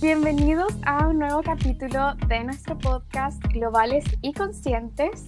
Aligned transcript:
Bienvenidos 0.00 0.72
a 0.86 1.08
un 1.08 1.18
nuevo 1.18 1.42
capítulo 1.42 2.14
de 2.28 2.44
nuestro 2.44 2.78
podcast 2.78 3.42
Globales 3.52 4.04
y 4.22 4.32
Conscientes. 4.32 5.26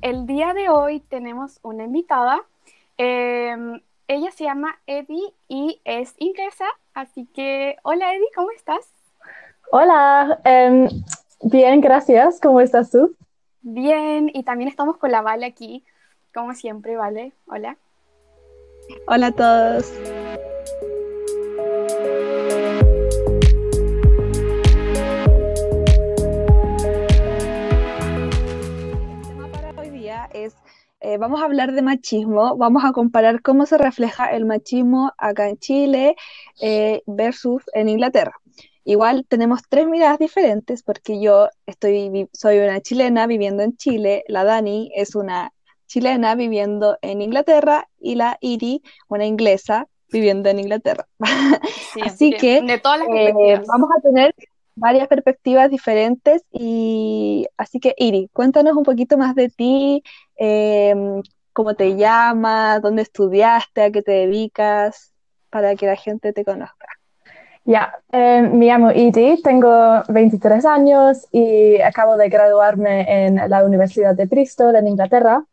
El 0.00 0.28
día 0.28 0.54
de 0.54 0.68
hoy 0.68 1.00
tenemos 1.00 1.58
una 1.62 1.84
invitada. 1.84 2.40
Em, 2.98 3.80
ella 4.06 4.30
se 4.30 4.44
llama 4.44 4.78
Eddie 4.86 5.34
y 5.48 5.80
es 5.84 6.14
inglesa, 6.18 6.66
así 6.94 7.26
que 7.34 7.78
hola 7.82 8.14
Eddie, 8.14 8.28
¿cómo 8.36 8.52
estás? 8.52 8.92
Hola, 9.72 10.40
em, 10.44 10.88
bien, 11.42 11.80
gracias. 11.80 12.38
¿Cómo 12.40 12.60
estás 12.60 12.92
tú? 12.92 13.16
Bien, 13.62 14.30
y 14.32 14.44
también 14.44 14.68
estamos 14.68 14.98
con 14.98 15.10
la 15.10 15.22
Vale 15.22 15.46
aquí, 15.46 15.82
como 16.32 16.54
siempre, 16.54 16.96
Vale. 16.96 17.32
Hola. 17.48 17.76
Hola 19.08 19.26
a 19.26 19.32
todos. 19.32 19.92
Eh, 31.02 31.18
vamos 31.18 31.42
a 31.42 31.46
hablar 31.46 31.72
de 31.72 31.82
machismo, 31.82 32.56
vamos 32.56 32.84
a 32.84 32.92
comparar 32.92 33.42
cómo 33.42 33.66
se 33.66 33.76
refleja 33.76 34.26
el 34.26 34.44
machismo 34.44 35.12
acá 35.18 35.48
en 35.48 35.58
Chile 35.58 36.14
eh, 36.60 37.02
versus 37.06 37.64
en 37.74 37.88
Inglaterra. 37.88 38.32
Igual 38.84 39.26
tenemos 39.28 39.62
tres 39.68 39.88
miradas 39.88 40.20
diferentes 40.20 40.82
porque 40.84 41.20
yo 41.20 41.48
estoy, 41.66 42.28
soy 42.32 42.58
una 42.58 42.80
chilena 42.80 43.26
viviendo 43.26 43.64
en 43.64 43.76
Chile, 43.76 44.22
la 44.28 44.44
Dani 44.44 44.92
es 44.94 45.16
una 45.16 45.52
chilena 45.86 46.36
viviendo 46.36 46.96
en 47.02 47.20
Inglaterra 47.20 47.88
y 47.98 48.14
la 48.14 48.38
Iri, 48.40 48.82
una 49.08 49.26
inglesa 49.26 49.88
viviendo 50.10 50.50
en 50.50 50.60
Inglaterra. 50.60 51.08
así 52.02 52.32
que 52.32 52.62
de 52.62 52.78
todas 52.78 53.00
las 53.00 53.08
eh, 53.08 53.62
vamos 53.66 53.90
a 53.96 54.00
tener 54.00 54.34
varias 54.74 55.08
perspectivas 55.08 55.70
diferentes 55.70 56.42
y 56.50 57.46
así 57.56 57.78
que 57.78 57.94
Iri, 57.96 58.30
cuéntanos 58.32 58.76
un 58.76 58.84
poquito 58.84 59.18
más 59.18 59.34
de 59.34 59.48
ti, 59.48 60.02
eh, 60.44 60.92
cómo 61.52 61.74
te 61.74 61.94
llamas, 61.94 62.82
dónde 62.82 63.02
estudiaste, 63.02 63.82
a 63.82 63.90
qué 63.92 64.02
te 64.02 64.10
dedicas, 64.10 65.12
para 65.50 65.76
que 65.76 65.86
la 65.86 65.94
gente 65.94 66.32
te 66.32 66.44
conozca. 66.44 66.88
Ya, 67.64 67.94
eh, 68.10 68.42
me 68.42 68.66
llamo 68.66 68.90
Edie, 68.90 69.40
tengo 69.40 70.02
23 70.08 70.64
años 70.64 71.28
y 71.30 71.80
acabo 71.80 72.16
de 72.16 72.28
graduarme 72.28 73.26
en 73.26 73.36
la 73.48 73.64
Universidad 73.64 74.16
de 74.16 74.26
Bristol, 74.26 74.74
en 74.74 74.88
Inglaterra, 74.88 75.44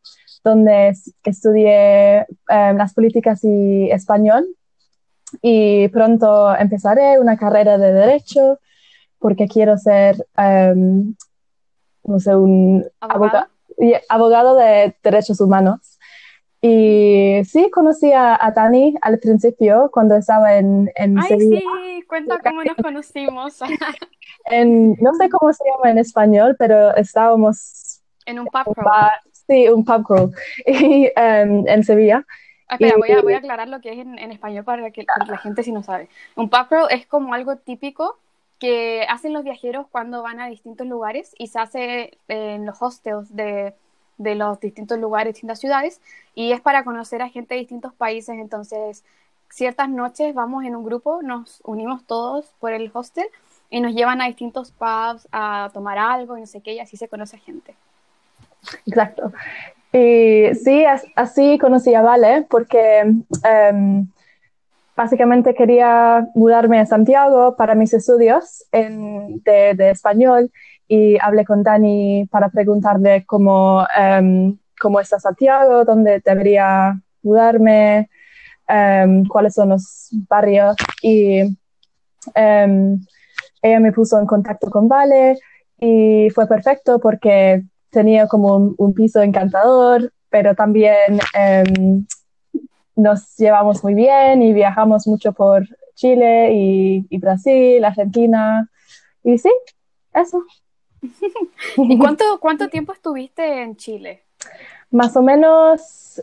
donde 0.43 0.95
estudié 1.23 2.21
eh, 2.21 2.25
las 2.47 2.95
políticas 2.95 3.43
y 3.43 3.91
español. 3.91 4.47
Y 5.43 5.87
pronto 5.89 6.55
empezaré 6.55 7.19
una 7.19 7.37
carrera 7.37 7.77
de 7.77 7.93
Derecho 7.93 8.57
porque 9.19 9.47
quiero 9.47 9.77
ser, 9.77 10.25
um, 10.35 11.13
no 12.05 12.19
sé, 12.19 12.35
un 12.35 12.83
¿Abogado? 13.01 13.58
Abogado 14.09 14.55
de 14.55 14.95
derechos 15.03 15.39
humanos. 15.41 15.79
Y 16.61 17.41
sí, 17.45 17.69
conocí 17.71 18.11
a, 18.11 18.35
a 18.35 18.51
Dani 18.51 18.95
al 19.01 19.17
principio 19.19 19.89
cuando 19.93 20.15
estaba 20.17 20.57
en, 20.57 20.91
en 20.95 21.17
Ay, 21.17 21.29
Sevilla. 21.29 21.59
sí, 21.61 22.03
cuenta 22.07 22.39
cómo 22.39 22.63
nos 22.63 22.77
conocimos 22.77 23.59
En, 24.45 24.93
no 24.99 25.13
sé 25.15 25.29
cómo 25.29 25.53
se 25.53 25.63
llama 25.63 25.91
en 25.91 25.97
español, 25.99 26.55
pero 26.57 26.95
estábamos 26.95 28.01
en 28.25 28.39
un 28.39 28.47
pub 28.47 28.67
un 28.67 28.73
crawl. 28.73 28.85
bar- 28.85 29.21
sí, 29.47 29.67
un 29.69 29.85
pub 29.85 30.03
crawl 30.05 30.31
y, 30.65 31.11
em, 31.15 31.67
en 31.67 31.83
Sevilla. 31.83 32.25
Ah, 32.67 32.75
Espera, 32.75 32.97
voy 32.97 33.11
a, 33.11 33.21
voy 33.21 33.33
a 33.33 33.37
aclarar 33.37 33.67
lo 33.67 33.81
que 33.81 33.91
es 33.93 33.99
en, 33.99 34.19
en 34.19 34.31
español 34.31 34.63
para 34.63 34.91
que 34.91 35.03
para 35.05 35.25
la 35.25 35.37
gente 35.37 35.63
si 35.63 35.71
no 35.71 35.81
sabe. 35.83 36.09
Un 36.35 36.49
pub 36.49 36.67
crawl 36.67 36.87
es 36.91 37.05
como 37.07 37.33
algo 37.33 37.57
típico 37.57 38.19
que 38.59 39.05
hacen 39.09 39.33
los 39.33 39.43
viajeros 39.43 39.87
cuando 39.91 40.21
van 40.23 40.39
a 40.39 40.47
distintos 40.47 40.87
lugares 40.87 41.33
y 41.37 41.47
se 41.47 41.59
hace 41.59 42.17
en 42.27 42.65
los 42.65 42.81
hostels 42.81 43.35
de, 43.35 43.73
de 44.17 44.35
los 44.35 44.59
distintos 44.59 44.99
lugares, 44.99 45.33
distintas 45.33 45.59
ciudades, 45.59 46.01
y 46.35 46.51
es 46.51 46.61
para 46.61 46.83
conocer 46.83 47.21
a 47.21 47.29
gente 47.29 47.55
de 47.55 47.61
distintos 47.61 47.93
países. 47.93 48.35
Entonces, 48.37 49.03
ciertas 49.49 49.89
noches 49.89 50.33
vamos 50.35 50.65
en 50.65 50.75
un 50.75 50.83
grupo, 50.85 51.21
nos 51.21 51.61
unimos 51.63 52.05
todos 52.05 52.53
por 52.59 52.73
el 52.73 52.91
hostel 52.93 53.27
y 53.69 53.81
nos 53.81 53.93
llevan 53.93 54.21
a 54.21 54.27
distintos 54.27 54.71
pubs 54.71 55.27
a 55.31 55.69
tomar 55.73 55.97
algo 55.97 56.37
y 56.37 56.41
no 56.41 56.47
sé 56.47 56.61
qué, 56.61 56.73
y 56.73 56.79
así 56.79 56.97
se 56.97 57.07
conoce 57.07 57.37
a 57.37 57.39
gente. 57.39 57.75
Exacto. 58.85 59.31
Y 59.91 60.53
sí, 60.55 60.85
as- 60.85 61.05
así 61.15 61.57
conocí 61.57 61.95
a 61.95 62.01
Vale 62.01 62.45
porque 62.49 62.99
em, 63.43 64.07
básicamente 64.99 65.53
quería 65.53 66.27
mudarme 66.35 66.77
a 66.81 66.85
Santiago 66.85 67.55
para 67.55 67.73
mis 67.73 67.93
estudios 67.93 68.65
en- 68.73 69.41
de, 69.45 69.73
de 69.73 69.91
español 69.91 70.51
y 70.89 71.17
hablé 71.21 71.45
con 71.45 71.63
Dani 71.63 72.25
para 72.29 72.49
preguntarle 72.49 73.23
cómo, 73.25 73.87
em, 73.97 74.57
cómo 74.81 74.99
está 74.99 75.17
Santiago, 75.17 75.85
dónde 75.85 76.21
debería 76.25 76.99
mudarme, 77.23 78.09
em, 78.67 79.25
cuáles 79.25 79.53
son 79.53 79.69
los 79.69 80.09
barrios 80.27 80.75
y 81.01 81.43
em, 82.35 82.99
ella 83.61 83.79
me 83.79 83.93
puso 83.93 84.19
en 84.19 84.25
contacto 84.25 84.69
con 84.69 84.89
Vale 84.89 85.37
y 85.79 86.29
fue 86.35 86.45
perfecto 86.45 86.99
porque 86.99 87.63
tenía 87.89 88.27
como 88.27 88.47
un, 88.57 88.75
un 88.77 88.93
piso 88.93 89.21
encantador, 89.21 90.11
pero 90.29 90.55
también 90.55 91.19
nos 92.99 93.35
llevamos 93.37 93.83
muy 93.83 93.93
bien 93.93 94.41
y 94.41 94.53
viajamos 94.53 95.07
mucho 95.07 95.33
por 95.33 95.67
Chile 95.95 96.53
y, 96.53 97.05
y 97.09 97.17
Brasil, 97.17 97.83
Argentina. 97.83 98.69
Y 99.23 99.37
sí, 99.37 99.51
eso. 100.13 100.43
¿Y 101.77 101.97
cuánto, 101.97 102.39
cuánto 102.39 102.69
tiempo 102.69 102.93
estuviste 102.93 103.63
en 103.63 103.75
Chile? 103.75 104.23
Más 104.91 105.15
o 105.15 105.21
menos 105.21 106.21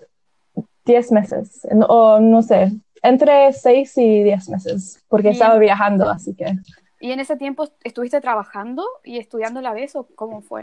10 0.85 1.13
meses, 1.13 1.67
o 1.89 2.21
no 2.21 2.43
sé, 2.43 2.73
entre 3.03 3.53
6 3.53 3.99
y 3.99 4.23
10 4.23 4.49
meses, 4.51 5.05
porque 5.09 5.31
estaba 5.31 5.59
viajando, 5.59 6.09
así 6.09 6.35
que... 6.35 6.59
¿Y 6.99 7.13
en 7.13 7.21
ese 7.21 7.37
tiempo 7.37 7.69
estuviste 7.85 8.21
trabajando 8.21 8.85
y 9.05 9.19
estudiando 9.19 9.61
a 9.61 9.63
la 9.63 9.75
vez 9.75 9.95
o 9.97 10.09
cómo 10.15 10.41
fue? 10.41 10.63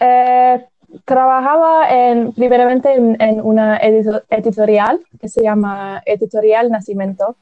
Eh, 0.00 0.66
trabajaba 1.04 1.90
en, 1.90 2.32
primeramente 2.32 2.92
en, 2.94 3.20
en 3.20 3.40
una 3.40 3.78
edito- 3.80 4.22
editorial 4.30 5.00
que 5.20 5.28
se 5.28 5.42
llama 5.42 6.02
Editorial 6.04 6.70
Nacimiento 6.70 7.36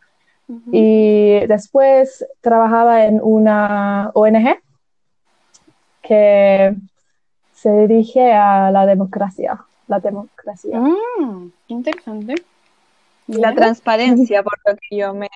y 0.70 1.40
después 1.46 2.26
trabajaba 2.42 3.06
en 3.06 3.18
una 3.22 4.10
ONG 4.12 4.58
que 6.02 6.76
se 7.54 7.70
dirige 7.86 8.32
a 8.32 8.70
la 8.70 8.84
democracia, 8.84 9.64
la 9.88 10.00
democracia. 10.00 10.78
Mm, 10.78 11.50
interesante. 11.68 12.34
Y 13.26 13.38
la 13.38 13.54
transparencia, 13.54 14.42
por 14.42 14.58
lo 14.66 14.76
que 14.76 14.96
yo 14.98 15.14
me, 15.14 15.30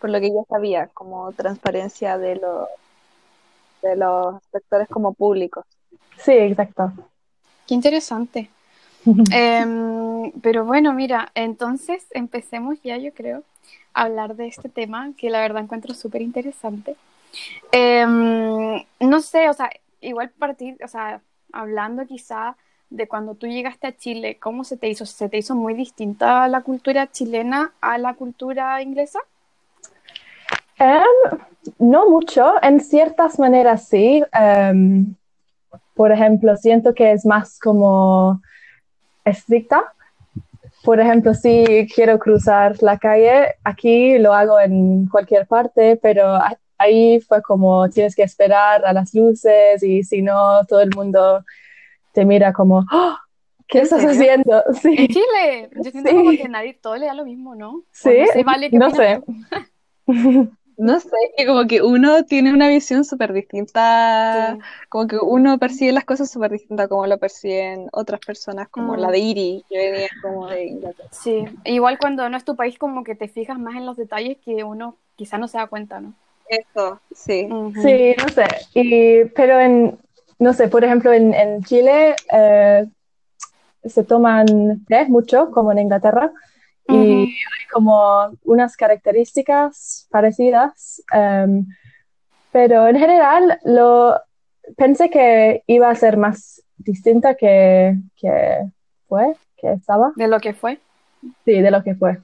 por 0.00 0.08
lo 0.08 0.20
que 0.20 0.30
yo 0.30 0.46
sabía, 0.48 0.88
como 0.94 1.32
transparencia 1.32 2.16
de 2.16 2.36
los 2.36 2.68
de 3.82 3.96
los 3.96 4.42
sectores 4.50 4.88
como 4.88 5.12
públicos. 5.12 5.66
Sí, 6.16 6.32
exacto. 6.32 6.92
Qué 7.66 7.74
interesante. 7.74 8.50
Em, 9.32 10.32
pero 10.40 10.64
bueno, 10.64 10.94
mira, 10.94 11.30
entonces 11.34 12.06
empecemos 12.12 12.78
ya, 12.82 12.96
yo 12.96 13.12
creo, 13.12 13.42
a 13.92 14.02
hablar 14.02 14.34
de 14.34 14.46
este 14.46 14.68
tema 14.68 15.12
que 15.16 15.28
la 15.28 15.40
verdad 15.40 15.62
encuentro 15.62 15.94
súper 15.94 16.22
interesante. 16.22 16.96
Em, 17.70 18.82
no 19.00 19.20
sé, 19.20 19.48
o 19.50 19.52
sea, 19.52 19.70
igual 20.00 20.30
partir, 20.30 20.78
o 20.82 20.88
sea, 20.88 21.20
hablando 21.52 22.06
quizá 22.06 22.56
de 22.90 23.08
cuando 23.08 23.34
tú 23.34 23.46
llegaste 23.46 23.86
a 23.86 23.96
Chile, 23.96 24.38
¿cómo 24.40 24.64
se 24.64 24.76
te 24.76 24.88
hizo? 24.88 25.04
¿Se 25.06 25.28
te 25.28 25.38
hizo 25.38 25.54
muy 25.54 25.74
distinta 25.74 26.46
la 26.48 26.62
cultura 26.62 27.10
chilena 27.10 27.72
a 27.80 27.98
la 27.98 28.14
cultura 28.14 28.80
inglesa? 28.82 29.18
Em, 30.78 31.38
no 31.78 32.08
mucho, 32.08 32.62
en 32.62 32.80
ciertas 32.80 33.38
maneras 33.38 33.88
sí. 33.88 34.22
Em, 34.32 35.14
por 35.94 36.12
ejemplo, 36.12 36.56
siento 36.56 36.92
que 36.94 37.12
es 37.12 37.24
más 37.24 37.58
como 37.58 38.40
estricta. 39.24 39.82
Por 40.84 41.00
ejemplo, 41.00 41.32
si 41.34 41.86
quiero 41.94 42.18
cruzar 42.18 42.76
la 42.82 42.98
calle, 42.98 43.54
aquí 43.64 44.18
lo 44.18 44.34
hago 44.34 44.60
en 44.60 45.06
cualquier 45.06 45.46
parte, 45.46 45.96
pero 46.02 46.38
ahí 46.76 47.20
fue 47.20 47.40
como 47.42 47.88
tienes 47.88 48.14
que 48.14 48.22
esperar 48.24 48.84
a 48.84 48.92
las 48.92 49.14
luces 49.14 49.82
y 49.82 50.02
si 50.02 50.20
no, 50.20 50.64
todo 50.66 50.80
el 50.80 50.90
mundo 50.94 51.42
te 52.12 52.24
mira 52.24 52.52
como, 52.52 52.84
"¡Ah! 52.90 53.18
¿qué 53.66 53.78
¿En 53.78 53.84
estás 53.84 54.00
serio? 54.02 54.14
haciendo? 54.14 54.62
En 54.68 54.74
Sí, 54.74 55.08
Chile, 55.08 55.70
yo 55.82 55.90
siento 55.90 56.10
Sí. 56.10 56.16
como 56.16 56.30
que 56.32 56.48
nadie, 56.48 56.74
todo 56.74 56.96
le 56.96 57.06
da 57.06 57.14
lo 57.14 57.24
mismo, 57.24 57.54
¿no? 57.54 57.82
Sí, 57.92 58.10
no 58.20 58.26
sé, 58.26 58.42
Vale, 58.44 58.70
¿qué 58.70 58.78
no 58.78 58.90
sé. 58.90 59.20
No 60.76 60.98
sé, 60.98 61.10
que 61.36 61.46
como 61.46 61.66
que 61.66 61.82
uno 61.82 62.24
tiene 62.24 62.52
una 62.52 62.68
visión 62.68 63.04
súper 63.04 63.32
distinta, 63.32 64.56
Sí. 64.56 64.60
como 64.88 65.06
que 65.06 65.16
uno 65.16 65.58
percibe 65.58 65.92
las 65.92 66.04
cosas 66.04 66.30
súper 66.30 66.50
distintas 66.50 66.88
como 66.88 67.06
lo 67.06 67.18
perciben 67.18 67.88
otras 67.92 68.20
personas, 68.20 68.68
como 68.68 68.96
Mm. 68.96 69.00
la 69.00 69.10
de 69.10 69.18
Iri, 69.18 69.64
que 69.68 69.90
venía 69.90 70.08
como 70.20 70.48
de 70.48 70.66
Inglaterra. 70.66 71.08
Sí, 71.12 71.44
igual 71.64 71.98
cuando 71.98 72.28
no 72.28 72.36
es 72.36 72.44
tu 72.44 72.56
país 72.56 72.76
como 72.78 73.04
que 73.04 73.14
te 73.14 73.28
fijas 73.28 73.58
más 73.58 73.76
en 73.76 73.86
los 73.86 73.96
detalles 73.96 74.38
que 74.44 74.64
uno 74.64 74.96
quizá 75.16 75.38
no 75.38 75.46
se 75.46 75.58
da 75.58 75.66
cuenta, 75.68 76.00
¿no? 76.00 76.12
Eso, 76.48 77.00
sí. 77.14 77.48
Sí, 77.80 78.14
no 78.18 78.28
sé. 78.28 78.44
Y, 78.74 79.24
pero 79.26 79.60
en, 79.60 79.98
no 80.38 80.52
sé, 80.52 80.68
por 80.68 80.84
ejemplo, 80.84 81.12
en, 81.12 81.32
en 81.34 81.62
Chile 81.64 82.16
eh, 82.32 82.84
se 83.84 84.04
toman 84.04 84.84
té 84.86 85.06
mucho, 85.06 85.50
como 85.50 85.72
en 85.72 85.78
Inglaterra, 85.78 86.32
y 86.88 86.94
hay 86.94 87.66
como 87.72 88.36
unas 88.44 88.76
características 88.76 90.06
parecidas, 90.10 91.02
em, 91.12 91.66
pero 92.52 92.86
en 92.88 92.98
general 92.98 93.58
lo 93.64 94.20
pensé 94.76 95.10
que 95.10 95.62
iba 95.66 95.90
a 95.90 95.94
ser 95.94 96.16
más 96.16 96.62
distinta 96.76 97.34
que, 97.34 97.96
que 98.16 98.66
fue, 99.08 99.34
que 99.56 99.72
estaba. 99.72 100.12
¿De 100.16 100.28
lo 100.28 100.40
que 100.40 100.52
fue? 100.52 100.78
Sí, 101.44 101.60
de 101.60 101.70
lo 101.70 101.82
que 101.82 101.94
fue. 101.94 102.18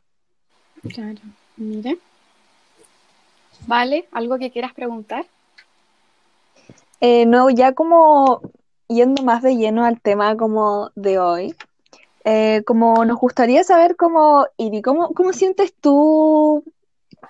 Claro, 0.92 1.20
mire. 1.56 1.98
Vale, 3.66 4.06
¿algo 4.12 4.38
que 4.38 4.50
quieras 4.50 4.72
preguntar? 4.72 5.26
Eh, 7.00 7.24
no, 7.26 7.50
ya 7.50 7.72
como 7.72 8.42
yendo 8.88 9.22
más 9.22 9.42
de 9.42 9.56
lleno 9.56 9.84
al 9.84 10.00
tema 10.00 10.36
como 10.36 10.90
de 10.94 11.18
hoy, 11.18 11.54
eh, 12.24 12.62
como 12.66 13.04
nos 13.04 13.18
gustaría 13.18 13.64
saber 13.64 13.96
cómo, 13.96 14.46
Iri, 14.56 14.82
cómo, 14.82 15.12
cómo 15.14 15.32
sientes 15.32 15.74
tú, 15.74 16.64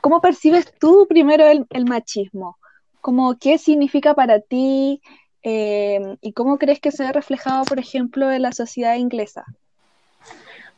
cómo 0.00 0.20
percibes 0.20 0.72
tú 0.78 1.06
primero 1.08 1.44
el, 1.46 1.84
machismo, 1.84 2.58
como 3.00 3.38
qué 3.38 3.58
significa 3.58 4.14
para 4.14 4.40
ti 4.40 5.00
eh, 5.42 6.16
y 6.20 6.32
cómo 6.32 6.58
crees 6.58 6.80
que 6.80 6.90
se 6.90 7.04
ve 7.04 7.12
reflejado, 7.12 7.64
por 7.64 7.78
ejemplo, 7.78 8.30
en 8.32 8.42
la 8.42 8.52
sociedad 8.52 8.96
inglesa. 8.96 9.44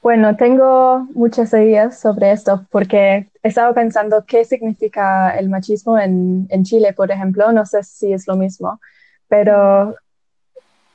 Bueno, 0.03 0.37
tengo 0.37 1.07
muchas 1.15 1.53
ideas 1.53 1.99
sobre 2.01 2.33
esto 2.33 2.67
porque 2.71 3.31
he 3.43 3.49
estado 3.49 3.73
pensando 3.73 4.25
qué 4.27 4.45
significa 4.45 5.31
el 5.39 5.49
machismo 5.49 5.97
en, 5.97 6.49
en 6.51 6.65
Chile, 6.65 6.93
por 6.93 7.13
ejemplo. 7.13 7.53
No 7.53 7.65
sé 7.65 7.85
si 7.85 8.13
es 8.13 8.27
lo 8.27 8.37
mismo, 8.37 8.81
pero 9.29 9.95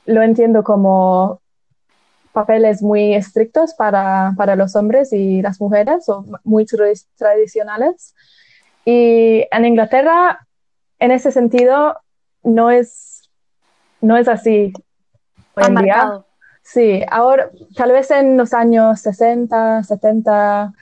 lo 0.04 0.22
entiendo 0.22 0.62
como 0.62 1.40
papeles 2.38 2.82
muy 2.82 3.16
estrictos 3.16 3.74
para, 3.74 4.32
para 4.36 4.54
los 4.54 4.76
hombres 4.76 5.12
y 5.12 5.42
las 5.42 5.60
mujeres, 5.60 6.08
o 6.08 6.24
muy 6.44 6.64
tradicionales. 7.16 8.14
Y 8.84 9.44
en 9.50 9.64
Inglaterra, 9.64 10.46
en 11.00 11.10
ese 11.10 11.32
sentido, 11.32 11.98
no 12.44 12.70
es, 12.70 13.28
no 14.00 14.16
es 14.16 14.28
así 14.28 14.72
hoy 15.54 15.64
en 15.66 15.74
día. 15.74 16.24
Sí, 16.62 17.02
ahora, 17.10 17.50
tal 17.74 17.90
vez 17.90 18.08
en 18.12 18.36
los 18.36 18.54
años 18.54 19.00
60, 19.00 19.82
70, 19.82 20.72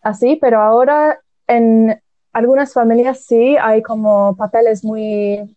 así, 0.00 0.38
pero 0.40 0.60
ahora 0.60 1.18
en 1.48 2.00
algunas 2.32 2.72
familias 2.72 3.24
sí 3.24 3.56
hay 3.60 3.82
como 3.82 4.36
papeles 4.36 4.84
muy 4.84 5.56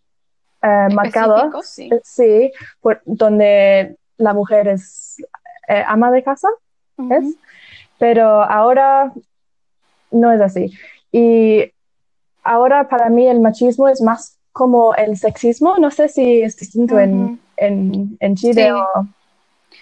eh, 0.62 0.88
marcados. 0.92 1.64
Sí, 1.68 1.90
sí 2.02 2.50
por, 2.80 3.02
donde 3.04 3.96
la 4.18 4.34
mujer 4.34 4.68
es 4.68 5.16
eh, 5.68 5.82
ama 5.86 6.10
de 6.10 6.22
casa, 6.22 6.48
¿es? 7.10 7.34
Pero 7.98 8.42
ahora 8.42 9.12
no 10.10 10.32
es 10.32 10.40
así. 10.40 10.72
Y 11.10 11.72
ahora 12.42 12.88
para 12.88 13.08
mí 13.08 13.26
el 13.26 13.40
machismo 13.40 13.88
es 13.88 14.02
más 14.02 14.36
como 14.52 14.94
el 14.94 15.16
sexismo. 15.16 15.76
No 15.78 15.90
sé 15.90 16.08
si 16.08 16.42
es 16.42 16.56
distinto 16.56 16.98
en, 16.98 17.40
en, 17.56 18.36
Chile 18.36 18.72
o 18.72 18.84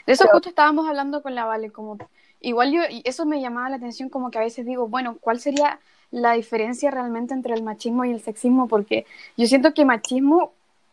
de 0.07 0.13
eso 0.13 0.27
justo 0.31 0.49
estábamos 0.49 0.87
hablando 0.89 1.23
con 1.23 1.35
la 1.35 1.45
Vale, 1.45 1.71
como 1.71 1.99
igual 2.41 2.73
yo, 2.73 2.83
y 2.89 3.03
eso 3.05 3.27
me 3.27 3.41
llamaba 3.41 3.71
la 3.71 3.77
atención 3.77 4.09
como 4.09 4.31
que 4.31 4.39
a 4.39 4.43
veces 4.43 4.65
digo, 4.65 4.87
bueno, 4.89 5.17
¿cuál 5.21 5.41
sería 5.41 5.81
la 6.13 6.33
diferencia 6.33 6.91
realmente 6.91 7.35
entre 7.35 7.55
el 7.55 7.65
machismo 7.65 8.05
y 8.05 8.13
el 8.13 8.21
sexismo? 8.21 8.69
Porque 8.69 9.05
yo 9.37 9.47
siento 9.47 9.75
que 9.75 9.85
machismo, 9.85 10.53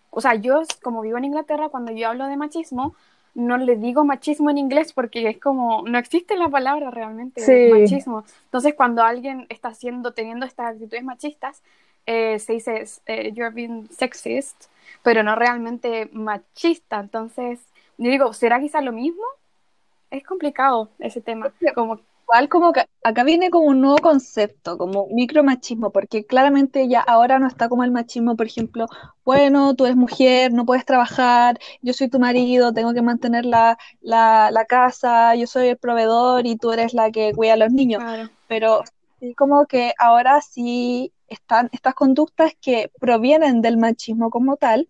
o 0.09 0.19
sea, 0.19 0.33
yo 0.35 0.63
como 0.81 1.01
vivo 1.01 1.17
en 1.17 1.25
Inglaterra, 1.25 1.69
cuando 1.69 1.91
yo 1.91 2.09
hablo 2.09 2.25
de 2.25 2.37
machismo, 2.37 2.95
no 3.35 3.57
le 3.57 3.75
digo 3.77 4.03
machismo 4.05 4.49
en 4.49 4.57
inglés 4.57 4.93
porque 4.93 5.27
es 5.27 5.39
como, 5.39 5.83
no 5.87 5.97
existe 5.97 6.37
la 6.37 6.49
palabra 6.49 6.91
realmente 6.91 7.41
machismo. 7.71 8.23
Entonces, 8.45 8.75
cuando 8.75 9.03
alguien 9.03 9.47
está 9.49 9.69
haciendo, 9.69 10.13
teniendo 10.13 10.45
estas 10.45 10.75
actitudes 10.75 11.03
machistas, 11.03 11.63
eh, 12.05 12.37
se 12.39 12.53
dice, 12.53 12.83
eh, 13.07 13.31
you're 13.33 13.53
being 13.53 13.87
sexist, 13.89 14.65
pero 15.01 15.23
no 15.23 15.35
realmente 15.35 16.09
machista. 16.11 16.99
Entonces, 16.99 17.59
yo 17.97 18.11
digo, 18.11 18.33
¿será 18.33 18.59
quizá 18.59 18.81
lo 18.81 18.91
mismo? 18.91 19.23
Es 20.11 20.23
complicado 20.23 20.89
ese 20.99 21.21
tema. 21.21 21.51
Como... 21.73 21.99
Igual 22.33 22.49
como 22.49 22.73
que 22.73 22.87
acá 23.03 23.23
viene 23.23 23.51
como 23.51 23.67
un 23.67 23.79
nuevo 23.79 23.99
concepto, 23.99 24.75
como 24.79 25.05
micromachismo, 25.11 25.91
porque 25.91 26.25
claramente 26.25 26.87
ya 26.87 26.99
ahora 26.99 27.37
no 27.37 27.45
está 27.45 27.69
como 27.69 27.83
el 27.83 27.91
machismo, 27.91 28.35
por 28.35 28.47
ejemplo, 28.47 28.87
bueno, 29.23 29.75
tú 29.75 29.85
eres 29.85 29.95
mujer, 29.95 30.51
no 30.51 30.65
puedes 30.65 30.83
trabajar, 30.83 31.59
yo 31.83 31.93
soy 31.93 32.09
tu 32.09 32.17
marido, 32.17 32.73
tengo 32.73 32.91
que 32.95 33.03
mantener 33.03 33.45
la, 33.45 33.77
la, 34.01 34.65
casa, 34.67 35.35
yo 35.35 35.45
soy 35.45 35.67
el 35.67 35.77
proveedor 35.77 36.47
y 36.47 36.55
tú 36.55 36.71
eres 36.71 36.95
la 36.95 37.11
que 37.11 37.33
cuida 37.35 37.53
a 37.53 37.57
los 37.57 37.71
niños. 37.71 38.01
Pero 38.47 38.81
sí 39.19 39.35
como 39.35 39.67
que 39.67 39.93
ahora 39.99 40.41
sí 40.41 41.13
están 41.27 41.69
estas 41.71 41.93
conductas 41.93 42.53
que 42.59 42.89
provienen 42.99 43.61
del 43.61 43.77
machismo 43.77 44.31
como 44.31 44.57
tal, 44.57 44.87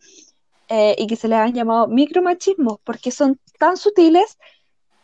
eh, 0.70 0.96
y 0.98 1.08
que 1.08 1.18
se 1.18 1.28
les 1.28 1.40
han 1.40 1.54
llamado 1.54 1.90
micromachismos 1.90 2.78
porque 2.86 3.12
son 3.12 3.38
tan 3.60 3.76
sutiles 3.76 4.38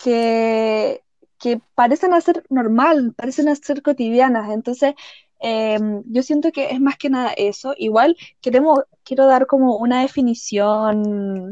que, 0.01 1.03
que 1.39 1.61
parecen 1.75 2.19
ser 2.21 2.43
normal, 2.49 3.13
parecen 3.15 3.53
ser 3.55 3.81
cotidianas. 3.81 4.51
Entonces, 4.51 4.93
em, 5.39 6.03
yo 6.05 6.21
siento 6.23 6.51
que 6.51 6.69
es 6.71 6.81
más 6.81 6.97
que 6.97 7.09
nada 7.09 7.33
eso. 7.37 7.73
Igual 7.77 8.15
queremos, 8.41 8.79
quiero 9.03 9.25
dar 9.25 9.47
como 9.47 9.77
una 9.77 10.01
definición 10.01 11.49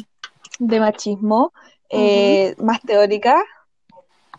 de 0.59 0.79
machismo 0.79 1.53
eh, 1.89 2.55
más 2.57 2.81
teórica, 2.81 3.41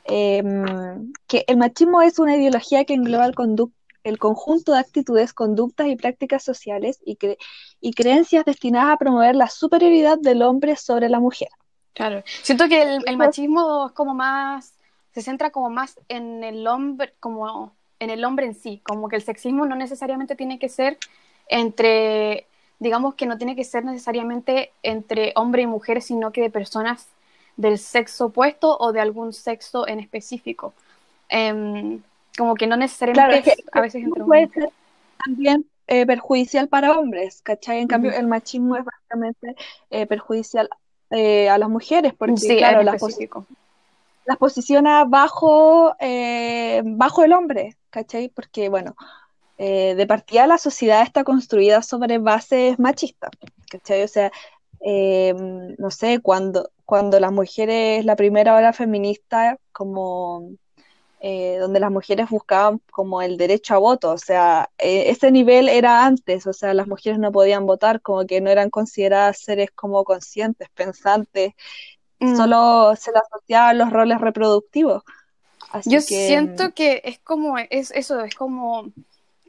em, 0.04 1.12
que 1.26 1.44
el 1.46 1.56
machismo 1.56 2.02
es 2.02 2.18
una 2.18 2.36
ideología 2.36 2.84
que 2.84 2.94
engloba 2.94 3.26
el, 3.26 3.34
el 4.04 4.18
conjunto 4.18 4.72
de 4.72 4.80
actitudes, 4.80 5.32
conductas 5.32 5.86
y 5.88 5.96
prácticas 5.96 6.42
sociales 6.44 7.00
y, 7.04 7.18
y 7.80 7.92
creencias 7.92 8.44
destinadas 8.44 8.94
a 8.94 8.98
promover 8.98 9.34
la 9.36 9.48
superioridad 9.48 10.18
del 10.18 10.42
hombre 10.42 10.76
sobre 10.76 11.08
la 11.08 11.20
mujer. 11.20 11.48
Claro, 11.98 12.22
siento 12.42 12.68
que 12.68 12.80
el, 12.80 13.16
machismo 13.16 13.88
es 13.88 13.92
como 13.92 14.14
más, 14.14 14.72
se 15.18 15.24
centra 15.24 15.50
como 15.50 15.68
más 15.68 15.98
en 16.08 16.44
el 16.44 16.64
hombre, 16.68 17.12
como 17.18 17.72
en 17.98 18.10
el 18.10 18.24
hombre 18.24 18.46
en 18.46 18.54
sí, 18.54 18.80
como 18.84 19.08
que 19.08 19.16
el 19.16 19.22
sexismo 19.22 19.66
no 19.66 19.74
necesariamente 19.74 20.36
tiene 20.36 20.60
que 20.60 20.68
ser 20.68 20.96
entre, 21.48 22.46
digamos 22.78 23.16
que 23.16 23.26
no 23.26 23.36
tiene 23.36 23.56
que 23.56 23.64
ser 23.64 23.84
necesariamente 23.84 24.70
entre 24.84 25.32
hombre 25.34 25.62
y 25.62 25.66
mujer, 25.66 26.02
sino 26.02 26.30
que 26.30 26.40
de 26.40 26.50
personas 26.50 27.08
del 27.56 27.78
sexo 27.78 28.26
opuesto 28.26 28.78
o 28.78 28.92
de 28.92 29.00
algún 29.00 29.32
sexo 29.32 29.88
en 29.88 29.98
específico. 29.98 30.72
Em, 31.28 32.00
como 32.36 32.54
que 32.54 32.68
no 32.68 32.76
necesariamente 32.76 33.56
a 33.72 33.80
veces 33.80 34.04
puede 34.24 34.48
ser 34.48 34.70
también 35.24 35.66
eh, 35.88 36.06
perjudicial 36.06 36.68
para 36.68 36.96
hombres, 36.96 37.42
¿cachai? 37.42 37.80
En 37.80 37.88
cambio, 37.88 38.12
el 38.12 38.28
machismo 38.28 38.76
es 38.76 38.84
básicamente 38.84 39.56
eh, 39.90 40.06
perjudicial 40.06 40.70
eh, 41.10 41.48
a 41.48 41.58
las 41.58 41.68
mujeres, 41.68 42.14
porque 42.16 42.58
claro, 42.58 42.84
las, 42.84 43.02
las, 44.28 44.38
posiciona 44.38 45.04
bajo, 45.04 45.96
bajo 46.84 47.24
el 47.24 47.32
hombre, 47.32 47.76
¿cachai? 47.90 48.28
Porque, 48.28 48.68
bueno, 48.68 48.94
de 49.58 50.06
partida 50.06 50.46
la 50.46 50.58
sociedad 50.58 51.02
está 51.02 51.24
construida 51.24 51.82
sobre 51.82 52.18
bases 52.18 52.78
machistas, 52.78 53.30
¿cachai? 53.70 54.02
O 54.02 54.08
sea, 54.08 54.30
no 55.78 55.90
sé, 55.90 56.20
cuando, 56.20 56.70
cuando 56.84 57.20
las 57.20 57.32
mujeres, 57.32 58.04
la 58.04 58.16
primera 58.16 58.56
ola 58.56 58.72
feminista, 58.72 59.58
como 59.72 60.50
eh, 61.20 61.56
donde 61.58 61.80
las 61.80 61.90
mujeres 61.90 62.30
buscaban 62.30 62.80
como 62.92 63.22
el 63.22 63.36
derecho 63.38 63.74
a 63.74 63.78
voto, 63.78 64.12
o 64.12 64.18
sea, 64.18 64.70
eh, 64.78 65.10
ese 65.10 65.32
nivel 65.32 65.68
era 65.68 66.06
antes, 66.06 66.46
o 66.46 66.52
sea, 66.52 66.74
las 66.74 66.86
mujeres 66.86 67.18
no 67.18 67.32
podían 67.32 67.66
votar, 67.66 68.00
como 68.02 68.24
que 68.24 68.40
no 68.40 68.50
eran 68.50 68.70
consideradas 68.70 69.40
seres 69.40 69.70
como 69.74 70.04
conscientes, 70.04 70.68
pensantes, 70.70 71.54
mm. 72.20 72.36
solo 72.36 72.94
se 72.96 73.12
les 73.12 73.22
asociaban 73.22 73.78
los 73.78 73.90
roles 73.90 74.20
reproductivos. 74.20 75.02
Yo 75.84 76.00
siento 76.00 76.72
que 76.72 77.02
es 77.04 77.18
como, 77.18 77.58
es 77.58 77.90
eso, 77.90 78.20
es 78.24 78.34
como 78.34 78.90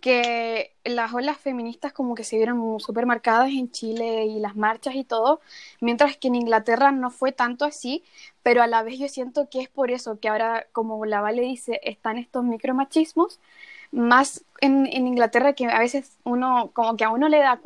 que 0.02 0.76
las 0.84 1.14
olas 1.14 1.38
feministas 1.38 1.94
como 1.94 2.16
que 2.16 2.24
se 2.24 2.38
vieron 2.38 2.80
súper 2.80 3.06
marcadas 3.06 3.50
en 3.50 3.72
Chile 3.72 4.26
y 4.26 4.40
las 4.40 4.56
marchas 4.56 4.96
y 4.96 5.04
todo, 5.04 5.42
mientras 5.82 6.18
que 6.18 6.30
en 6.30 6.36
Inglaterra 6.36 6.92
no 6.92 7.10
fue 7.12 7.32
tanto 7.32 7.66
así, 7.66 8.04
pero 8.44 8.62
a 8.62 8.68
la 8.68 8.84
vez 8.84 8.98
yo 8.98 9.08
siento 9.08 9.50
que 9.50 9.62
es 9.62 9.70
por 9.70 9.92
eso 9.92 10.20
que 10.20 10.30
ahora, 10.30 10.68
como 10.72 11.06
la 11.06 11.22
Vale 11.22 11.42
dice, 11.42 11.80
están 11.84 12.18
estos 12.18 12.44
micromachismos, 12.44 13.40
más 13.92 14.46
en, 14.62 14.86
en 14.88 15.08
Inglaterra 15.08 15.54
que 15.54 15.66
a 15.66 15.80
veces 15.80 16.18
uno, 16.24 16.72
como 16.74 16.96
que 16.96 17.04
a 17.04 17.10
uno 17.10 17.28
le, 17.30 17.40
da 17.40 17.60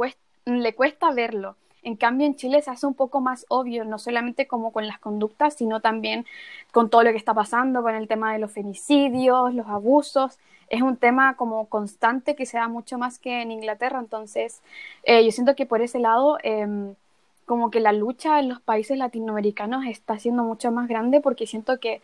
le 0.46 0.76
cuesta 0.76 1.12
verlo. 1.12 1.56
En 1.84 1.96
cambio, 1.96 2.26
en 2.26 2.36
Chile 2.36 2.62
se 2.62 2.72
hace 2.72 2.86
un 2.88 2.94
poco 2.94 3.22
más 3.22 3.46
obvio, 3.50 3.84
no 3.86 4.00
solamente 4.00 4.48
como 4.48 4.72
con 4.72 4.88
las 4.88 5.00
conductas, 5.00 5.56
sino 5.56 5.82
también 5.82 6.26
con 6.72 6.90
todo 6.90 7.04
lo 7.04 7.12
que 7.12 7.18
está 7.18 7.34
pasando, 7.34 7.84
con 7.84 7.96
el 7.96 8.08
tema 8.08 8.34
de 8.34 8.40
los 8.40 8.52
femicidios, 8.52 9.54
los 9.54 9.68
abusos. 9.68 10.40
Es 10.70 10.82
un 10.82 10.98
tema 10.98 11.36
como 11.36 11.66
constante 11.68 12.36
que 12.36 12.46
se 12.46 12.58
da 12.58 12.68
mucho 12.68 12.98
más 12.98 13.20
que 13.20 13.42
en 13.42 13.52
Inglaterra. 13.52 14.00
Entonces, 14.00 14.62
eh, 15.04 15.24
yo 15.26 15.32
siento 15.32 15.56
que 15.56 15.66
por 15.66 15.82
ese 15.82 16.00
lado, 16.00 16.38
em, 16.44 16.96
como 17.46 17.70
que 17.72 17.80
la 17.80 17.92
lucha 17.92 18.40
en 18.40 18.50
los 18.50 18.62
países 18.62 18.98
latinoamericanos 18.98 19.86
está 19.86 20.18
siendo 20.18 20.44
mucho 20.44 20.72
más 20.72 20.88
grande 20.88 21.20
porque 21.22 21.46
siento 21.48 21.80
que 21.80 22.02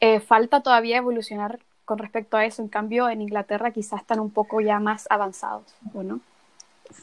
eh, 0.00 0.20
falta 0.20 0.62
todavía 0.62 0.96
evolucionar 0.96 1.60
con 1.84 1.98
respecto 1.98 2.36
a 2.36 2.44
eso. 2.44 2.62
En 2.62 2.68
cambio, 2.68 3.08
en 3.08 3.22
Inglaterra 3.22 3.70
quizás 3.70 4.00
están 4.00 4.20
un 4.20 4.30
poco 4.30 4.60
ya 4.60 4.80
más 4.80 5.06
avanzados, 5.10 5.74
no? 5.92 6.20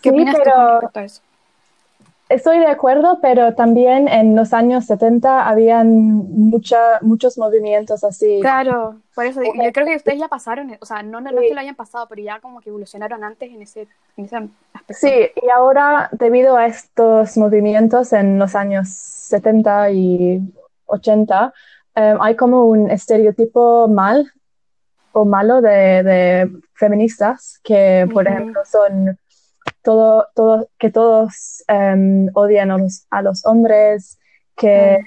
¿Qué 0.01 0.10
opinas 0.10 0.36
tú 0.36 0.50
con 0.50 0.67
respecto 0.72 1.00
a 1.00 1.03
eso? 1.03 1.22
Estoy 2.29 2.60
de 2.60 2.67
acuerdo, 2.67 3.19
pero 3.22 3.55
también 3.55 4.10
en 4.10 4.36
los 4.36 4.53
años 4.53 4.86
70 4.86 5.48
habían 5.48 5.88
mucha, 5.89 7.00
muchos 7.01 7.38
movimientos 7.38 8.03
así. 8.03 8.39
Claro, 8.41 8.98
por 9.15 9.25
eso 9.25 9.41
yo 9.41 9.72
creo 9.72 9.88
que 9.88 9.96
ustedes 9.96 10.19
ya 10.19 10.27
pasaron, 10.27 10.75
o 10.79 10.86
sea, 10.86 11.03
no, 11.03 11.22
no, 11.22 11.29
es 11.29 11.48
que 11.48 11.53
lo 11.53 11.62
hayan 11.62 11.75
pasado, 11.75 12.05
pero 12.10 12.22
ya 12.22 12.41
como 12.41 12.60
que 12.60 12.69
evolucionaron 12.69 13.24
antes 13.24 13.50
en 13.50 13.62
ese, 13.62 13.88
en 14.17 14.25
ese 14.25 14.36
aspecto. 14.74 15.07
Sí, 15.07 15.29
y 15.41 15.50
ahora 15.50 16.10
debido 16.12 16.57
a 16.57 16.65
estos 16.65 17.38
movimientos 17.38 18.12
en 18.12 18.38
los 18.38 18.55
años 18.55 18.89
70 18.89 19.91
y 19.91 20.41
80, 20.88 21.53
eh, 21.96 22.15
hay 22.19 22.36
como 22.36 22.65
un 22.65 22.91
estereotipo 22.91 23.88
mal 23.88 24.34
o 25.13 25.24
malo 25.24 25.62
de, 25.62 26.03
de 26.03 26.51
feministas 26.74 27.60
que, 27.63 28.07
por 28.13 28.27
ejemplo, 28.27 28.62
son 28.65 29.17
todo, 29.88 30.27
todo, 30.36 30.67
que 30.77 30.89
todos 30.91 31.63
em, 31.70 32.27
odian 32.34 32.72
a 33.10 33.22
los, 33.22 33.46
hombres, 33.46 34.20
que 34.58 35.00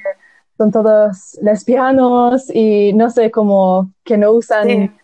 son 0.56 0.72
todos 0.72 1.38
lesbianos 1.42 2.49
y 2.49 2.94
no 2.94 3.10
sé 3.10 3.30
cómo, 3.30 3.92
que 4.04 4.16
no 4.16 4.32
usan, 4.32 4.99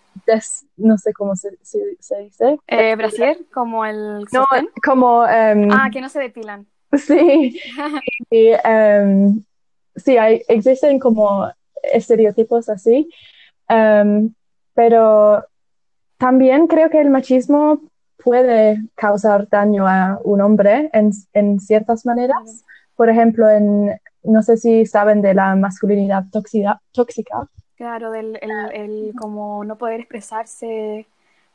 no 0.79 0.97
sé 0.97 1.13
cómo 1.13 1.37
se, 1.37 1.51
dice. 1.51 2.59
Eh, 2.69 2.97
Brasier, 2.97 3.37
como 3.53 3.85
el... 3.85 4.25
No, 4.33 4.47
como... 4.83 5.27
Em, 5.27 5.71
ah, 5.71 5.91
que 5.93 6.01
no 6.01 6.09
se 6.09 6.21
depilan. 6.21 6.67
Sí, 6.97 7.61
em, 8.31 9.45
sí, 9.95 10.17
hay, 10.17 10.41
existen 10.49 10.99
como 10.99 11.53
estereotipos 11.83 12.71
así, 12.71 13.11
pero 14.73 15.45
también 16.17 16.67
creo 16.67 16.89
que 16.89 17.03
el 17.03 17.11
machismo 17.11 17.83
puede 18.27 18.83
causar 18.97 19.49
daño 19.49 19.87
a 19.87 20.19
un 20.25 20.41
hombre 20.41 20.91
en, 20.93 21.13
en 21.33 21.61
ciertas 21.61 22.05
maneras. 22.05 22.65
Por 22.97 23.09
ejemplo, 23.09 23.49
en, 23.49 24.01
no 24.25 24.43
sé 24.43 24.57
si 24.57 24.85
saben 24.85 25.23
de 25.23 25.33
la 25.33 25.55
masculinidad 25.55 26.25
tóxica. 26.33 26.81
tóxica. 26.91 27.49
Claro, 27.77 28.11
del 28.11 28.37
el, 28.73 29.13
como 29.17 29.65
no 29.65 29.79
poder 29.79 30.01
expresarse 30.01 31.07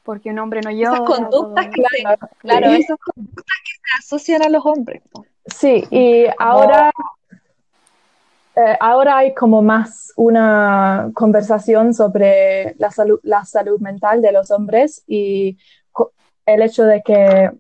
porque 0.03 0.29
un 0.29 0.39
hombre 0.39 0.61
no 0.61 0.71
llora. 0.71 0.93
Esas 0.93 1.01
conductas, 1.01 1.67
claro, 1.67 2.19
claro, 2.37 2.67
esas 2.67 2.97
conductas 2.99 3.55
que 3.65 3.71
se 3.73 3.99
asocian 3.99 4.41
a 4.41 4.47
los 4.47 4.65
hombres. 4.65 5.01
Sí, 5.45 5.83
y 5.89 6.27
ahora, 6.39 6.89
eh, 8.55 8.77
ahora 8.79 9.17
hay 9.17 9.33
como 9.33 9.61
más 9.61 10.13
una 10.15 11.11
conversación 11.13 11.93
sobre 11.93 12.75
la 12.77 12.91
salud, 12.91 13.19
la 13.23 13.43
salud 13.43 13.81
mental 13.81 14.21
de 14.21 14.31
los 14.31 14.51
hombres 14.51 15.03
y 15.05 15.57
el 16.45 16.62
hecho 16.62 16.83
de 16.83 17.01
que 17.01 17.51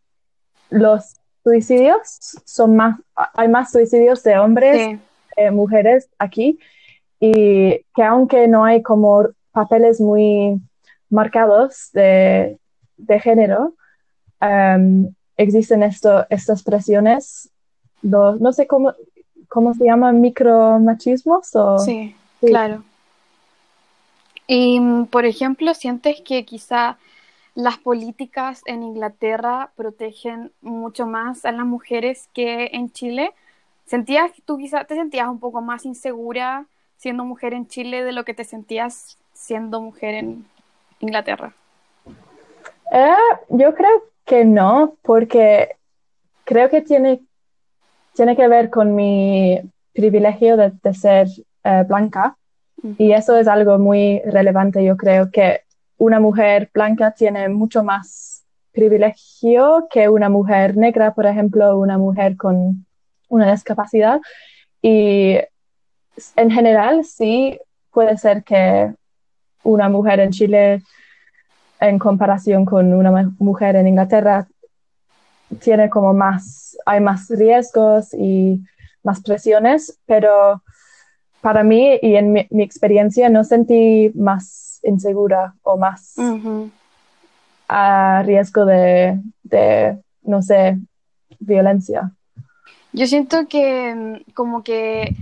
los 0.69 1.15
suicidios 1.43 2.01
son 2.45 2.75
más, 2.75 2.99
hay 3.15 3.47
más 3.47 3.71
suicidios 3.71 4.23
de 4.23 4.37
hombres 4.37 4.99
que 5.35 5.51
mujeres 5.51 6.09
aquí 6.19 6.59
y 7.19 7.85
que 7.95 8.03
aunque 8.03 8.47
no 8.47 8.63
hay 8.63 8.81
como 8.81 9.29
papeles 9.51 9.99
muy 9.99 10.59
marcados 11.09 11.89
de, 11.93 12.57
género, 13.21 13.75
em, 14.39 15.13
existen 15.37 15.83
esto, 15.83 16.25
estas 16.29 16.63
presiones, 16.63 17.49
no 18.01 18.53
sé 18.53 18.67
cómo, 18.67 18.93
cómo 19.47 19.73
se 19.73 19.85
llaman, 19.85 20.21
micromachismos 20.21 21.55
o... 21.55 21.79
sí, 21.79 22.15
claro. 22.39 22.83
Y, 24.47 24.81
por 25.11 25.25
ejemplo, 25.25 25.73
sientes 25.73 26.21
que 26.21 26.43
quizá 26.43 26.97
las 27.55 27.77
políticas 27.77 28.61
en 28.65 28.83
Inglaterra 28.83 29.71
protegen 29.75 30.51
mucho 30.61 31.05
más 31.05 31.45
a 31.45 31.51
las 31.51 31.65
mujeres 31.65 32.29
que 32.33 32.69
en 32.73 32.91
Chile. 32.91 33.33
¿Sentías 33.85 34.31
tú 34.45 34.57
quizás 34.57 34.87
te 34.87 34.95
sentías 34.95 35.27
un 35.27 35.39
poco 35.39 35.61
más 35.61 35.85
insegura 35.85 36.65
siendo 36.97 37.25
mujer 37.25 37.53
en 37.53 37.67
Chile 37.67 38.03
de 38.03 38.13
lo 38.13 38.23
que 38.23 38.33
te 38.33 38.43
sentías 38.43 39.17
siendo 39.33 39.81
mujer 39.81 40.15
en 40.15 40.45
Inglaterra? 40.99 41.53
Eh, 42.91 43.13
yo 43.49 43.73
creo 43.73 44.03
que 44.23 44.45
no, 44.45 44.95
porque 45.01 45.75
creo 46.45 46.69
que 46.69 46.81
tiene, 46.81 47.21
tiene 48.13 48.35
que 48.35 48.47
ver 48.47 48.69
con 48.69 48.95
mi 48.95 49.59
privilegio 49.93 50.55
de, 50.57 50.93
ser 50.93 51.27
eh, 51.63 51.83
blanca 51.87 52.37
y 52.97 53.11
eso 53.11 53.37
es 53.37 53.47
algo 53.47 53.77
muy 53.77 54.21
relevante, 54.25 54.83
yo 54.83 54.97
creo 54.97 55.31
que 55.31 55.61
una 56.01 56.19
mujer 56.19 56.71
blanca 56.73 57.11
tiene 57.11 57.47
mucho 57.47 57.83
más 57.83 58.43
privilegio 58.71 59.87
que 59.91 60.09
una 60.09 60.29
mujer 60.29 60.75
negra, 60.75 61.13
por 61.13 61.27
ejemplo, 61.27 61.77
una 61.77 61.99
mujer 61.99 62.37
con 62.37 62.87
una 63.29 63.51
discapacidad. 63.51 64.19
Y 64.81 65.37
en 66.35 66.49
general 66.49 67.05
sí 67.05 67.59
puede 67.91 68.17
ser 68.17 68.43
que 68.43 68.91
una 69.61 69.89
mujer 69.89 70.19
en 70.21 70.31
Chile 70.31 70.81
en 71.79 71.99
comparación 71.99 72.65
con 72.65 72.93
una 72.95 73.31
mujer 73.37 73.75
en 73.75 73.87
Inglaterra 73.87 74.47
tiene 75.59 75.87
como 75.91 76.15
más, 76.15 76.77
hay 76.87 76.99
más 76.99 77.29
riesgos 77.29 78.11
y 78.15 78.59
más 79.03 79.21
presiones, 79.21 79.99
pero 80.07 80.63
para 81.41 81.63
mí 81.63 81.99
y 82.01 82.15
en 82.15 82.33
mi, 82.33 82.47
mi 82.49 82.63
experiencia 82.63 83.29
no 83.29 83.43
sentí 83.43 84.11
más 84.15 84.70
insegura 84.83 85.55
o 85.63 85.77
más 85.77 86.15
a 87.67 88.23
riesgo 88.25 88.65
de, 88.65 89.19
no 90.23 90.41
sé, 90.41 90.77
violencia. 91.39 92.11
Yo 92.93 93.07
siento 93.07 93.47
que 93.47 93.95
mm, 93.95 94.31
como 94.33 94.63
que 94.63 95.15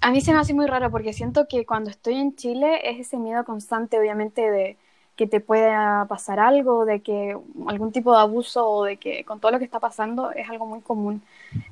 a 0.00 0.10
mí 0.12 0.20
se 0.20 0.32
me 0.32 0.38
hace 0.38 0.54
muy 0.54 0.66
raro 0.66 0.90
porque 0.90 1.12
siento 1.12 1.48
que 1.48 1.66
cuando 1.66 1.90
estoy 1.90 2.14
en 2.14 2.36
Chile 2.36 2.88
es 2.88 3.00
ese 3.00 3.18
miedo 3.18 3.44
constante, 3.44 3.98
obviamente, 3.98 4.48
de 4.50 4.76
que 5.16 5.26
te 5.26 5.40
pueda 5.40 6.06
pasar 6.08 6.38
algo, 6.38 6.84
de 6.84 7.00
que 7.00 7.36
algún 7.66 7.90
tipo 7.90 8.12
de 8.12 8.20
abuso 8.20 8.68
o 8.68 8.84
de 8.84 8.98
que 8.98 9.24
con 9.24 9.40
todo 9.40 9.50
lo 9.50 9.58
que 9.58 9.64
está 9.64 9.80
pasando 9.80 10.30
es 10.30 10.48
algo 10.48 10.66
muy 10.66 10.80
común. 10.80 11.22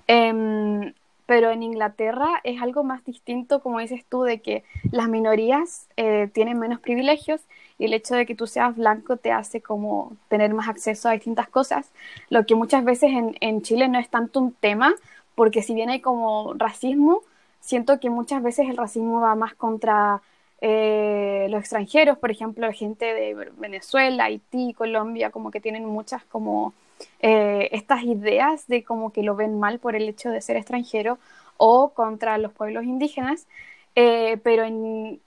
Em, 0.09 0.93
pero 1.27 1.51
en 1.51 1.63
Inglaterra 1.65 2.41
es 2.45 2.63
algo 2.63 2.85
más 2.85 3.05
distinto, 3.05 3.61
como 3.61 3.81
dices 3.81 4.05
tú, 4.09 4.23
de 4.23 4.41
que 4.41 4.65
las 4.93 5.09
minorías 5.09 5.89
eh, 5.97 6.31
tienen 6.33 6.59
menos 6.59 6.81
privilegios 6.81 7.41
y 7.79 7.85
el 7.87 7.95
hecho 7.95 8.15
de 8.15 8.27
que 8.27 8.37
tú 8.37 8.47
seas 8.47 8.77
blanco 8.77 9.17
te 9.17 9.33
hace 9.33 9.61
como 9.61 10.17
tener 10.29 10.55
más 10.55 10.69
acceso 10.69 11.09
a 11.09 11.13
distintas 11.13 11.49
cosas, 11.49 11.91
lo 12.31 12.47
que 12.47 12.55
muchas 12.55 12.85
veces 12.85 13.11
en, 13.41 13.63
Chile 13.63 13.89
no 13.89 13.99
es 13.99 14.09
tanto 14.09 14.41
un 14.41 14.53
tema, 14.53 14.95
porque 15.35 15.63
si 15.63 15.75
bien 15.75 15.91
hay 15.91 16.01
como 16.01 16.55
racismo, 16.55 17.23
siento 17.61 17.99
que 17.99 18.09
muchas 18.09 18.43
veces 18.43 18.69
el 18.69 18.77
racismo 18.77 19.21
va 19.21 19.35
más 19.35 19.55
contra 19.55 20.23
eh, 20.61 21.49
los 21.51 21.61
extranjeros, 21.61 22.19
por 22.19 22.31
ejemplo, 22.31 22.71
gente 22.73 23.07
de 23.13 23.35
Venezuela, 23.59 24.25
Haití, 24.25 24.73
Colombia, 24.75 25.31
como 25.31 25.51
que 25.51 25.61
tienen 25.61 25.85
muchas 25.85 26.25
como 26.25 26.73
eh, 27.21 27.69
estas 27.73 28.03
ideas 28.05 28.67
de 28.69 28.85
como 28.85 29.13
que 29.13 29.23
lo 29.23 29.37
ven 29.37 29.59
mal 29.59 29.79
por 29.79 29.97
el 29.97 30.09
hecho 30.09 30.31
de 30.31 30.41
ser 30.41 30.57
extranjero 30.57 31.19
o 31.57 31.91
contra 31.91 32.39
los 32.39 32.53
pueblos 32.53 32.85
indígenas. 32.85 33.47
Eh, 33.95 34.39
pero 34.43 34.65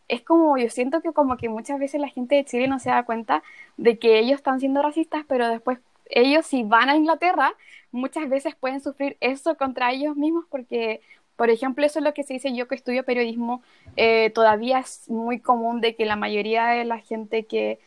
es 0.08 0.22
como, 0.22 0.58
yo 0.58 0.70
siento 0.70 1.02
que 1.02 1.12
como 1.12 1.38
que 1.38 1.50
muchas 1.50 1.80
veces 1.80 2.00
la 2.00 2.08
gente 2.08 2.36
de 2.36 2.46
Chile 2.46 2.68
no 2.68 2.78
se 2.80 2.92
da 2.92 3.04
cuenta 3.04 3.42
de 3.78 3.98
que 3.98 4.20
ellos 4.20 4.36
están 4.36 4.60
siendo 4.60 4.84
racistas, 4.84 5.26
pero 5.28 5.48
después 5.50 5.80
ellos 6.06 6.46
si 6.46 6.64
van 6.64 6.90
a 6.90 6.96
Inglaterra, 6.96 7.54
muchas 7.92 8.30
veces 8.30 8.56
pueden 8.56 8.80
sufrir 8.80 9.18
eso 9.22 9.56
contra 9.58 9.92
ellos 9.92 10.16
mismos 10.16 10.46
porque, 10.50 11.02
por 11.36 11.50
ejemplo, 11.50 11.86
eso 11.86 12.00
es 12.00 12.06
lo 12.06 12.14
que 12.14 12.24
se 12.24 12.34
dice 12.36 12.56
yo 12.56 12.68
que 12.68 12.76
estudio 12.76 13.04
periodismo, 13.04 13.64
eh, 13.96 14.30
todavía 14.36 14.80
es 14.80 15.10
muy 15.10 15.40
común 15.40 15.82
de 15.82 15.96
que 15.96 16.06
la 16.06 16.16
mayoría 16.16 16.68
de 16.68 16.86
la 16.86 17.00
gente 17.00 17.46
que 17.46 17.80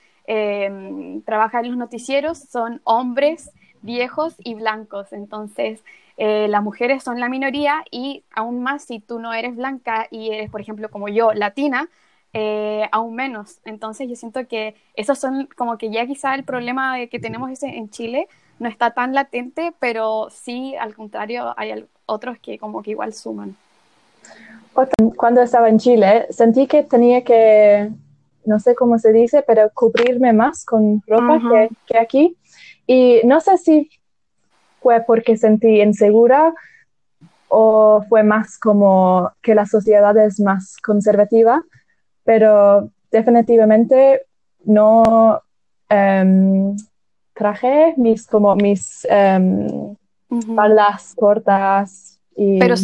trabaja 1.27 1.61
en 1.61 1.69
los 1.69 1.77
noticieros 1.77 2.39
son 2.39 2.81
hombres 2.85 3.51
viejos 3.83 4.35
y 4.39 4.55
blancos. 4.55 5.13
Entonces, 5.13 5.85
eh, 6.17 6.49
las 6.49 6.63
mujeres 6.63 7.03
son 7.03 7.21
la 7.21 7.29
minoría 7.29 7.85
y 7.91 8.25
aún 8.35 8.63
más 8.63 8.85
si 8.85 9.01
tú 9.01 9.19
no 9.19 9.33
eres 9.33 9.57
blanca 9.57 10.07
y 10.11 10.31
eres, 10.31 10.51
por 10.51 10.61
ejemplo, 10.61 10.91
como 10.91 11.09
yo, 11.09 11.33
latina, 11.33 11.89
eh, 12.33 12.89
aún 12.93 13.15
menos. 13.15 13.61
Entonces, 13.65 14.09
yo 14.09 14.17
siento 14.17 14.47
que 14.47 14.75
esos 14.95 15.19
son 15.19 15.49
como 15.57 15.79
que 15.79 15.91
ya 15.91 16.07
quizá 16.07 16.35
el 16.35 16.45
problema 16.45 17.07
que 17.07 17.19
tenemos 17.19 17.51
ese 17.51 17.69
en 17.69 17.91
Chile 17.91 18.29
no 18.59 18.69
está 18.69 18.93
tan 18.93 19.15
latente, 19.15 19.75
pero 19.79 20.29
sí, 20.31 20.75
al 20.77 20.95
contrario, 20.95 21.53
hay 21.57 21.87
otros 22.07 22.39
que 22.39 22.59
como 22.59 22.83
que 22.83 22.93
igual 22.93 23.13
suman. 23.13 23.57
Cuando 25.17 25.43
estaba 25.43 25.69
en 25.69 25.79
Chile, 25.79 26.27
sentí 26.31 26.67
que 26.67 26.83
tenía 26.83 27.25
que, 27.25 27.91
no 28.47 28.59
sé 28.59 28.75
cómo 28.75 28.99
se 28.99 29.13
dice, 29.13 29.45
pero 29.47 29.71
cubrirme 29.75 30.33
más 30.33 30.65
con 30.65 31.03
ropa 31.07 31.41
que, 31.41 31.69
que 31.87 31.99
aquí. 31.99 32.37
Y 32.93 33.23
no 33.25 33.41
sé 33.41 33.57
si 33.57 33.89
fue 34.83 35.01
porque 35.07 35.39
sentí 35.39 35.81
insegura 35.81 36.53
o 37.49 38.05
fue 38.07 38.23
más 38.23 38.59
como 38.59 39.31
que 39.41 39.55
la 39.55 39.65
sociedad 39.65 40.15
es 40.19 40.39
más 40.41 40.77
conservativa, 40.77 41.63
pero 42.23 42.91
definitivamente 43.11 44.27
no 44.65 45.41
em, 45.89 46.77
traje 47.33 47.95
mis 47.97 48.27
como 48.27 48.57
mis 48.57 49.07
um, 49.11 49.97
cortas 51.17 52.21
y 52.37 52.59
pero, 52.59 52.75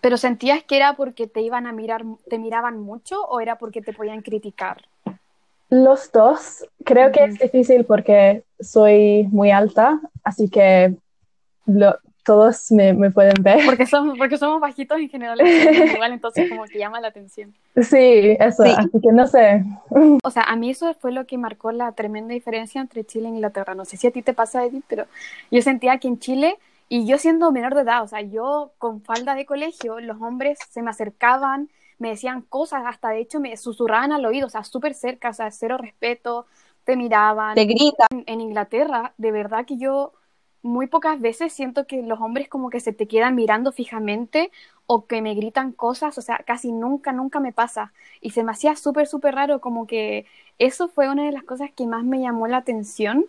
pero 0.00 0.16
sentías 0.16 0.62
que 0.62 0.76
era 0.76 0.94
porque 0.94 1.26
te 1.26 1.40
iban 1.40 1.66
a 1.66 1.72
mirar 1.72 2.04
te 2.30 2.38
miraban 2.38 2.78
mucho 2.78 3.20
o 3.24 3.40
era 3.40 3.58
porque 3.58 3.82
te 3.82 3.92
podían 3.92 4.22
criticar 4.22 4.78
los 5.68 6.12
dos 6.12 6.64
creo 6.84 7.10
que 7.12 7.24
es 7.24 7.38
difícil 7.38 7.84
porque 7.84 8.44
soy 8.60 9.24
muy 9.30 9.50
alta 9.50 10.00
así 10.22 10.48
que 10.48 10.94
lo, 11.66 11.98
todos 12.26 12.72
me, 12.72 12.92
me, 12.92 13.12
pueden 13.12 13.40
ver. 13.40 13.64
Porque 13.64 13.86
somos, 13.86 14.18
porque 14.18 14.36
somos 14.36 14.60
bajitos 14.60 14.98
en 14.98 15.08
general, 15.08 15.40
igual, 15.40 16.12
entonces 16.12 16.50
como 16.50 16.64
que 16.64 16.78
llama 16.78 17.00
la 17.00 17.08
atención. 17.08 17.54
Sí, 17.76 18.36
eso, 18.40 18.64
así 18.64 19.00
que 19.00 19.12
no 19.12 19.26
sé. 19.28 19.64
O 20.24 20.30
sea, 20.30 20.42
a 20.42 20.56
mí 20.56 20.70
eso 20.70 20.92
fue 20.94 21.12
lo 21.12 21.24
que 21.24 21.38
marcó 21.38 21.70
la 21.70 21.92
tremenda 21.92 22.34
diferencia 22.34 22.80
entre 22.80 23.04
Chile 23.04 23.28
e 23.28 23.30
Inglaterra. 23.30 23.76
No 23.76 23.84
sé 23.84 23.96
si 23.96 24.08
a 24.08 24.10
ti 24.10 24.22
te 24.22 24.34
pasa, 24.34 24.64
Edith, 24.64 24.84
pero 24.88 25.06
yo 25.52 25.62
sentía 25.62 25.98
que 25.98 26.08
en 26.08 26.18
Chile, 26.18 26.58
y 26.88 27.06
yo 27.06 27.16
siendo 27.16 27.52
menor 27.52 27.76
de 27.76 27.82
edad, 27.82 28.02
o 28.02 28.08
sea, 28.08 28.20
yo 28.22 28.72
con 28.78 29.00
falda 29.00 29.36
de 29.36 29.46
colegio, 29.46 30.00
los 30.00 30.20
hombres 30.20 30.58
se 30.68 30.82
me 30.82 30.90
acercaban, 30.90 31.70
me 31.98 32.10
decían 32.10 32.42
cosas, 32.42 32.82
hasta 32.86 33.10
de 33.10 33.20
hecho 33.20 33.40
me 33.40 33.56
susurraban 33.56 34.12
al 34.12 34.24
oído, 34.26 34.46
o 34.46 34.50
sea, 34.50 34.64
súper 34.64 34.94
cerca, 34.94 35.30
o 35.30 35.32
sea, 35.32 35.50
cero 35.50 35.78
respeto, 35.78 36.46
te 36.84 36.96
miraban. 36.96 37.54
Te 37.54 37.64
gritan. 37.64 38.24
en 38.26 38.40
Inglaterra, 38.40 39.14
de 39.18 39.32
verdad 39.32 39.64
que 39.66 39.76
yo 39.76 40.12
muy 40.62 40.88
pocas 40.88 41.20
veces 41.20 41.52
siento 41.52 41.86
que 41.86 42.02
los 42.02 42.20
hombres 42.20 42.48
como 42.48 42.70
que 42.70 42.80
se 42.80 42.92
te 42.92 43.06
quedan 43.06 43.34
mirando 43.34 43.72
fijamente 43.72 44.50
o 44.86 45.06
que 45.06 45.22
me 45.22 45.34
gritan 45.34 45.72
cosas, 45.72 46.18
o 46.18 46.22
sea, 46.22 46.38
casi 46.46 46.72
nunca, 46.72 47.12
nunca 47.12 47.40
me 47.40 47.52
pasa. 47.52 47.92
Y 48.20 48.30
se 48.30 48.44
me 48.44 48.52
hacía 48.52 48.76
súper, 48.76 49.06
súper 49.06 49.34
raro, 49.34 49.60
como 49.60 49.86
que 49.86 50.26
eso 50.58 50.88
fue 50.88 51.08
una 51.08 51.24
de 51.24 51.32
las 51.32 51.44
cosas 51.44 51.70
que 51.74 51.86
más 51.86 52.04
me 52.04 52.20
llamó 52.20 52.46
la 52.46 52.58
atención, 52.58 53.26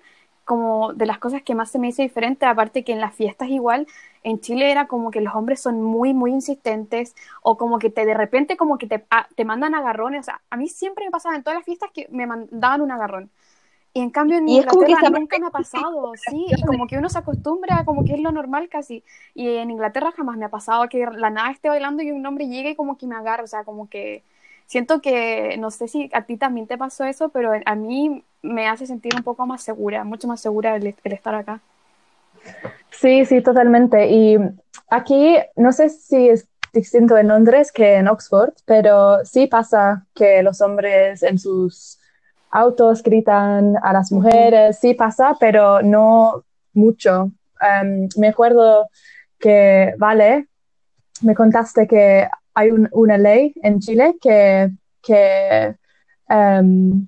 como 0.48 0.94
de 0.94 1.06
las 1.06 1.20
cosas 1.20 1.44
que 1.44 1.56
más 1.56 1.70
se 1.70 1.77
me 1.77 1.89
hizo 1.89 2.01
diferente, 2.01 2.46
aparte 2.46 2.86
que 2.86 2.94
en 2.94 3.01
las 3.01 3.13
fiestas 3.13 3.50
igual, 3.50 3.86
en 4.24 4.39
Chile 4.39 4.72
era 4.72 4.88
como 4.88 5.12
que 5.12 5.20
los 5.20 5.36
hombres 5.36 5.60
son 5.60 5.82
muy, 5.84 6.13
muy 6.13 6.32
insistentes, 6.32 7.16
o 7.42 7.58
como 7.58 7.80
que 7.80 7.89
te 7.89 8.06
de 8.06 8.13
repente 8.13 8.56
como 8.56 8.77
que 8.77 8.88
te, 8.88 9.06
ah, 9.12 9.27
te 9.36 9.44
mandan 9.44 9.75
agarrones, 9.75 10.22
o 10.22 10.24
sea, 10.24 10.42
a 10.50 10.56
mí 10.56 10.70
siempre 10.70 11.04
me 11.04 11.12
pasaba 11.12 11.36
en 11.36 11.44
todas 11.44 11.60
las 11.60 11.66
fiestas 11.66 11.92
que 11.94 12.08
me 12.12 12.25
mandaban 12.25 12.80
un 12.80 12.92
agarrón. 12.92 13.30
Y 13.94 14.00
en 14.00 14.10
cambio 14.10 14.38
en 14.38 14.48
Inglaterra 14.48 15.10
nunca 15.10 15.38
me 15.38 15.48
ha 15.48 15.51
pasado, 15.51 16.13
sí, 16.16 16.46
y 16.48 16.62
como 16.66 16.88
que 16.88 16.98
uno 16.98 17.10
se 17.10 17.18
acostumbra, 17.18 17.84
como 17.84 18.06
que 18.06 18.13
es 18.13 18.22
lo 18.22 18.32
normal 18.32 18.70
casi. 18.70 19.04
Y 19.34 19.50
en 19.50 19.70
Inglaterra 19.70 20.13
jamás 20.16 20.38
me 20.38 20.46
ha 20.46 20.50
pasado 20.50 20.88
que 20.88 21.06
la 21.12 21.30
nada 21.30 21.51
esté 21.51 21.68
bailando 21.68 22.04
y 22.04 22.12
un 22.12 22.25
hombre 22.25 22.48
llegue 22.48 22.70
y 22.70 22.75
como 22.77 22.98
que 22.98 23.06
me 23.06 23.16
agarre, 23.18 23.44
o 23.44 23.48
sea, 23.48 23.66
como 23.66 23.89
que 23.89 24.24
siento 24.68 25.02
que, 25.02 25.58
no 25.58 25.72
sé 25.72 25.88
si 25.88 26.12
a 26.14 26.22
ti 26.24 26.38
también 26.38 26.68
te 26.68 26.78
pasó 26.78 27.06
eso, 27.06 27.30
pero 27.30 27.52
a 27.66 27.76
mí 27.76 28.24
me 28.44 28.68
hace 28.68 28.86
sentir 28.86 29.16
un 29.16 29.24
poco 29.24 29.48
más 29.48 29.64
segura, 29.64 30.04
mucho 30.04 30.28
más 30.28 30.40
segura 30.40 30.76
el, 30.76 30.94
el 31.04 31.14
estar 31.14 31.34
acá. 31.34 31.60
Sí, 32.92 33.26
sí, 33.26 33.42
totalmente. 33.42 34.08
Y 34.10 34.38
aquí, 34.90 35.38
no 35.56 35.72
sé 35.72 35.90
si 35.90 36.30
es 36.30 36.48
distinto 36.74 37.18
en 37.18 37.30
Londres 37.30 37.72
que 37.72 37.96
en 37.96 38.08
Oxford, 38.08 38.54
pero 38.66 39.26
sí 39.26 39.48
pasa 39.48 40.06
que 40.14 40.44
los 40.44 40.62
hombres 40.62 41.24
en 41.24 41.40
sus 41.40 42.00
autos 42.52 43.04
gritan 43.04 43.76
a 43.82 43.94
las 43.94 44.12
mujeres, 44.12 44.80
sí 44.80 44.94
pasa, 44.94 45.36
pero 45.39 45.82
no 45.82 46.44
mucho. 46.74 47.32
Em, 47.62 48.08
me 48.18 48.30
acuerdo 48.30 48.89
que, 49.39 49.94
vale, 49.98 50.48
me 51.22 51.36
contaste 51.36 51.88
que 51.88 52.28
hay 52.58 52.72
una 52.91 53.20
ley 53.20 53.54
en 53.62 53.80
Chile 53.80 54.17
que, 54.20 54.72
que, 55.04 55.76
em, 56.28 57.06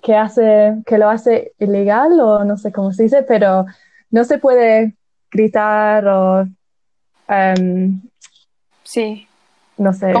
que, 0.00 0.14
hace, 0.14 0.76
que 0.86 0.98
lo 0.98 1.08
hace 1.08 1.52
ilegal 1.58 2.20
o 2.20 2.44
no 2.44 2.56
sé 2.56 2.70
cómo 2.70 2.92
se 2.92 3.02
dice, 3.02 3.24
pero 3.24 3.66
no 4.10 4.22
se 4.22 4.38
puede 4.38 4.94
gritar 5.32 6.06
o... 6.06 6.46
Em, 7.26 8.02
sí. 8.84 9.26
No 9.78 9.92
sé 9.92 10.12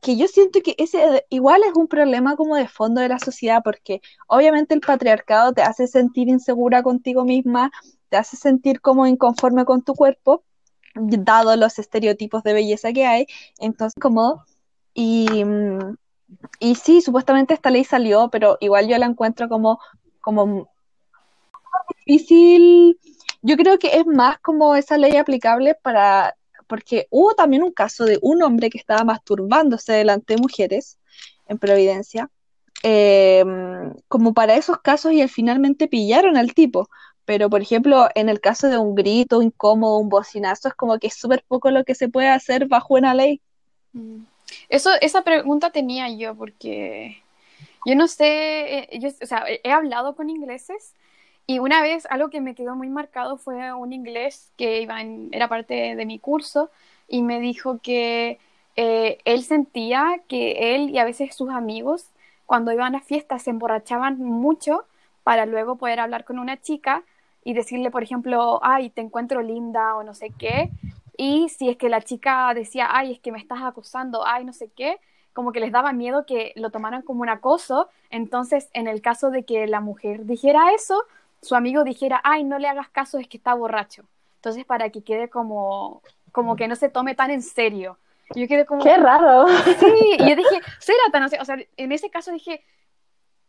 que 0.00 0.16
yo 0.16 0.26
siento 0.28 0.60
que 0.62 0.74
ese 0.78 1.26
igual 1.28 1.60
es 1.68 1.74
un 1.74 1.86
problema 1.86 2.36
como 2.36 2.56
de 2.56 2.68
fondo 2.68 3.02
de 3.02 3.08
la 3.08 3.18
sociedad, 3.18 3.60
porque 3.62 4.00
obviamente 4.28 4.74
el 4.74 4.80
patriarcado 4.80 5.52
te 5.52 5.62
hace 5.62 5.86
sentir 5.86 6.28
insegura 6.28 6.82
contigo 6.82 7.24
misma, 7.24 7.70
te 8.08 8.16
hace 8.16 8.36
sentir 8.36 8.80
como 8.80 9.06
inconforme 9.06 9.66
con 9.66 9.82
tu 9.82 9.94
cuerpo, 9.94 10.42
dado 10.94 11.56
los 11.56 11.78
estereotipos 11.78 12.42
de 12.42 12.52
belleza 12.52 12.92
que 12.92 13.06
hay, 13.06 13.26
entonces 13.58 14.00
como, 14.00 14.44
y, 14.94 15.26
y 16.58 16.74
sí, 16.74 17.00
supuestamente 17.00 17.54
esta 17.54 17.70
ley 17.70 17.84
salió, 17.84 18.28
pero 18.30 18.58
igual 18.60 18.88
yo 18.88 18.98
la 18.98 19.06
encuentro 19.06 19.48
como, 19.48 19.80
como 20.20 20.68
difícil, 22.06 22.98
yo 23.42 23.56
creo 23.56 23.78
que 23.78 23.96
es 23.98 24.06
más 24.06 24.38
como 24.40 24.74
esa 24.76 24.98
ley 24.98 25.16
aplicable 25.16 25.74
para 25.74 26.34
porque 26.70 27.08
hubo 27.10 27.34
también 27.34 27.64
un 27.64 27.72
caso 27.72 28.04
de 28.04 28.20
un 28.22 28.44
hombre 28.44 28.70
que 28.70 28.78
estaba 28.78 29.02
masturbándose 29.02 29.92
delante 29.92 30.36
de 30.36 30.40
mujeres 30.40 30.98
en 31.48 31.58
Providencia, 31.58 32.30
eh, 32.84 33.44
como 34.06 34.32
para 34.34 34.54
esos 34.54 34.78
casos 34.78 35.12
y 35.12 35.26
finalmente 35.26 35.88
pillaron 35.88 36.36
al 36.36 36.54
tipo. 36.54 36.88
Pero, 37.30 37.48
por 37.48 37.62
ejemplo, 37.62 38.08
en 38.16 38.28
el 38.28 38.40
caso 38.40 38.66
de 38.66 38.76
un 38.76 38.96
grito 38.96 39.40
incómodo, 39.40 39.98
un 39.98 40.08
bocinazo, 40.08 40.66
es 40.66 40.74
como 40.74 40.98
que 40.98 41.06
es 41.06 41.14
súper 41.14 41.44
poco 41.46 41.70
lo 41.70 41.84
que 41.84 41.94
se 41.94 42.08
puede 42.08 42.28
hacer 42.28 42.66
bajo 42.66 42.94
una 42.94 43.14
ley. 43.14 43.40
Mm. 43.92 44.22
Eso, 44.68 44.90
esa 45.00 45.22
pregunta 45.22 45.70
tenía 45.70 46.08
yo, 46.08 46.34
porque 46.34 47.22
yo 47.86 47.94
no 47.94 48.08
sé, 48.08 48.78
eh, 48.78 48.98
yo, 48.98 49.10
o 49.22 49.26
sea, 49.26 49.44
he 49.46 49.70
hablado 49.70 50.16
con 50.16 50.28
ingleses 50.28 50.92
y 51.46 51.60
una 51.60 51.82
vez 51.82 52.04
algo 52.10 52.30
que 52.30 52.40
me 52.40 52.56
quedó 52.56 52.74
muy 52.74 52.88
marcado 52.88 53.36
fue 53.36 53.72
un 53.74 53.92
inglés 53.92 54.50
que 54.56 54.82
iba 54.82 55.00
era 55.30 55.46
parte 55.46 55.94
de 55.94 56.06
mi 56.06 56.18
curso 56.18 56.68
y 57.06 57.22
me 57.22 57.38
dijo 57.38 57.78
que 57.80 58.40
eh, 58.74 59.18
él 59.24 59.44
sentía 59.44 60.20
que 60.26 60.74
él 60.74 60.90
y 60.90 60.98
a 60.98 61.04
veces 61.04 61.36
sus 61.36 61.50
amigos 61.50 62.06
cuando 62.44 62.72
iban 62.72 62.96
a 62.96 63.00
fiestas 63.00 63.44
se 63.44 63.50
emborrachaban 63.50 64.18
mucho 64.18 64.84
para 65.22 65.46
luego 65.46 65.76
poder 65.76 66.00
hablar 66.00 66.24
con 66.24 66.40
una 66.40 66.60
chica 66.60 67.04
y 67.44 67.54
decirle, 67.54 67.90
por 67.90 68.02
ejemplo, 68.02 68.60
ay, 68.62 68.90
te 68.90 69.00
encuentro 69.00 69.42
linda 69.42 69.96
o 69.96 70.02
no 70.02 70.14
sé 70.14 70.30
qué. 70.38 70.70
Y 71.16 71.48
si 71.50 71.68
es 71.68 71.76
que 71.76 71.88
la 71.88 72.00
chica 72.00 72.52
decía, 72.54 72.88
ay, 72.90 73.12
es 73.12 73.20
que 73.20 73.32
me 73.32 73.38
estás 73.38 73.60
acosando, 73.62 74.26
ay, 74.26 74.44
no 74.44 74.52
sé 74.52 74.70
qué, 74.74 74.98
como 75.32 75.52
que 75.52 75.60
les 75.60 75.72
daba 75.72 75.92
miedo 75.92 76.26
que 76.26 76.52
lo 76.56 76.70
tomaran 76.70 77.02
como 77.02 77.22
un 77.22 77.28
acoso. 77.28 77.88
Entonces, 78.10 78.68
en 78.72 78.88
el 78.88 79.00
caso 79.02 79.30
de 79.30 79.44
que 79.44 79.66
la 79.66 79.80
mujer 79.80 80.24
dijera 80.26 80.72
eso, 80.74 81.04
su 81.42 81.54
amigo 81.54 81.84
dijera, 81.84 82.20
ay, 82.24 82.44
no 82.44 82.58
le 82.58 82.68
hagas 82.68 82.88
caso, 82.88 83.18
es 83.18 83.28
que 83.28 83.36
está 83.36 83.54
borracho. 83.54 84.04
Entonces, 84.36 84.64
para 84.64 84.90
que 84.90 85.02
quede 85.02 85.28
como, 85.28 86.02
como 86.32 86.56
que 86.56 86.68
no 86.68 86.76
se 86.76 86.88
tome 86.88 87.14
tan 87.14 87.30
en 87.30 87.42
serio. 87.42 87.98
Yo 88.34 88.46
quedé 88.46 88.64
como... 88.64 88.82
¡Qué 88.82 88.96
raro! 88.96 89.46
Sí, 89.48 90.16
y 90.18 90.28
yo 90.28 90.36
dije, 90.36 90.60
será 90.78 90.98
tan... 91.12 91.24
O 91.24 91.44
sea, 91.44 91.56
en 91.76 91.92
ese 91.92 92.10
caso 92.10 92.32
dije, 92.32 92.62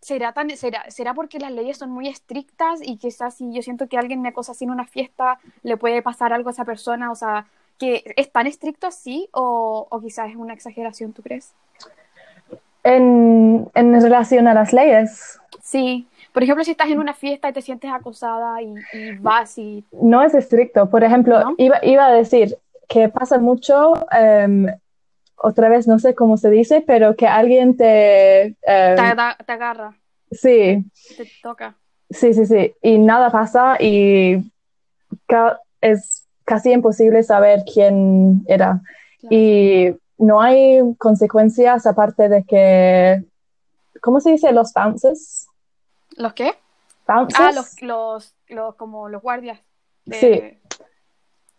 ¿será, 0.02 0.34
tan, 0.34 0.50
será, 0.52 0.90
¿será 0.90 1.14
porque 1.14 1.40
las 1.40 1.52
leyes 1.52 1.78
son 1.78 1.92
muy 1.92 2.08
estrictas 2.08 2.80
y 2.84 2.98
quizás 2.98 3.36
si 3.36 3.54
yo 3.54 3.62
siento 3.62 3.88
que 3.88 3.98
alguien 3.98 4.22
me 4.22 4.30
acosa 4.30 4.52
así 4.52 4.66
en 4.66 4.72
una 4.72 4.86
fiesta, 4.86 5.40
le 5.64 5.78
puede 5.78 6.02
pasar 6.02 6.34
algo 6.34 6.50
a 6.50 6.52
esa 6.52 6.66
persona? 6.66 7.12
O 7.12 7.16
sea, 7.16 7.46
que 7.78 8.04
¿es 8.16 8.32
tan 8.32 8.48
estricto 8.48 8.88
así 8.88 9.30
o, 9.32 9.88
o 9.90 10.02
quizás 10.02 10.30
es 10.30 10.36
una 10.36 10.54
exageración, 10.54 11.14
tú 11.14 11.22
crees? 11.22 11.54
En, 12.84 13.70
en 13.76 14.02
relación 14.02 14.48
a 14.48 14.54
las 14.54 14.74
leyes. 14.74 15.40
Sí, 15.62 16.08
por 16.34 16.44
ejemplo, 16.44 16.64
si 16.64 16.72
estás 16.72 16.90
en 16.90 17.00
una 17.00 17.14
fiesta 17.14 17.50
y 17.50 17.54
te 17.54 17.62
sientes 17.62 17.92
acosada 17.92 18.62
y, 18.62 18.74
vas 19.20 19.58
y... 19.58 19.84
No 19.92 20.24
es 20.24 20.34
estricto. 20.34 20.90
Por 20.90 21.04
ejemplo, 21.04 21.54
iba, 21.58 21.80
iba, 21.84 22.06
a 22.06 22.12
decir 22.12 22.58
que 22.88 23.10
pasa 23.10 23.38
mucho, 23.38 23.94
em, 24.12 24.68
otra 25.44 25.70
vez 25.70 25.88
no 25.88 26.00
sé 26.00 26.16
cómo 26.16 26.38
se 26.38 26.50
dice, 26.50 26.84
pero 26.86 27.16
que 27.16 27.28
alguien 27.28 27.76
te... 27.76 28.42
Em, 28.44 28.56
te, 28.96 29.52
agarra. 29.52 29.98
Sí. 30.32 30.86
Te 31.18 31.28
toca. 31.42 31.76
Sí, 32.10 32.34
sí, 32.34 32.46
sí. 32.46 32.74
Y 32.82 32.98
nada 32.98 33.32
pasa 33.32 33.78
y 33.80 34.52
es 35.82 36.28
casi 36.46 36.72
imposible 36.72 37.24
saber 37.24 37.64
quién 37.72 38.44
era. 38.48 38.82
Y 39.30 39.96
no 40.18 40.42
hay 40.42 40.82
consecuencias 40.98 41.86
aparte 41.86 42.30
de 42.30 42.44
que, 42.44 43.24
¿cómo 44.02 44.20
se 44.20 44.32
dice? 44.32 44.52
Los 44.52 44.74
bounces. 44.74 45.48
¿Los 46.18 46.34
qué? 46.34 46.54
Ah, 47.08 47.52
los, 47.54 47.82
los, 47.82 48.36
los, 48.48 48.76
como 48.76 49.10
los 49.10 49.22
guardias. 49.22 49.60
Sí. 50.10 50.60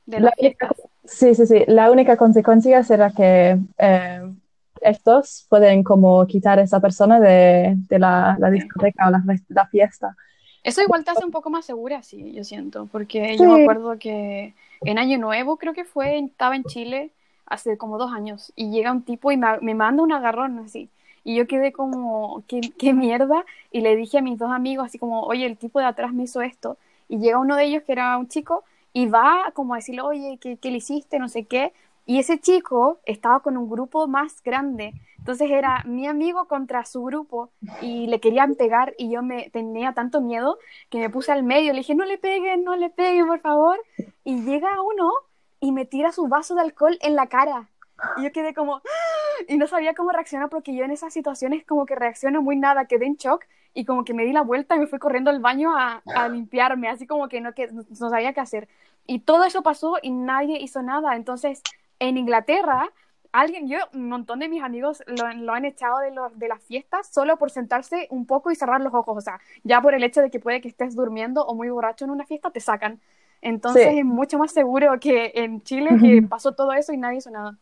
De 0.07 0.21
las 0.21 0.35
fiestas. 0.35 0.71
Sí, 1.05 1.35
sí, 1.35 1.47
sí. 1.47 1.65
La 1.67 1.91
única 1.91 2.17
consecuencia 2.17 2.83
será 2.83 3.11
que 3.11 3.59
eh, 3.79 4.33
estos 4.81 5.47
pueden 5.49 5.83
como 5.83 6.27
quitar 6.27 6.59
a 6.59 6.63
esa 6.63 6.81
persona 6.81 7.21
de, 7.21 7.77
la, 7.91 8.37
discoteca 8.51 9.09
o 9.09 9.11
la, 9.11 9.67
fiesta. 9.67 10.17
Eso 10.63 10.83
igual 10.83 11.05
te 11.05 11.11
hace 11.11 11.25
un 11.25 11.31
poco 11.31 11.51
más 11.51 11.65
segura, 11.65 12.03
sí, 12.03 12.33
yo 12.33 12.45
siento, 12.45 12.87
porque 12.93 13.37
yo 13.37 13.45
me 13.45 13.63
acuerdo 13.63 13.99
que 13.99 14.55
en 14.83 14.99
Año 14.99 15.19
Nuevo 15.19 15.57
creo 15.57 15.73
que 15.73 15.85
fue, 15.85 16.19
estaba 16.19 16.55
en 16.55 16.65
Chile 16.65 17.11
hace 17.47 17.77
como 17.77 17.99
dos 17.99 18.13
años 18.13 18.53
y 18.55 18.71
llega 18.71 18.93
un 18.93 19.03
tipo 19.03 19.33
y 19.33 19.37
me, 19.37 19.59
me 19.61 19.75
manda 19.75 20.03
un 20.03 20.13
agarrón 20.13 20.61
así. 20.61 20.89
Y 21.25 21.37
yo 21.37 21.47
quedé 21.47 21.73
como, 21.73 22.43
¿qué, 22.49 22.61
¿qué, 22.79 22.93
mierda? 22.95 23.45
Y 23.71 23.81
le 23.81 23.95
dije 23.95 24.19
a 24.19 24.23
mis 24.23 24.39
dos 24.39 24.51
amigos 24.51 24.87
así 24.87 24.99
como, 24.99 25.23
oye, 25.23 25.47
el 25.47 25.57
tipo 25.57 25.79
de 25.79 25.87
atrás 25.87 26.13
me 26.13 26.25
hizo 26.25 26.43
esto. 26.43 26.79
Y 27.09 27.19
llega 27.19 27.39
uno 27.39 27.55
de 27.57 27.65
ellos 27.65 27.83
que 27.85 27.93
era 27.93 28.17
un 28.19 28.29
chico 28.29 28.65
y 28.93 29.07
va 29.07 29.53
como 29.55 29.75
a 29.75 29.79
decirle, 29.79 30.03
oye, 30.03 30.39
¿qué, 30.41 30.57
qué 30.57 30.71
le 30.71 30.79
hiciste? 30.79 31.19
No 31.19 31.29
sé 31.29 31.45
qué. 31.45 31.73
Y 32.05 32.19
ese 32.19 32.41
chico 32.41 33.01
estaba 33.05 33.41
con 33.41 33.57
un 33.57 33.71
grupo 33.71 34.09
más 34.09 34.43
grande. 34.43 34.93
Entonces 35.19 35.51
era 35.51 35.85
mi 35.85 36.07
amigo 36.09 36.47
contra 36.47 36.85
su 36.85 37.05
grupo 37.05 37.51
y 37.81 38.09
le 38.09 38.19
querían 38.19 38.57
pegar 38.57 38.93
y 38.99 39.11
yo 39.11 39.23
me 39.23 39.51
tenía 39.51 39.93
tanto 39.93 40.21
miedo 40.21 40.59
que 40.91 40.99
me 40.99 41.11
puse 41.11 41.31
al 41.31 41.45
medio. 41.45 41.73
Le 41.73 41.79
dije, 41.79 41.95
no 41.95 42.05
le 42.05 42.19
peguen, 42.19 42.65
no 42.65 42.75
le 42.75 42.91
peguen, 42.91 43.29
por 43.29 43.41
favor. 43.41 43.81
Y 44.25 44.43
llega 44.43 44.83
uno 44.83 45.13
y 45.61 45.71
me 45.71 45.85
tira 45.85 46.11
su 46.11 46.27
vaso 46.27 46.57
de 46.57 46.63
alcohol 46.63 46.99
en 47.03 47.15
la 47.15 47.29
cara. 47.29 47.69
Y 48.17 48.25
yo 48.25 48.33
quedé 48.33 48.53
como, 48.53 48.83
y 49.49 49.57
no 49.57 49.69
sabía 49.69 49.95
cómo 49.95 50.11
reaccionar 50.11 50.49
porque 50.49 50.75
yo 50.75 50.85
en 50.85 50.91
esas 50.91 51.13
situaciones 51.13 51.65
como 51.65 51.87
que 51.87 51.95
reacciono 51.95 52.43
muy 52.43 52.57
nada, 52.57 52.87
quedé 52.87 53.07
en 53.07 53.15
shock 53.15 53.45
y 53.75 53.85
como 53.85 54.05
que 54.05 54.15
me 54.15 54.25
di 54.25 54.33
la 54.33 54.43
vuelta 54.43 54.77
y 54.77 54.79
me 54.81 54.87
fui 54.87 54.99
corriendo 54.99 55.31
al 55.31 55.41
baño 55.41 55.77
a, 55.77 56.03
a 56.15 56.29
limpiarme, 56.29 56.89
así 56.89 57.07
como 57.07 57.29
que 57.29 57.41
no, 57.41 57.55
que 57.55 57.69
no 57.69 58.11
sabía 58.11 58.33
qué 58.33 58.41
hacer. 58.41 58.69
Y 59.07 59.21
todo 59.21 59.45
eso 59.45 59.63
pasó 59.63 59.97
y 60.03 60.11
nadie 60.11 60.61
hizo 60.61 60.83
nada. 60.83 61.17
Entonces, 61.17 61.63
en 61.99 62.19
Inglaterra, 62.19 62.91
alguien, 63.33 63.69
yo, 63.69 63.79
un 63.95 64.09
montón 64.09 64.39
de 64.41 64.49
mis 64.49 64.63
amigos 64.63 65.03
lo, 65.07 65.33
lo 65.33 65.55
han 65.55 65.65
echado 65.65 65.99
de, 66.01 66.13
de 66.35 66.49
las 66.49 66.63
fiestas 66.63 67.09
solo 67.09 67.37
por 67.39 67.51
sentarse 67.51 68.07
un 68.11 68.27
poco 68.27 68.51
y 68.51 68.57
cerrar 68.57 68.81
los 68.81 68.95
ojos. 68.95 69.17
O 69.17 69.21
sea, 69.21 69.41
ya 69.65 69.81
por 69.81 69.95
el 69.95 70.05
hecho 70.05 70.21
de 70.21 70.31
que 70.31 70.41
puede 70.41 70.61
que 70.61 70.69
estés 70.69 70.95
durmiendo 70.95 71.45
o 71.45 71.55
muy 71.55 71.71
borracho 71.71 72.05
en 72.05 72.11
una 72.11 72.27
fiesta, 72.27 72.51
te 72.51 72.61
sacan. 72.61 73.01
Entonces 73.41 73.95
es 73.97 74.05
mucho 74.05 74.39
más 74.39 74.53
seguro 74.53 75.01
que 75.01 75.33
en 75.35 75.63
Chile 75.63 75.97
que 75.99 76.23
pasó 76.23 76.53
todo 76.53 76.73
eso 76.73 76.93
y 76.93 76.97
nadie 76.97 77.19
hizo 77.19 77.31
nada. 77.31 77.59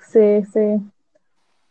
Sí, 0.00 0.44
sí. 0.52 0.80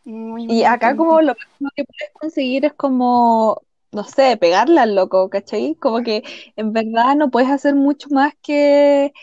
Y 0.05 0.63
acá 0.63 0.95
como 0.95 1.21
lo 1.21 1.33
máximo 1.33 1.69
que 1.75 1.83
puedes 1.85 2.13
conseguir 2.13 2.65
es 2.65 2.73
como, 2.73 3.61
no 3.91 4.03
sé, 4.03 4.37
pegarle 4.37 4.79
al 4.79 4.95
loco, 4.95 5.29
¿cachai? 5.29 5.75
Como 5.75 6.03
que 6.03 6.23
en 6.55 6.73
verdad 6.73 7.15
no 7.15 7.31
puedes 7.31 7.49
hacer 7.49 7.75
mucho 7.75 8.09
más 8.11 8.33
que, 8.41 9.13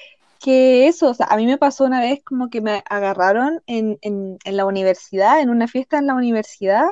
que 0.41 0.89
eso. 0.89 1.11
O 1.11 1.15
sea, 1.15 1.27
a 1.27 1.37
mí 1.37 1.47
me 1.47 1.59
pasó 1.59 1.85
una 1.85 2.01
vez 2.01 2.23
como 2.25 2.51
que 2.51 2.61
me 2.61 2.83
agarraron 2.91 3.63
en, 3.67 3.99
en, 4.03 4.39
en 4.45 4.57
la 4.57 4.67
universidad, 4.67 5.41
en 5.41 5.51
una 5.51 5.69
fiesta 5.69 5.99
en 5.99 6.07
la 6.07 6.15
universidad, 6.15 6.87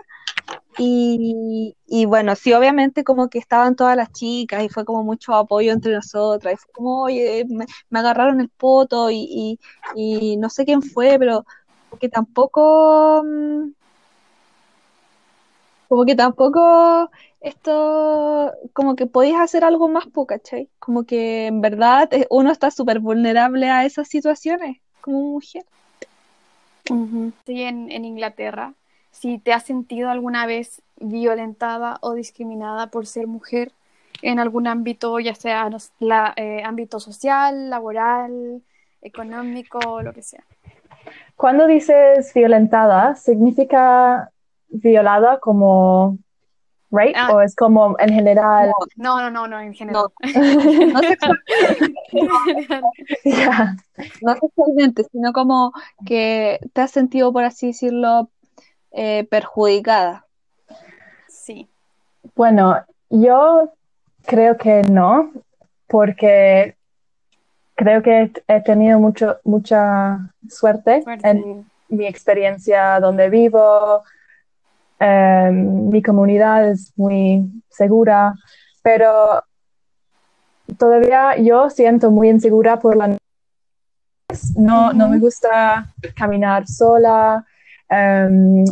y, 0.79 1.77
y, 1.87 2.07
bueno, 2.07 2.35
sí, 2.37 2.53
obviamente 2.53 3.05
como 3.05 3.29
que 3.29 3.39
estaban 3.39 3.77
todas 3.77 3.97
las 3.97 4.13
chicas 4.13 4.65
y 4.65 4.69
fue 4.69 4.85
como 4.85 5.03
mucho 5.03 5.35
apoyo 5.35 5.73
entre 5.73 5.93
nosotras. 5.93 6.55
Y 6.55 6.57
fue 6.57 6.73
como, 6.73 7.03
oye, 7.03 7.45
me, 7.49 7.67
agarraron 7.99 8.41
el 8.41 8.49
poto 8.49 9.11
y, 9.11 9.59
y, 9.95 10.37
no 10.39 10.49
sé 10.49 10.65
quién 10.65 10.83
fue, 10.83 11.19
pero 11.19 11.45
que 12.01 12.09
tampoco, 12.09 13.23
mm, 13.25 13.73
como 15.91 16.07
que 16.07 16.15
tampoco 16.15 17.11
esto, 17.43 18.53
como 18.73 18.97
que 18.97 19.07
podéis 19.07 19.37
hacer 19.37 19.65
algo 19.65 19.89
más, 19.89 20.07
¿cachai? 20.27 20.71
Como 20.79 21.05
que 21.05 21.49
en 21.49 21.61
verdad 21.61 22.09
eh, 22.15 22.27
uno 22.31 22.51
está 22.51 22.71
súper 22.71 23.01
vulnerable 23.01 23.69
a 23.69 23.85
esas 23.85 24.09
situaciones 24.09 24.79
como 25.03 25.21
mujer. 25.21 25.65
Sí, 27.45 27.63
en, 27.63 27.91
en 27.91 28.05
Inglaterra 28.05 28.73
si 29.11 29.39
te 29.39 29.53
has 29.53 29.65
sentido 29.65 30.11
alguna 30.11 30.47
vez 30.47 30.83
violentada 30.99 31.99
o 32.01 32.15
discriminada 32.15 32.87
por 32.87 33.07
ser 33.07 33.27
mujer 33.27 33.73
en 34.23 34.39
algún 34.39 34.67
ámbito, 34.67 35.19
ya 35.19 35.35
sea 35.35 35.69
la, 35.99 36.33
eh, 36.37 36.63
ámbito 36.65 37.01
social, 37.01 37.71
laboral, 37.71 38.63
económico, 39.03 40.03
lo 40.03 40.13
que 40.13 40.23
sea. 40.23 40.45
Cuando 41.37 41.67
dices 41.67 42.33
violentada, 42.35 43.15
¿significa 43.15 44.31
violada 44.71 45.39
como 45.41 46.19
rape 46.91 47.13
ah. 47.17 47.33
o 47.33 47.41
es 47.41 47.55
como 47.55 47.97
en 47.99 48.13
general? 48.13 48.73
No, 48.97 49.21
no, 49.21 49.31
no, 49.31 49.47
no, 49.47 49.61
en 49.61 49.75
general. 49.75 50.07
No, 50.23 50.31
no 54.23 54.35
sexualmente, 54.35 55.05
sino 55.13 55.33
como 55.33 55.73
que 56.05 56.59
te 56.73 56.81
has 56.81 56.91
sentido, 56.91 57.33
por 57.33 57.45
así 57.45 57.69
decirlo, 57.69 58.31
eh, 58.93 59.27
perjudicada. 59.31 60.27
Sí. 61.29 61.69
Bueno, 62.35 62.77
yo 63.09 63.73
creo 64.27 64.57
que 64.57 64.83
no, 64.83 65.33
porque 65.87 66.77
creo 67.75 68.03
que 68.03 68.31
he 68.47 68.61
tenido 68.61 68.99
mucho, 68.99 69.39
mucha 69.45 70.33
suerte, 70.49 71.03
en 71.23 71.67
mi 71.89 72.07
experiencia 72.07 73.01
donde 73.01 73.31
vivo. 73.31 74.03
Em, 75.01 75.89
mi 75.89 76.03
comunidad 76.03 76.69
es 76.71 76.93
muy 76.97 77.51
segura, 77.71 78.35
pero 78.83 79.43
todavía 80.79 81.37
yo 81.39 81.71
siento 81.71 82.11
muy 82.11 82.29
insegura 82.29 82.79
por 82.79 82.97
la 82.97 83.17
no, 84.57 84.93
no 84.93 85.09
me 85.09 85.19
gusta 85.19 85.93
caminar 86.15 86.69
sola, 86.69 87.45
Em, 87.91 88.65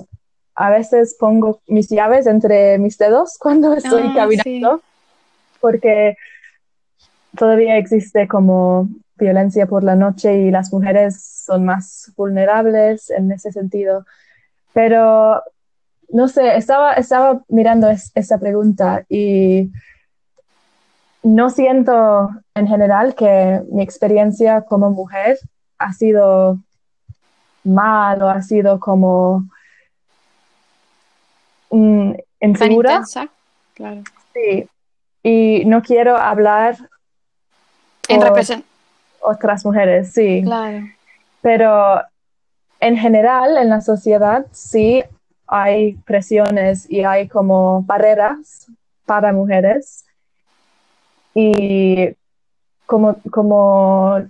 a 0.54 0.70
veces 0.70 1.16
pongo 1.18 1.60
mis 1.66 1.88
llaves 1.88 2.26
entre 2.26 2.78
mis 2.78 2.96
dedos 2.96 3.36
cuando 3.40 3.74
estoy 3.74 4.02
ah, 4.06 4.12
caminando, 4.14 4.80
porque 5.60 6.16
todavía 7.36 7.76
existe 7.76 8.28
como 8.28 8.88
violencia 9.16 9.66
por 9.66 9.82
la 9.82 9.96
noche 9.96 10.38
y 10.38 10.50
las 10.52 10.72
mujeres 10.72 11.20
son 11.44 11.64
más 11.64 12.12
vulnerables 12.16 13.10
en 13.10 13.32
ese 13.32 13.50
sentido. 13.50 14.06
Pero, 14.72 15.42
no 16.08 16.28
sé, 16.28 16.56
estaba, 16.56 16.94
estaba 16.94 17.42
mirando 17.48 17.88
esa 17.88 18.38
pregunta 18.38 19.04
y 19.08 19.70
no 21.22 21.50
siento 21.50 22.30
en 22.54 22.66
general 22.66 23.14
que 23.14 23.62
mi 23.70 23.82
experiencia 23.82 24.62
como 24.62 24.90
mujer 24.90 25.38
ha 25.78 25.92
sido 25.92 26.58
mal 27.64 28.22
o 28.22 28.28
ha 28.28 28.40
sido 28.42 28.80
como 28.80 29.48
mm, 31.70 32.12
insegura. 32.40 33.02
claro. 33.74 34.02
Sí, 34.32 34.68
y 35.22 35.64
no 35.66 35.82
quiero 35.82 36.16
hablar 36.16 36.76
en 38.08 38.22
represent 38.22 38.64
otras 39.20 39.64
mujeres, 39.64 40.12
sí. 40.12 40.42
Claro. 40.42 40.86
Pero 41.42 42.02
en 42.80 42.96
general 42.96 43.56
en 43.58 43.68
la 43.68 43.80
sociedad 43.80 44.46
sí 44.52 45.04
hay 45.48 45.94
presiones 46.04 46.88
y 46.90 47.04
hay 47.04 47.26
como 47.26 47.82
barreras 47.82 48.70
para 49.06 49.32
mujeres. 49.32 50.04
Y 51.34 52.14
como, 52.86 53.16
como 53.30 54.22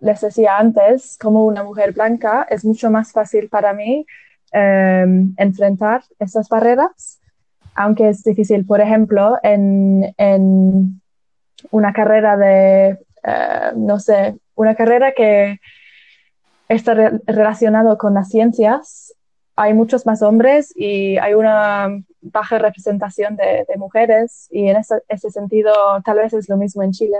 les 0.00 0.20
decía 0.20 0.58
antes, 0.58 1.18
como 1.20 1.44
una 1.44 1.62
mujer 1.62 1.92
blanca, 1.92 2.46
es 2.48 2.64
mucho 2.64 2.90
más 2.90 3.12
fácil 3.12 3.48
para 3.48 3.72
mí 3.72 4.06
em, 4.52 5.34
enfrentar 5.36 6.02
esas 6.18 6.48
barreras, 6.48 7.20
aunque 7.74 8.08
es 8.08 8.24
difícil. 8.24 8.64
Por 8.66 8.80
ejemplo, 8.80 9.38
en, 9.42 11.00
una 11.70 11.92
carrera 11.92 12.36
de, 12.36 12.98
eh, 13.22 13.72
no 13.76 13.98
sé, 13.98 14.36
una 14.54 14.74
carrera 14.74 15.12
que 15.12 15.58
está 16.68 16.94
relacionada 17.26 17.96
con 17.96 18.14
las 18.14 18.28
ciencias, 18.28 19.14
hay 19.56 19.74
muchos 19.74 20.04
más 20.06 20.22
hombres 20.22 20.72
y 20.76 21.16
hay 21.18 21.34
una 21.34 21.88
baja 22.20 22.58
representación 22.58 23.36
de, 23.36 23.66
mujeres 23.76 24.48
y 24.50 24.68
en 24.68 24.76
ese, 24.76 25.30
sentido 25.30 25.72
tal 26.04 26.16
vez 26.16 26.32
es 26.32 26.48
lo 26.48 26.56
mismo 26.56 26.82
en 26.82 26.92
Chile. 26.92 27.18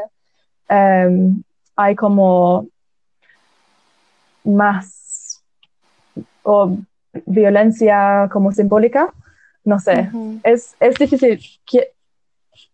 Em, 0.69 1.43
hay 1.77 1.95
como 1.95 2.67
más 4.45 5.43
o 6.43 6.77
violencia 7.27 8.29
como 8.33 8.53
simbólica, 8.53 9.13
no 9.65 9.79
sé, 9.79 10.11
es, 10.43 10.75
es, 10.81 10.95
difícil. 10.97 11.41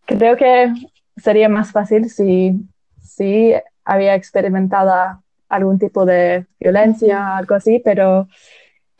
Creo 0.07 0.37
que 0.37 0.73
sería 1.17 1.49
más 1.49 1.71
fácil 1.73 2.11
si, 2.11 2.61
si 3.03 3.53
había 3.85 4.15
experimentado 4.15 5.23
algún 5.49 5.79
tipo 5.79 6.05
de 6.05 6.47
violencia, 6.59 7.37
algo 7.37 7.55
así, 7.55 7.81
pero 7.85 8.29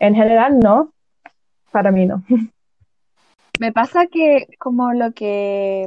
en 0.01 0.15
general 0.15 0.59
no, 0.59 0.93
para 1.71 1.93
mí 1.93 2.07
no. 2.07 2.25
Me 3.61 3.73
pasa 3.73 4.07
que 4.07 4.49
como 4.59 4.93
lo 4.95 5.13
que, 5.13 5.87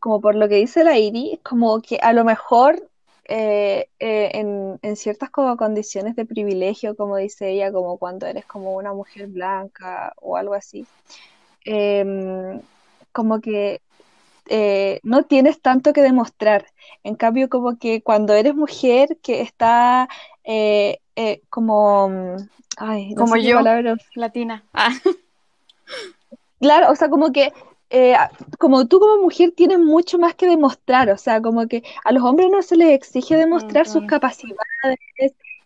como 0.00 0.20
por 0.20 0.34
lo 0.34 0.48
que 0.48 0.56
dice 0.56 0.84
la 0.84 0.98
Iri, 0.98 1.38
como 1.44 1.80
que 1.80 1.98
a 2.02 2.12
lo 2.12 2.24
mejor 2.24 2.90
eh, 3.26 3.88
eh, 4.00 4.30
en, 4.34 4.80
en, 4.82 4.96
ciertas 4.96 5.30
como 5.30 5.56
condiciones 5.56 6.16
de 6.16 6.26
privilegio, 6.26 6.96
como 6.96 7.16
dice 7.16 7.50
ella, 7.50 7.70
como 7.72 7.98
cuando 7.98 8.26
eres 8.26 8.44
como 8.46 8.74
una 8.74 8.92
mujer 8.92 9.28
blanca 9.28 10.12
o 10.20 10.36
algo 10.36 10.54
así, 10.54 10.84
em, 11.64 12.60
como 13.12 13.40
que 13.40 13.80
eh, 14.48 14.98
no 15.04 15.22
tienes 15.24 15.60
tanto 15.62 15.92
que 15.92 16.02
demostrar. 16.02 16.66
En 17.04 17.14
cambio, 17.14 17.48
como 17.48 17.78
que 17.78 18.02
cuando 18.02 18.34
eres 18.34 18.54
mujer 18.56 19.18
que 19.22 19.40
está 19.42 20.08
como, 21.50 22.36
ay, 22.76 23.14
como 23.14 23.36
yo, 23.36 23.60
latina. 24.14 24.64
Ah. 24.72 24.90
Claro, 26.60 26.92
o 26.92 26.94
sea, 26.94 27.08
como 27.10 27.32
que 27.32 27.52
eh, 27.90 28.14
como 28.58 28.86
tú 28.86 29.00
como 29.00 29.20
mujer 29.20 29.52
tienes 29.54 29.78
mucho 29.78 30.18
más 30.18 30.34
que 30.34 30.46
demostrar, 30.46 31.10
o 31.10 31.18
sea, 31.18 31.42
como 31.42 31.66
que 31.66 31.82
a 32.04 32.12
los 32.12 32.22
hombres 32.22 32.50
no 32.50 32.62
se 32.62 32.76
les 32.76 32.90
exige 32.90 33.36
demostrar 33.36 33.86
sus 33.86 34.04
capacidades 34.06 34.56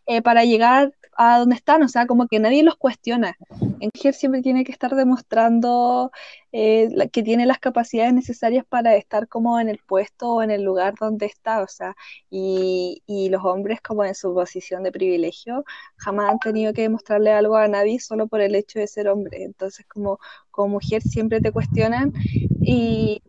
eh, 0.07 0.23
para 0.23 0.45
llegar 0.45 0.93
a 1.19 1.39
donde 1.39 1.57
están, 1.57 1.83
o 1.83 1.89
sea, 1.89 2.07
como 2.07 2.29
que 2.29 2.39
nadie 2.39 2.63
los 2.63 2.77
cuestiona. 2.77 3.37
En 3.81 3.91
mujer 3.95 4.15
siempre 4.15 4.43
tiene 4.43 4.65
que 4.65 4.73
estar 4.73 4.95
demostrando 4.95 6.13
eh, 6.53 6.89
que 7.11 7.23
tiene 7.23 7.47
las 7.47 7.59
capacidades 7.59 8.13
necesarias 8.13 8.65
para 8.69 8.97
estar 8.97 9.27
como 9.29 9.59
en 9.59 9.69
el 9.69 9.79
puesto 9.87 10.35
o 10.35 10.43
en 10.43 10.51
el 10.51 10.63
lugar 10.63 10.95
donde 11.01 11.27
está, 11.27 11.63
o 11.63 11.69
sea, 11.69 11.97
y, 12.31 13.03
y 13.07 13.31
los 13.31 13.45
hombres 13.45 13.81
como 13.81 14.05
en 14.05 14.15
su 14.15 14.35
posición 14.35 14.83
de 14.83 14.93
privilegio 14.93 15.65
jamás 15.97 16.31
han 16.31 16.39
tenido 16.39 16.73
que 16.75 16.83
demostrarle 16.83 17.33
algo 17.33 17.57
a 17.57 17.69
nadie 17.69 17.99
solo 18.01 18.27
por 18.29 18.41
el 18.41 18.55
hecho 18.55 18.79
de 18.79 18.87
ser 18.87 19.09
hombre. 19.09 19.43
Entonces, 19.45 19.87
como, 19.87 20.19
como 20.51 20.69
mujer 20.69 21.03
siempre 21.03 21.41
te 21.41 21.53
cuestionan 21.53 22.13
y 22.61 23.23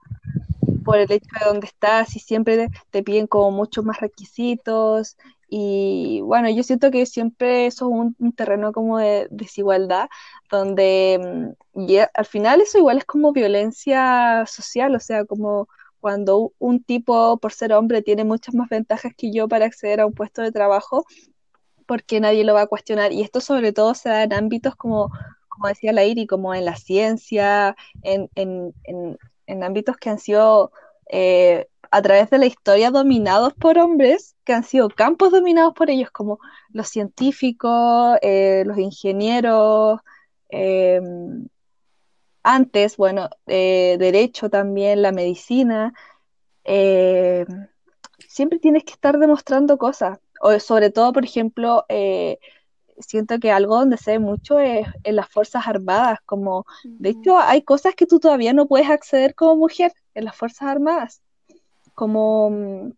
por 0.87 0.97
el 0.99 1.11
hecho 1.11 1.27
de 1.37 1.45
dónde 1.45 1.67
estás 1.67 2.15
y 2.15 2.19
siempre 2.19 2.69
te, 2.91 3.03
piden 3.03 3.27
como 3.27 3.51
muchos 3.51 3.83
más 3.83 3.99
requisitos 3.99 5.17
y 5.49 6.21
bueno, 6.21 6.49
yo 6.49 6.63
siento 6.63 6.91
que 6.91 7.05
siempre 7.05 7.67
eso 7.67 7.85
es 7.87 8.15
un, 8.19 8.33
terreno 8.33 8.73
como 8.73 8.97
de 8.97 9.27
desigualdad, 9.31 10.09
donde 10.51 11.55
mm, 11.73 11.81
y 11.89 11.97
al 11.97 12.25
final 12.25 12.61
eso 12.61 12.77
igual 12.77 12.97
es 12.97 13.05
como 13.05 13.31
violencia 13.31 14.45
social, 14.47 14.95
o 14.95 14.99
sea, 14.99 15.25
como 15.25 15.67
cuando 15.99 16.53
un 16.59 16.83
tipo 16.83 17.37
por 17.37 17.53
ser 17.53 17.73
hombre 17.73 18.01
tiene 18.01 18.23
muchas 18.23 18.55
más 18.55 18.69
ventajas 18.69 19.13
que 19.17 19.31
yo 19.31 19.47
para 19.47 19.65
acceder 19.65 20.01
a 20.01 20.05
un 20.05 20.13
puesto 20.13 20.41
de 20.41 20.51
trabajo, 20.51 21.05
porque 21.85 22.19
nadie 22.19 22.43
lo 22.43 22.53
va 22.53 22.61
a 22.63 22.67
cuestionar. 22.67 23.11
Y 23.13 23.21
esto 23.21 23.41
sobre 23.41 23.73
todo 23.73 23.93
se 23.95 24.09
da 24.09 24.23
en 24.23 24.33
ámbitos 24.33 24.75
como, 24.75 25.09
como 25.47 25.67
decía 25.67 25.93
Lairi, 25.93 26.27
como 26.27 26.53
en 26.53 26.65
la 26.65 26.75
ciencia, 26.75 27.75
en, 28.03 28.29
en, 28.35 28.73
en, 29.47 29.63
ámbitos 29.63 29.97
que 29.97 30.09
han 30.09 30.19
sido 30.19 30.71
eh, 31.09 31.67
a 31.91 32.01
través 32.01 32.29
de 32.29 32.37
la 32.37 32.45
historia 32.45 32.91
dominados 32.91 33.53
por 33.53 33.77
hombres 33.77 34.35
que 34.43 34.53
han 34.53 34.63
sido 34.63 34.89
campos 34.89 35.31
dominados 35.31 35.73
por 35.73 35.89
ellos, 35.89 36.11
como 36.11 36.39
los 36.69 36.87
científicos, 36.87 38.17
eh, 38.21 38.63
los 38.65 38.77
ingenieros, 38.77 39.99
eh, 40.49 41.01
antes, 42.43 42.97
bueno, 42.97 43.29
eh, 43.47 43.97
derecho 43.99 44.49
también, 44.49 45.01
la 45.01 45.11
medicina. 45.11 45.93
siempre 48.27 48.59
tienes 48.59 48.83
que 48.83 48.93
estar 48.93 49.17
demostrando 49.19 49.77
cosas, 49.77 50.19
o 50.41 50.59
sobre 50.59 50.91
todo, 50.91 51.13
por 51.13 51.25
ejemplo, 51.25 51.85
siento 52.99 53.39
que 53.39 53.51
algo 53.51 53.77
donde 53.77 53.97
se 53.97 54.11
ve 54.11 54.19
mucho 54.19 54.59
es 54.59 54.87
en 55.03 55.15
las 55.15 55.29
Fuerzas 55.29 55.67
Armadas, 55.67 56.19
como, 56.25 56.65
de 56.83 57.09
hecho, 57.09 57.37
hay 57.37 57.63
cosas 57.63 57.95
que 57.95 58.05
tú 58.07 58.19
todavía 58.19 58.53
no 58.53 58.67
puedes 58.67 58.89
acceder 58.89 59.35
como 59.35 59.55
mujer 59.55 59.93
en 60.13 60.25
las 60.25 60.35
Fuerzas 60.35 60.69
Armadas 60.69 61.21
como 61.97 62.51
mm, 62.51 62.91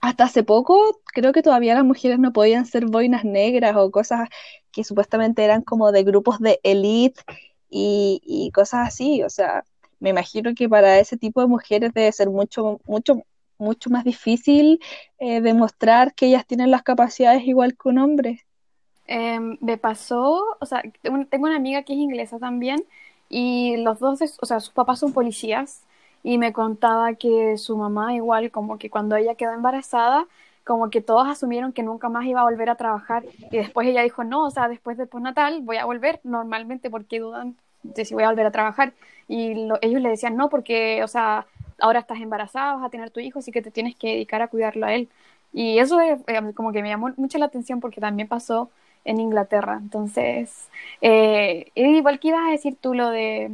hasta 0.00 0.24
hace 0.24 0.44
poco 0.44 1.00
creo 1.06 1.32
que 1.32 1.42
todavía 1.42 1.74
las 1.74 1.84
mujeres 1.84 2.20
no 2.20 2.32
podían 2.32 2.66
ser 2.66 2.86
boinas 2.86 3.24
negras 3.24 3.74
o 3.76 3.90
cosas 3.90 4.28
que 4.70 4.84
supuestamente 4.84 5.42
eran 5.44 5.62
como 5.62 5.90
de 5.90 6.04
grupos 6.04 6.38
de 6.38 6.60
elite 6.62 7.20
y, 7.68 8.50
cosas 8.54 8.86
así. 8.86 9.24
O 9.24 9.30
sea, 9.30 9.64
me 9.98 10.10
imagino 10.10 10.54
que 10.54 10.68
para 10.68 11.00
ese 11.00 11.16
tipo 11.16 11.40
de 11.40 11.48
mujeres 11.48 11.92
debe 11.94 12.12
ser 12.12 12.30
mucho, 12.30 12.80
mucho, 12.86 13.22
mucho 13.58 13.90
más 13.90 14.04
difícil 14.04 14.80
eh, 15.18 15.40
demostrar 15.40 16.14
que 16.14 16.26
ellas 16.26 16.46
tienen 16.46 16.70
las 16.70 16.84
capacidades 16.84 17.42
igual 17.44 17.76
que 17.76 17.88
un 17.88 17.98
hombre. 17.98 18.44
Em, 19.06 19.58
me 19.60 19.78
pasó, 19.78 20.44
o 20.60 20.66
sea, 20.66 20.82
tengo 21.02 21.46
una 21.46 21.56
amiga 21.56 21.82
que 21.82 21.92
es 21.92 21.98
inglesa 21.98 22.38
también 22.38 22.84
y 23.28 23.78
los 23.78 23.98
dos, 23.98 24.20
o 24.40 24.46
sea, 24.46 24.60
sus 24.60 24.72
papás 24.72 25.00
son 25.00 25.12
policías 25.12 25.83
y 26.24 26.38
me 26.38 26.52
contaba 26.52 27.14
que 27.14 27.56
su 27.58 27.76
mamá 27.76 28.14
igual 28.14 28.50
como 28.50 28.78
que 28.78 28.90
cuando 28.90 29.14
ella 29.16 29.36
quedó 29.36 29.52
embarazada 29.52 30.26
como 30.64 30.90
que 30.90 31.00
todos 31.02 31.28
asumieron 31.28 31.72
que 31.72 31.82
nunca 31.82 32.08
más 32.08 32.24
iba 32.26 32.40
a 32.40 32.44
volver 32.44 32.70
a 32.70 32.76
trabajar 32.76 33.24
y 33.52 33.56
después 33.58 33.86
ella 33.86 34.02
dijo 34.02 34.24
no, 34.24 34.46
o 34.46 34.50
sea, 34.50 34.68
después 34.68 34.96
de 34.96 35.06
postnatal 35.06 35.60
voy 35.62 35.76
a 35.76 35.84
volver 35.84 36.20
normalmente 36.24 36.90
porque 36.90 37.20
dudan 37.20 37.56
de 37.82 38.04
si 38.04 38.14
voy 38.14 38.24
a 38.24 38.30
volver 38.30 38.46
a 38.46 38.50
trabajar 38.50 38.94
y 39.28 39.68
ellos 39.82 40.00
le 40.02 40.08
decían 40.08 40.36
no 40.36 40.48
porque, 40.48 41.02
o 41.04 41.08
sea, 41.08 41.46
ahora 41.78 42.00
estás 42.00 42.20
embarazada, 42.20 42.74
vas 42.76 42.84
a 42.84 42.90
tener 42.90 43.10
tu 43.10 43.20
hijo, 43.20 43.38
así 43.38 43.52
que 43.52 43.62
te 43.62 43.70
tienes 43.70 43.96
que 43.96 44.08
dedicar 44.08 44.42
a 44.42 44.48
cuidarlo 44.48 44.86
a 44.86 44.94
él. 44.94 45.08
Y 45.52 45.78
eso 45.78 46.00
es, 46.00 46.20
eh, 46.26 46.52
como 46.54 46.72
que 46.72 46.82
me 46.82 46.88
llamó 46.88 47.10
mucho 47.16 47.38
la 47.38 47.46
atención 47.46 47.80
porque 47.80 48.00
también 48.00 48.28
pasó 48.28 48.70
en 49.04 49.20
Inglaterra. 49.20 49.78
Entonces, 49.80 50.68
eh, 51.00 51.70
igual 51.74 52.18
que 52.20 52.28
ibas 52.28 52.48
a 52.48 52.52
decir 52.52 52.76
tú 52.80 52.94
lo 52.94 53.10
de 53.10 53.52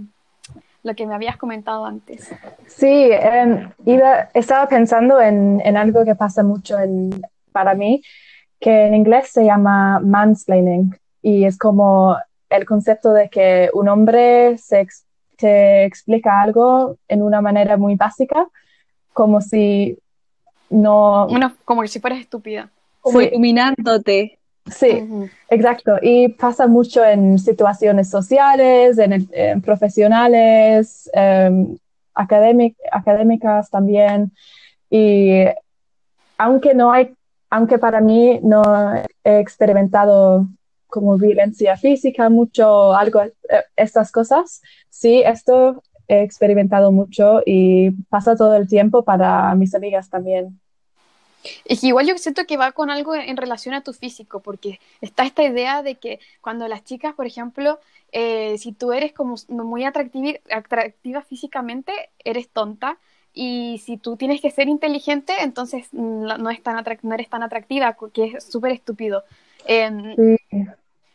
lo 0.83 0.95
que 0.95 1.07
me 1.07 1.15
habías 1.15 1.37
comentado 1.37 1.85
antes. 1.85 2.31
Sí, 2.67 3.11
em, 3.13 3.71
iba, 3.85 4.31
estaba 4.35 4.69
pensando 4.69 5.21
en, 5.21 5.61
en, 5.65 5.77
algo 5.77 6.05
que 6.05 6.15
pasa 6.15 6.43
mucho 6.43 6.79
en, 6.79 7.11
para 7.53 7.75
mí, 7.75 8.03
que 8.59 8.87
en 8.87 8.95
inglés 8.95 9.31
se 9.31 9.45
llama 9.45 10.01
mansplaining 10.01 10.99
y 11.23 11.45
es 11.45 11.59
como 11.59 12.17
el 12.49 12.65
concepto 12.65 13.13
de 13.13 13.29
que 13.29 13.71
un 13.75 13.89
hombre 13.89 14.59
se 14.59 14.87
te 15.37 15.85
explica 15.85 16.43
algo 16.43 16.97
en 17.09 17.23
una 17.23 17.41
manera 17.41 17.77
muy 17.77 17.95
básica, 17.95 18.47
como 19.13 19.41
si 19.41 19.99
no... 20.69 21.27
Bueno, 21.29 21.55
como 21.65 21.87
si 21.87 22.01
fueras 22.01 22.21
estúpida. 22.21 22.71
Como 23.01 23.21
iluminándote. 23.21 24.40
Sí, 24.67 25.07
exacto. 25.49 25.97
Y 26.03 26.29
pasa 26.29 26.67
mucho 26.67 27.05
en 27.05 27.39
situaciones 27.39 28.11
sociales, 28.11 28.99
en, 28.99 29.61
profesionales, 29.63 31.11
em, 31.13 31.77
académicas 32.15 33.71
también. 33.71 34.33
Y 34.91 35.45
aunque 36.39 36.75
no 36.75 36.93
hay, 36.93 37.15
aunque 37.49 37.79
para 37.79 38.01
mí 38.01 38.41
no 38.43 38.63
he 39.25 39.39
experimentado 39.39 40.47
como 40.87 41.17
violencia 41.17 41.77
física 41.77 42.29
mucho, 42.29 42.93
algo, 42.95 43.23
eh, 43.23 43.33
estas 43.77 44.13
cosas, 44.13 44.61
sí, 44.89 45.23
esto 45.25 45.83
he 46.09 46.23
experimentado 46.23 46.91
mucho 46.93 47.41
y 47.47 47.93
pasa 48.09 48.37
todo 48.37 48.57
el 48.57 48.69
tiempo 48.69 49.05
para 49.05 49.55
mis 49.55 49.75
amigas 49.75 50.11
también. 50.11 50.60
Es 51.65 51.81
que 51.81 51.89
igual 51.89 52.07
yo 52.07 52.19
siento 52.19 52.47
que 52.47 52.57
va 52.57 52.73
con 52.73 52.91
algo 52.91 53.15
en 53.15 53.37
relación 53.37 53.75
a 53.75 53.83
tu 53.83 53.93
físico, 53.93 54.41
porque 54.41 54.81
está 55.01 55.25
esta 55.25 55.43
idea 55.43 55.83
de 55.83 55.97
que 55.97 56.21
cuando 56.41 56.69
las 56.69 56.85
chicas, 56.85 57.15
por 57.15 57.27
ejemplo, 57.27 57.79
eh, 58.13 58.57
si 58.59 58.73
tú 58.73 58.93
eres 58.93 59.13
como 59.13 59.37
muy 59.49 59.85
atractiva, 59.85 61.23
físicamente, 61.23 61.93
eres 62.25 62.49
tonta, 62.49 62.99
y 63.33 63.81
si 63.85 63.97
tú 63.97 64.17
tienes 64.17 64.41
que 64.41 64.51
ser 64.51 64.69
inteligente, 64.69 65.33
entonces 65.41 65.89
no, 65.93 66.51
es 66.51 66.63
tan 66.63 66.85
no 67.03 67.15
eres 67.15 67.29
tan 67.29 67.43
atractiva, 67.43 67.97
que 68.13 68.25
es 68.25 68.45
súper 68.45 68.73
estúpido. 68.73 69.25
Em, 69.67 70.17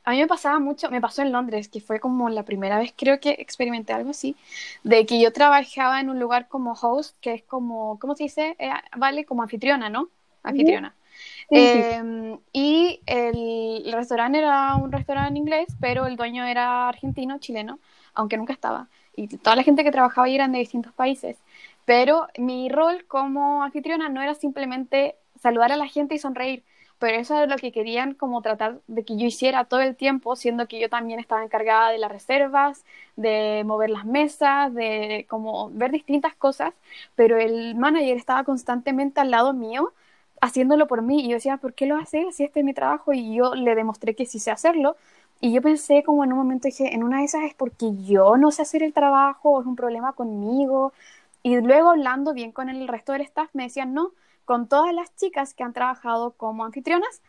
a 0.05 0.11
mí 0.11 0.17
me 0.19 0.27
pasaba 0.27 0.59
mucho, 0.59 0.89
me 0.91 1.01
pasó 1.01 1.23
en 1.23 1.31
Londres, 1.31 1.67
que 1.67 1.81
fue 1.81 1.99
como 1.99 2.29
la 2.29 2.43
primera 2.43 2.77
vez 2.77 2.93
creo 2.95 3.19
que 3.19 3.31
experimenté 3.39 3.91
algo 3.91 4.11
así, 4.11 4.35
de 4.83 5.05
que 5.05 5.19
yo 5.19 5.33
trabajaba 5.33 5.99
en 5.99 6.09
un 6.09 6.19
lugar 6.19 6.47
como 6.47 6.73
host, 6.73 7.17
que 7.21 7.33
es 7.33 7.43
como, 7.43 7.97
¿cómo 7.99 8.15
se 8.15 8.23
dice? 8.23 8.55
Eh, 8.59 8.69
vale, 8.95 9.25
como 9.25 9.41
anfitriona, 9.41 9.89
¿no? 9.89 10.09
Anfitriona. 10.43 10.93
Em, 11.49 12.37
y 12.53 12.99
el, 13.05 13.91
restaurante 13.93 14.37
era 14.39 14.75
un 14.75 14.91
restaurante 14.91 15.39
inglés, 15.39 15.67
pero 15.79 16.05
el 16.05 16.17
dueño 16.17 16.45
era 16.45 16.87
argentino, 16.87 17.39
chileno, 17.39 17.79
aunque 18.13 18.37
nunca 18.37 18.53
estaba. 18.53 18.87
Y 19.15 19.27
toda 19.27 19.55
la 19.55 19.63
gente 19.63 19.83
que 19.83 19.91
trabajaba 19.91 20.27
ahí 20.27 20.35
eran 20.35 20.51
de 20.51 20.59
distintos 20.59 20.93
países. 20.93 21.37
Pero 21.85 22.27
mi 22.37 22.69
rol 22.69 23.05
como 23.07 23.63
anfitriona 23.63 24.09
no 24.09 24.21
era 24.21 24.35
simplemente 24.35 25.15
saludar 25.39 25.71
a 25.71 25.77
la 25.77 25.87
gente 25.87 26.15
y 26.15 26.19
sonreír, 26.19 26.63
pero 26.99 27.17
eso 27.17 27.41
es 27.43 27.49
lo 27.49 27.57
que 27.57 27.71
querían 27.71 28.13
como 28.13 28.41
tratar 28.41 28.79
de 28.87 29.03
que 29.05 29.17
yo 29.17 29.25
hiciera 29.27 29.65
todo 29.65 29.81
el 29.81 29.95
tiempo, 29.95 30.35
siendo 30.35 30.67
que 30.67 30.79
yo 30.79 30.89
también 30.89 31.19
estaba 31.19 31.43
encargada 31.43 31.89
de 31.91 31.97
las 31.97 32.11
reservas, 32.11 32.83
de 33.15 33.63
mover 33.65 33.89
las 33.89 34.05
mesas, 34.05 34.73
de 34.73 35.25
como 35.29 35.69
ver 35.71 35.91
distintas 35.91 36.35
cosas, 36.35 36.73
pero 37.15 37.37
el 37.37 37.75
manager 37.75 38.17
estaba 38.17 38.43
constantemente 38.43 39.19
al 39.21 39.31
lado 39.31 39.53
mío 39.53 39.93
haciéndolo 40.41 40.87
por 40.87 41.01
mí 41.01 41.21
y 41.25 41.29
yo 41.29 41.35
decía, 41.35 41.57
¿por 41.57 41.73
qué 41.73 41.85
lo 41.85 41.97
hace? 41.97 42.31
Si 42.31 42.43
este 42.43 42.59
es 42.59 42.65
mi 42.65 42.73
trabajo 42.73 43.13
y 43.13 43.35
yo 43.35 43.55
le 43.55 43.75
demostré 43.75 44.15
que 44.15 44.25
sí 44.25 44.39
sé 44.39 44.51
hacerlo 44.51 44.95
y 45.41 45.53
yo 45.53 45.61
pensé 45.61 46.03
como 46.03 46.23
en 46.23 46.31
un 46.33 46.39
momento 46.39 46.67
dije, 46.67 46.93
en 46.93 47.03
una 47.03 47.19
de 47.19 47.25
esas 47.25 47.43
es 47.43 47.53
porque 47.53 47.91
yo 48.05 48.37
no 48.37 48.51
sé 48.51 48.61
hacer 48.61 48.83
el 48.83 48.93
trabajo 48.93 49.59
es 49.61 49.67
un 49.67 49.75
problema 49.75 50.13
conmigo 50.13 50.93
y 51.43 51.57
luego 51.61 51.89
hablando 51.91 52.33
bien 52.33 52.51
con 52.51 52.69
el 52.69 52.87
resto 52.87 53.13
del 53.13 53.21
staff 53.21 53.49
me 53.53 53.63
decían, 53.63 53.93
no, 53.93 54.11
con 54.45 54.67
todas 54.67 54.93
las 54.93 55.15
chicas 55.15 55.53
que 55.53 55.63
han 55.63 55.73
trabajado 55.73 56.31
como 56.31 56.65
anfitrionas, 56.65 57.21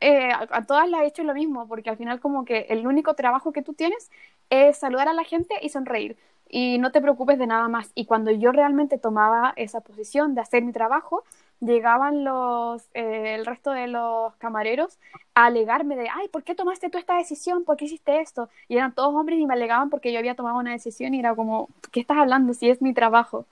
eh, 0.00 0.30
a, 0.32 0.64
todas 0.66 0.88
las 0.88 1.02
he 1.02 1.06
hecho 1.06 1.22
lo 1.24 1.34
mismo, 1.34 1.66
porque 1.68 1.90
al 1.90 1.96
final 1.96 2.20
como 2.20 2.44
que 2.44 2.66
el 2.70 2.86
único 2.86 3.14
trabajo 3.14 3.52
que 3.52 3.62
tú 3.62 3.74
tienes 3.74 4.10
es 4.50 4.76
saludar 4.76 5.08
a 5.08 5.14
la 5.14 5.24
gente 5.24 5.54
y 5.62 5.70
sonreír 5.70 6.16
y 6.48 6.78
no 6.78 6.92
te 6.92 7.00
preocupes 7.00 7.38
de 7.38 7.46
nada 7.46 7.68
más. 7.68 7.90
Y 7.94 8.06
cuando 8.06 8.30
yo 8.30 8.52
realmente 8.52 8.98
tomaba 8.98 9.52
esa 9.56 9.80
posición 9.80 10.34
de 10.34 10.42
hacer 10.42 10.62
mi 10.62 10.72
trabajo, 10.72 11.24
llegaban 11.60 12.24
los, 12.24 12.88
eh, 12.94 13.34
el 13.34 13.46
resto 13.46 13.70
de 13.70 13.88
los 13.88 14.34
camareros 14.36 14.98
a 15.34 15.46
alegarme 15.46 15.96
de, 15.96 16.08
ay, 16.12 16.28
¿por 16.28 16.44
qué 16.44 16.54
tomaste 16.54 16.90
tú 16.90 16.98
esta 16.98 17.16
decisión? 17.16 17.64
¿Por 17.64 17.76
qué 17.76 17.86
hiciste 17.86 18.20
esto? 18.20 18.48
Y 18.68 18.76
eran 18.76 18.94
todos 18.94 19.14
hombres 19.14 19.38
y 19.38 19.46
me 19.46 19.54
alegaban 19.54 19.90
porque 19.90 20.12
yo 20.12 20.18
había 20.18 20.34
tomado 20.34 20.58
una 20.58 20.72
decisión 20.72 21.14
y 21.14 21.20
era 21.20 21.34
como, 21.34 21.68
¿qué 21.92 22.00
estás 22.00 22.18
hablando 22.18 22.54
si 22.54 22.68
es 22.70 22.82
mi 22.82 22.92
trabajo? 22.94 23.46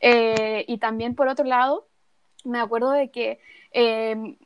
Eh, 0.00 0.64
y 0.68 0.78
también 0.78 1.14
por 1.14 1.28
otro 1.28 1.44
lado, 1.44 1.86
me 2.46 2.60
acuerdo 2.60 2.90
de 2.92 3.10
que 3.10 3.38
em, 3.72 4.36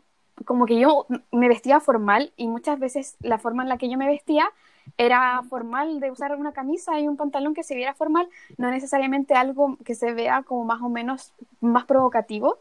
como 0.45 0.67
que 0.67 0.79
yo 0.79 1.07
me 1.33 1.49
vestía 1.49 1.81
formal 1.81 2.33
y 2.37 2.49
muchas 2.49 2.79
veces 2.79 3.17
la 3.21 3.39
forma 3.39 3.63
en 3.63 3.69
la 3.69 3.79
que 3.79 3.91
yo 3.91 3.99
me 3.99 4.07
vestía 4.07 4.51
era 4.99 5.43
formal 5.49 6.01
de 6.01 6.11
usar 6.11 6.35
una 6.37 6.53
camisa 6.53 6.99
y 6.99 7.07
un 7.09 7.17
pantalón 7.17 7.55
que 7.55 7.63
se 7.63 7.75
viera 7.75 7.95
formal, 7.95 8.29
no 8.57 8.71
necesariamente 8.71 9.35
algo 9.35 9.77
que 9.85 9.95
se 9.95 10.13
vea 10.15 10.43
como 10.43 10.65
más 10.65 10.83
o 10.83 10.89
menos 10.89 11.33
más 11.61 11.85
provocativo. 11.85 12.59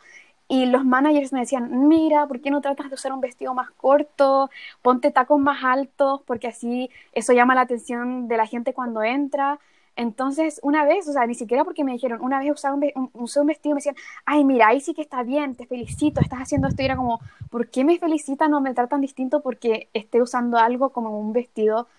Y 0.48 0.66
los 0.66 0.84
managers 0.84 1.32
me 1.32 1.42
decían, 1.42 1.88
mira, 1.88 2.26
¿por 2.28 2.42
qué 2.42 2.50
no 2.50 2.62
tratas 2.62 2.90
de 2.90 2.96
usar 2.96 3.14
un 3.14 3.22
vestido 3.22 3.54
más 3.54 3.70
corto? 3.72 4.50
Ponte 4.82 5.12
tacos 5.12 5.40
más 5.40 5.64
altos, 5.64 6.22
porque 6.26 6.48
así 6.48 6.90
eso 7.14 7.34
llama 7.34 7.54
la 7.54 7.62
atención 7.62 8.28
de 8.28 8.38
la 8.38 8.48
gente 8.48 8.74
cuando 8.74 9.04
entra. 9.04 9.60
Entonces, 10.00 10.62
una 10.64 10.86
vez, 10.86 11.10
o 11.10 11.12
sea, 11.12 11.28
ni 11.28 11.36
siquiera 11.36 11.66
porque 11.66 11.84
me 11.84 11.92
dijeron, 11.92 12.22
una 12.22 12.40
vez 12.40 12.54
usaba 12.54 12.74
un, 12.74 13.10
usé 13.16 13.42
un 13.42 13.48
vestido 13.48 13.72
y 13.72 13.76
me 13.76 13.78
decían, 13.80 13.96
ay, 14.26 14.46
mira, 14.46 14.70
ahí 14.70 14.80
sí 14.80 14.94
que 14.94 15.02
está 15.02 15.24
bien, 15.24 15.56
te 15.56 15.66
felicito, 15.66 16.22
estás 16.22 16.40
haciendo 16.40 16.70
esto. 16.70 16.82
Y 16.82 16.86
era 16.86 16.96
como, 16.96 17.20
¿por 17.50 17.68
qué 17.70 17.84
me 17.84 18.00
felicitan 18.00 18.54
o 18.54 18.62
me 18.62 18.74
tratan 18.74 19.02
distinto 19.02 19.42
porque 19.42 19.90
esté 19.94 20.22
usando 20.22 20.58
algo 20.58 20.92
como 20.92 21.20
un 21.20 21.34
vestido 21.34 21.90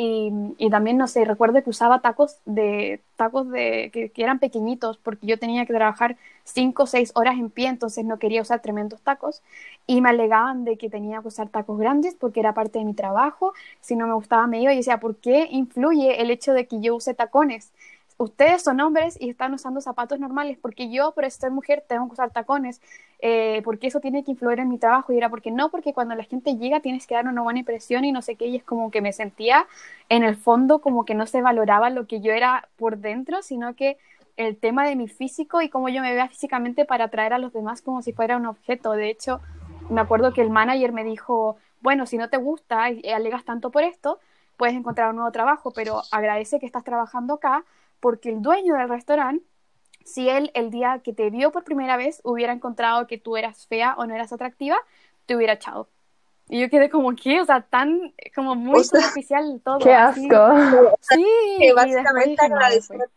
y, 0.00 0.70
también, 0.70 0.96
no 0.96 1.08
sé, 1.08 1.24
recuerdo 1.24 1.60
que 1.64 1.70
usaba 1.70 2.00
tacos 2.00 2.38
de 2.44 3.02
tacos 3.16 3.50
de 3.50 3.90
que, 3.92 4.10
que, 4.10 4.22
eran 4.22 4.38
pequeñitos 4.38 4.96
porque 4.96 5.26
yo 5.26 5.40
tenía 5.40 5.66
que 5.66 5.72
trabajar 5.72 6.16
cinco 6.44 6.84
o 6.84 6.86
seis 6.86 7.10
horas 7.16 7.36
en 7.36 7.50
pie, 7.50 7.66
entonces 7.66 8.04
no 8.04 8.20
quería 8.20 8.42
usar 8.42 8.62
tremendos 8.62 9.02
tacos 9.02 9.42
y 9.88 10.00
me 10.00 10.10
alegaban 10.10 10.64
de 10.64 10.78
que 10.78 10.88
tenía 10.88 11.20
que 11.20 11.26
usar 11.28 11.48
tacos 11.48 11.80
grandes 11.80 12.14
porque 12.14 12.38
era 12.38 12.54
parte 12.54 12.78
de 12.78 12.84
mi 12.84 12.94
trabajo, 12.94 13.54
si 13.80 13.96
no 13.96 14.06
me 14.06 14.14
gustaba 14.14 14.46
me 14.46 14.62
iba 14.62 14.72
y 14.72 14.76
decía, 14.76 15.00
¿por 15.00 15.16
qué 15.16 15.48
influye 15.50 16.22
el 16.22 16.30
hecho 16.30 16.52
de 16.52 16.68
que 16.68 16.80
yo 16.80 16.94
use 16.94 17.14
tacones? 17.14 17.72
Ustedes 18.18 18.62
son 18.62 18.80
hombres 18.80 19.16
y 19.20 19.30
están 19.30 19.54
usando 19.54 19.80
zapatos 19.80 20.18
normales, 20.18 20.58
porque 20.60 20.90
yo, 20.90 21.12
por 21.12 21.28
ser 21.30 21.50
mujer, 21.50 21.84
tengo 21.88 22.06
que 22.08 22.14
usar 22.14 22.30
tacones, 22.30 22.82
eh, 23.20 23.62
porque 23.64 23.86
eso 23.86 24.00
tiene 24.00 24.24
que 24.24 24.32
influir 24.32 24.58
en 24.58 24.68
mi 24.68 24.78
trabajo. 24.78 25.12
Y 25.12 25.16
era 25.16 25.30
porque 25.30 25.50
no, 25.50 25.70
porque 25.70 25.94
cuando 25.94 26.14
la 26.16 26.24
gente 26.24 26.56
llega 26.56 26.80
tienes 26.80 27.06
que 27.06 27.14
dar 27.14 27.26
una 27.26 27.42
buena 27.42 27.60
impresión 27.60 28.04
y 28.04 28.12
no 28.12 28.20
sé 28.20 28.34
qué, 28.34 28.46
y 28.46 28.56
es 28.56 28.64
como 28.64 28.90
que 28.90 29.00
me 29.00 29.12
sentía 29.12 29.66
en 30.08 30.24
el 30.24 30.36
fondo 30.36 30.80
como 30.80 31.04
que 31.04 31.14
no 31.14 31.26
se 31.26 31.40
valoraba 31.40 31.90
lo 31.90 32.06
que 32.06 32.20
yo 32.20 32.32
era 32.32 32.68
por 32.76 32.98
dentro, 32.98 33.42
sino 33.42 33.74
que 33.74 33.96
el 34.36 34.56
tema 34.56 34.86
de 34.86 34.96
mi 34.96 35.08
físico 35.08 35.62
y 35.62 35.68
cómo 35.68 35.88
yo 35.88 36.02
me 36.02 36.12
vea 36.12 36.28
físicamente 36.28 36.84
para 36.84 37.04
atraer 37.04 37.32
a 37.32 37.38
los 37.38 37.52
demás 37.52 37.82
como 37.82 38.02
si 38.02 38.12
fuera 38.12 38.36
un 38.36 38.46
objeto. 38.46 38.92
De 38.92 39.10
hecho, 39.10 39.40
me 39.90 40.00
acuerdo 40.00 40.32
que 40.32 40.42
el 40.42 40.50
manager 40.50 40.92
me 40.92 41.04
dijo, 41.04 41.56
bueno, 41.80 42.06
si 42.06 42.18
no 42.18 42.28
te 42.28 42.36
gusta 42.36 42.90
y 42.90 43.08
alegas 43.10 43.44
tanto 43.44 43.70
por 43.70 43.84
esto, 43.84 44.18
puedes 44.56 44.74
encontrar 44.74 45.10
un 45.10 45.16
nuevo 45.16 45.30
trabajo, 45.30 45.72
pero 45.72 46.02
agradece 46.10 46.58
que 46.58 46.66
estás 46.66 46.84
trabajando 46.84 47.34
acá 47.34 47.64
porque 48.00 48.30
el 48.30 48.42
dueño 48.42 48.74
del 48.74 48.88
restaurante, 48.88 49.44
si 50.04 50.28
él 50.28 50.50
el 50.54 50.70
día 50.70 51.00
que 51.04 51.12
te 51.12 51.30
vio 51.30 51.52
por 51.52 51.64
primera 51.64 51.96
vez 51.96 52.20
hubiera 52.24 52.52
encontrado 52.52 53.06
que 53.06 53.18
tú 53.18 53.36
eras 53.36 53.66
fea 53.66 53.94
o 53.98 54.06
no 54.06 54.14
eras 54.14 54.32
atractiva, 54.32 54.78
te 55.26 55.36
hubiera 55.36 55.54
echado. 55.54 55.88
Y 56.48 56.60
yo 56.60 56.70
quedé 56.70 56.88
como, 56.88 57.14
¿qué? 57.14 57.40
O 57.42 57.44
sea, 57.44 57.60
tan, 57.60 58.14
como 58.34 58.54
muy 58.54 58.82
superficial 58.82 59.60
todo. 59.62 59.78
¡Qué 59.80 59.92
asco! 59.92 60.96
Sí, 61.00 61.26
que 61.58 61.72
básicamente 61.74 62.42
agradecer. 62.42 63.10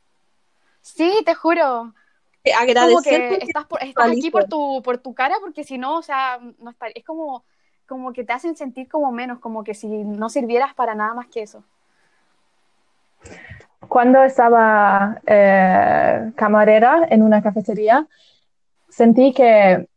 Sí, 0.82 1.22
te 1.26 1.34
juro. 1.34 1.94
Agradecer 2.60 3.22
como 3.22 3.40
que 3.40 3.46
estás, 3.46 3.66
por, 3.66 3.82
estás 3.84 4.12
aquí 4.12 4.32
por 4.32 4.46
tu, 4.46 4.82
por 4.84 4.98
tu 4.98 5.14
cara, 5.14 5.36
porque 5.40 5.64
si 5.64 5.78
no, 5.78 5.98
o 5.98 6.02
sea, 6.02 6.40
no 6.58 6.72
está, 6.72 6.88
es 6.88 7.06
como, 7.06 7.46
como 7.88 8.12
que 8.12 8.24
te 8.24 8.34
hacen 8.34 8.58
sentir 8.58 8.90
como 8.90 9.12
menos, 9.12 9.40
como 9.40 9.64
que 9.64 9.76
si 9.76 9.88
no 9.88 10.28
sirvieras 10.28 10.74
para 10.74 10.96
nada 10.96 11.14
más 11.14 11.28
que 11.28 11.44
eso 11.44 11.64
cuando 13.88 14.24
estaba 14.24 15.22
eh, 15.26 16.32
camarera 16.36 17.08
en 17.10 17.24
una 17.24 17.42
cafetería, 17.42 18.08
sentí 18.90 19.34
que 19.34 19.88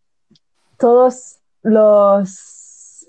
todos 0.79 1.38
los, 1.62 3.07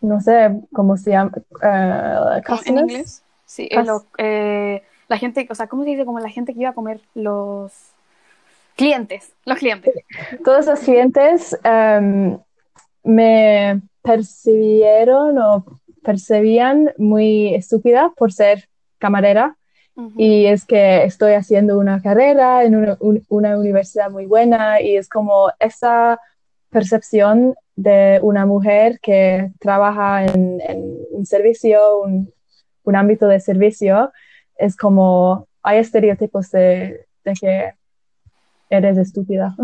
no 0.00 0.20
sé 0.20 0.60
cómo 0.72 0.96
se 0.96 1.10
llama, 1.10 1.32
uh, 1.62 2.58
en 2.64 2.78
inglés. 2.78 3.22
Sí, 3.44 3.68
eh, 3.70 3.82
lo, 3.84 4.04
eh, 4.18 4.82
la 5.08 5.18
gente, 5.18 5.46
o 5.48 5.54
sea, 5.54 5.68
¿cómo 5.68 5.84
se 5.84 5.90
dice? 5.90 6.04
Como 6.04 6.20
la 6.20 6.30
gente 6.30 6.52
que 6.52 6.60
iba 6.60 6.70
a 6.70 6.74
comer, 6.74 7.00
los 7.14 7.72
clientes, 8.74 9.32
los 9.44 9.58
clientes. 9.58 9.94
Todos 10.44 10.66
los 10.66 10.80
clientes 10.80 11.58
um, 11.64 12.38
me 13.04 13.80
percibieron 14.02 15.38
o 15.38 15.64
percibían 16.02 16.92
muy 16.98 17.54
estúpida 17.54 18.12
por 18.16 18.32
ser 18.32 18.68
camarera 18.98 19.56
y 20.16 20.46
es 20.46 20.66
que 20.66 21.04
estoy 21.04 21.32
haciendo 21.32 21.78
una 21.78 22.02
carrera 22.02 22.64
en 22.64 22.76
una, 22.76 22.98
una, 23.28 23.58
universidad 23.58 24.10
muy 24.10 24.26
buena 24.26 24.80
y 24.80 24.96
es 24.96 25.08
como 25.08 25.50
esa 25.58 26.20
percepción 26.70 27.54
de 27.76 28.18
una 28.22 28.44
mujer 28.44 29.00
que 29.00 29.50
trabaja 29.58 30.26
en, 30.26 30.60
un 31.10 31.24
servicio, 31.24 32.00
un, 32.00 32.32
un, 32.84 32.96
ámbito 32.96 33.26
de 33.26 33.40
servicio, 33.40 34.12
es 34.56 34.76
como 34.76 35.48
hay 35.62 35.78
estereotipos 35.78 36.50
de, 36.50 37.06
de 37.24 37.32
que 37.32 37.72
eres 38.70 38.98
estúpida. 38.98 39.54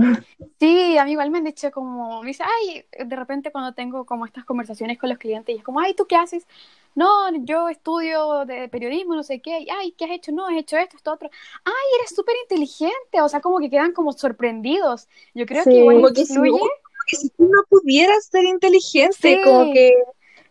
Sí, 0.59 0.97
a 0.97 1.05
mí 1.05 1.13
igual 1.13 1.31
me 1.31 1.39
han 1.39 1.45
dicho 1.45 1.71
como, 1.71 2.23
me 2.23 2.29
dice, 2.29 2.45
ay, 2.45 2.85
de 3.05 3.17
repente 3.17 3.51
cuando 3.51 3.75
tengo 3.75 4.07
como 4.07 4.27
estas 4.27 4.45
conversaciones 4.45 4.99
con 4.99 5.09
los 5.09 5.19
clientes 5.19 5.55
y 5.55 5.59
es 5.59 5.65
como, 5.65 5.81
ay, 5.81 5.95
¿tú 5.95 6.07
qué 6.07 6.17
haces? 6.17 6.47
no, 6.95 7.35
yo 7.45 7.69
estudio 7.69 8.45
de 8.45 8.69
periodismo, 8.69 9.15
no 9.15 9.23
sé 9.23 9.41
qué, 9.41 9.67
ay, 9.71 9.93
¿qué 9.97 10.05
has 10.05 10.11
hecho? 10.11 10.33
No, 10.33 10.49
he 10.51 10.59
hecho 10.59 10.77
esto, 10.77 10.97
esto, 10.97 11.13
otro. 11.13 11.31
Ay, 11.65 11.73
eres 11.99 12.15
súper 12.15 12.35
inteligente, 12.43 13.21
o 13.23 13.29
sea, 13.29 13.41
como 13.41 13.59
que 13.59 13.71
quedan 13.71 13.93
como 13.93 14.13
sorprendidos. 14.13 15.09
Yo 15.35 15.47
creo 15.47 15.65
que 15.65 15.73
igual 15.73 15.97
como 15.97 16.13
que 16.13 16.27
si, 16.27 16.35
no, 16.35 16.59
si 17.07 17.29
tú 17.31 17.45
no 17.45 17.63
pudieras 17.69 18.27
ser 18.27 18.45
inteligente, 18.45 19.41
como 19.43 19.73
que... 19.73 19.95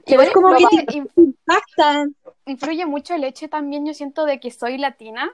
es 0.06 0.32
como 0.32 0.56
que 0.56 0.66
impactan. 1.16 2.16
Influye 2.46 2.86
mucho 2.88 3.14
el 3.14 3.24
hecho 3.24 3.48
también, 3.48 3.86
yo 3.86 3.94
siento, 3.94 4.26
de 4.26 4.40
que 4.40 4.50
soy 4.50 4.78
latina 4.78 5.32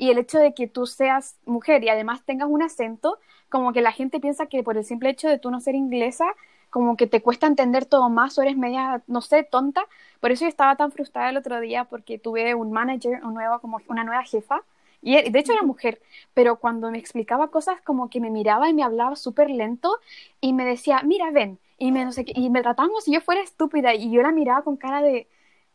y 0.00 0.10
el 0.10 0.16
hecho 0.16 0.38
de 0.38 0.54
que 0.54 0.66
tú 0.66 0.86
seas 0.86 1.36
mujer 1.44 1.84
y 1.84 1.90
además 1.90 2.24
tengas 2.24 2.48
un 2.48 2.62
acento, 2.62 3.18
como 3.50 3.74
que 3.74 3.82
la 3.82 3.92
gente 3.92 4.18
piensa 4.18 4.46
que 4.46 4.62
por 4.62 4.78
el 4.78 4.84
simple 4.84 5.10
hecho 5.10 5.28
de 5.28 5.38
tú 5.38 5.50
no 5.50 5.60
ser 5.60 5.74
inglesa, 5.74 6.24
como 6.70 6.96
que 6.96 7.06
te 7.06 7.20
cuesta 7.20 7.46
entender 7.46 7.84
todo 7.84 8.08
más 8.08 8.38
o 8.38 8.42
eres 8.42 8.56
media, 8.56 9.02
no 9.06 9.20
sé, 9.20 9.42
tonta. 9.44 9.82
Por 10.20 10.30
eso 10.30 10.46
yo 10.46 10.48
estaba 10.48 10.74
tan 10.76 10.90
frustrada 10.90 11.28
el 11.28 11.36
otro 11.36 11.60
día 11.60 11.84
porque 11.84 12.18
tuve 12.18 12.54
un 12.54 12.72
manager, 12.72 13.22
un 13.22 13.34
nuevo, 13.34 13.60
como 13.60 13.78
una 13.88 14.02
nueva 14.02 14.22
jefa, 14.24 14.62
y 15.02 15.20
de 15.30 15.38
hecho 15.38 15.52
era 15.52 15.62
mujer, 15.62 16.00
pero 16.32 16.56
cuando 16.56 16.90
me 16.90 16.98
explicaba 16.98 17.48
cosas 17.48 17.78
como 17.82 18.08
que 18.08 18.20
me 18.20 18.30
miraba 18.30 18.70
y 18.70 18.74
me 18.74 18.82
hablaba 18.82 19.16
súper 19.16 19.50
lento 19.50 19.98
y 20.40 20.54
me 20.54 20.64
decía, 20.64 21.02
mira, 21.04 21.30
ven, 21.30 21.58
y 21.76 21.92
me, 21.92 22.06
no 22.06 22.12
sé 22.12 22.24
y 22.26 22.48
me 22.48 22.62
trataba 22.62 22.88
como 22.88 23.02
si 23.02 23.12
yo 23.12 23.20
fuera 23.20 23.42
estúpida 23.42 23.94
y 23.94 24.10
yo 24.10 24.22
la 24.22 24.32
miraba 24.32 24.62
con 24.62 24.76
cara 24.78 25.02
de, 25.02 25.28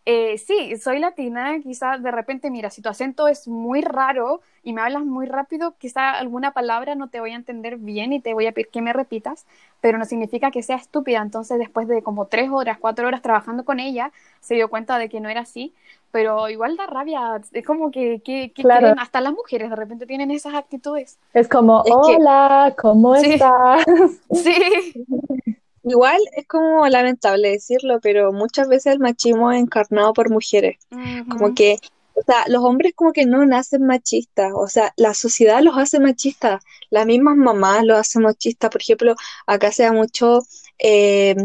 eh, 0.08 0.38
sí, 0.38 0.78
soy 0.78 1.00
latina, 1.00 1.60
quizá 1.64 1.98
de 1.98 2.12
repente, 2.12 2.52
mira, 2.52 2.70
si 2.70 2.82
tu 2.84 2.90
acento 2.90 3.28
es 3.28 3.48
muy 3.48 3.82
raro 3.82 4.42
y 4.62 4.72
me 4.72 4.82
hablas 4.82 5.04
muy 5.04 5.26
rápido, 5.26 5.74
quizá 5.80 6.12
alguna 6.12 6.52
palabra 6.52 6.94
no 6.94 7.10
te 7.10 7.20
voy 7.20 7.32
a 7.32 7.36
entender 7.36 7.78
bien 7.78 8.14
y 8.14 8.20
te 8.20 8.36
voy 8.36 8.46
a 8.46 8.52
pedir 8.52 8.70
que 8.70 8.84
me 8.84 8.94
repitas, 8.94 9.48
pero 9.82 9.98
no 9.98 10.06
significa 10.06 10.52
que 10.52 10.62
sea 10.62 10.76
estúpida. 10.76 11.24
Entonces, 11.24 11.58
después 11.58 11.88
de 11.88 12.04
como 12.04 12.28
tres 12.28 12.52
horas, 12.52 12.78
cuatro 12.80 13.08
horas 13.08 13.24
trabajando 13.24 13.66
con 13.66 13.80
ella, 13.80 14.12
se 14.42 14.54
dio 14.54 14.70
cuenta 14.70 15.00
de 15.00 15.10
que 15.10 15.20
no 15.20 15.30
era 15.30 15.42
así, 15.42 15.74
pero 16.12 16.50
igual 16.50 16.78
da 16.78 16.86
rabia, 16.86 17.42
es 17.52 17.66
como 17.66 17.90
que, 17.90 18.22
que, 18.24 18.54
hasta 18.98 19.22
las 19.22 19.34
mujeres 19.34 19.72
de 19.72 19.76
repente 19.76 20.06
tienen 20.06 20.30
esas 20.30 20.54
actitudes. 20.54 21.18
Es 21.34 21.50
como, 21.50 21.82
hola, 21.82 22.76
¿cómo 22.78 23.16
estás? 23.16 23.86
Sí. 24.32 24.94
Igual 25.86 26.20
es 26.36 26.48
como 26.48 26.88
lamentable 26.88 27.52
decirlo, 27.52 28.00
pero 28.02 28.34
muchas 28.34 28.68
veces 28.68 28.94
el 28.94 29.00
machismo 29.00 29.52
es 29.52 29.62
encarnado 29.62 30.14
por 30.14 30.30
mujeres. 30.30 30.78
Como 31.30 31.54
que 31.54 31.78
sea, 32.26 32.46
los 32.48 32.64
hombres 32.64 32.94
como 32.96 33.14
que 33.14 33.26
no 33.26 33.46
nacen 33.46 33.86
machistas, 33.86 34.52
o 34.56 34.68
sea, 34.68 34.94
la 34.98 35.14
sociedad 35.14 35.62
los 35.62 35.78
hace 35.78 36.00
machistas, 36.00 36.64
las 36.90 37.06
mismas 37.06 37.36
mamás 37.38 37.84
los 37.84 38.00
hacen 38.00 38.24
machistas, 38.24 38.70
por 38.70 38.82
ejemplo, 38.82 39.16
acá 39.48 39.72
se 39.72 39.84
da 39.84 39.92
mucho, 39.92 40.40
eh, 40.80 41.36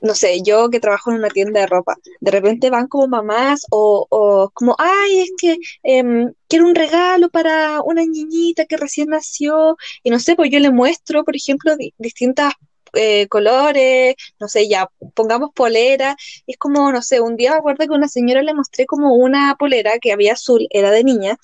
no 0.00 0.14
sé, 0.14 0.42
yo 0.42 0.70
que 0.70 0.80
trabajo 0.80 1.10
en 1.10 1.18
una 1.18 1.28
tienda 1.28 1.60
de 1.60 1.66
ropa, 1.66 1.96
de 2.20 2.30
repente 2.30 2.70
van 2.70 2.86
como 2.88 3.08
mamás 3.08 3.66
o, 3.70 4.06
o 4.08 4.50
como, 4.54 4.76
ay, 4.78 5.20
es 5.20 5.32
que 5.38 5.56
em, 5.82 6.32
quiero 6.48 6.66
un 6.66 6.74
regalo 6.74 7.28
para 7.30 7.80
una 7.82 8.02
niñita 8.04 8.66
que 8.66 8.76
recién 8.76 9.08
nació, 9.08 9.76
y 10.02 10.10
no 10.10 10.18
sé, 10.20 10.36
pues 10.36 10.50
yo 10.50 10.58
le 10.60 10.70
muestro, 10.70 11.24
por 11.24 11.36
ejemplo, 11.36 11.74
distintas 11.98 12.54
eh, 12.94 13.26
colores, 13.28 14.14
no 14.38 14.48
sé, 14.48 14.68
ya 14.68 14.90
pongamos 15.14 15.50
polera, 15.54 16.16
es 16.46 16.56
como, 16.56 16.90
no 16.92 17.02
sé, 17.02 17.20
un 17.20 17.36
día 17.36 17.52
me 17.52 17.58
acuerdo 17.58 17.86
que 17.86 17.94
una 17.94 18.08
señora 18.08 18.42
le 18.42 18.54
mostré 18.54 18.86
como 18.86 19.14
una 19.14 19.54
polera 19.58 19.98
que 20.00 20.12
había 20.12 20.34
azul, 20.34 20.66
era 20.70 20.90
de 20.90 21.04
niña, 21.04 21.36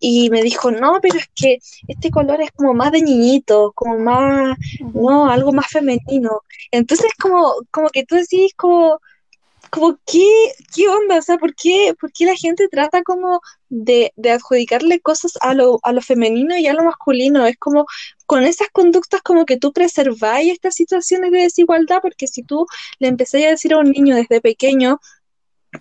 y 0.00 0.30
me 0.30 0.42
dijo, 0.42 0.70
no, 0.70 0.98
pero 1.02 1.18
es 1.18 1.28
que 1.34 1.58
este 1.86 2.10
color 2.10 2.40
es 2.40 2.50
como 2.52 2.72
más 2.74 2.90
de 2.92 3.02
niñito, 3.02 3.72
como 3.74 3.98
más, 3.98 4.56
no, 4.94 5.30
algo 5.30 5.52
más 5.52 5.66
femenino. 5.68 6.40
Entonces, 6.70 7.10
como, 7.20 7.54
como 7.70 7.90
que 7.90 8.04
tú 8.06 8.14
decís, 8.16 8.54
como, 8.56 8.98
como, 9.70 9.98
¿qué, 10.06 10.26
qué 10.74 10.88
onda? 10.88 11.18
O 11.18 11.22
sea, 11.22 11.38
¿por 11.38 11.54
qué, 11.54 11.94
por 12.00 12.12
qué 12.12 12.26
la 12.26 12.34
gente 12.36 12.68
trata 12.68 13.02
como 13.02 13.40
de, 13.68 14.12
de, 14.16 14.32
adjudicarle 14.32 15.00
cosas 15.00 15.34
a 15.40 15.54
lo, 15.54 15.78
a 15.82 15.92
lo 15.92 16.02
femenino 16.02 16.56
y 16.56 16.66
a 16.66 16.74
lo 16.74 16.84
masculino? 16.84 17.46
Es 17.46 17.56
como, 17.58 17.86
con 18.26 18.44
esas 18.44 18.68
conductas 18.72 19.22
como 19.22 19.46
que 19.46 19.56
tú 19.56 19.72
preserváis 19.72 20.52
estas 20.52 20.74
situaciones 20.74 21.32
de 21.32 21.38
desigualdad, 21.42 22.00
porque 22.02 22.26
si 22.26 22.42
tú 22.42 22.66
le 22.98 23.08
empecé 23.08 23.46
a 23.46 23.50
decir 23.50 23.72
a 23.74 23.78
un 23.78 23.90
niño 23.90 24.16
desde 24.16 24.40
pequeño, 24.40 25.00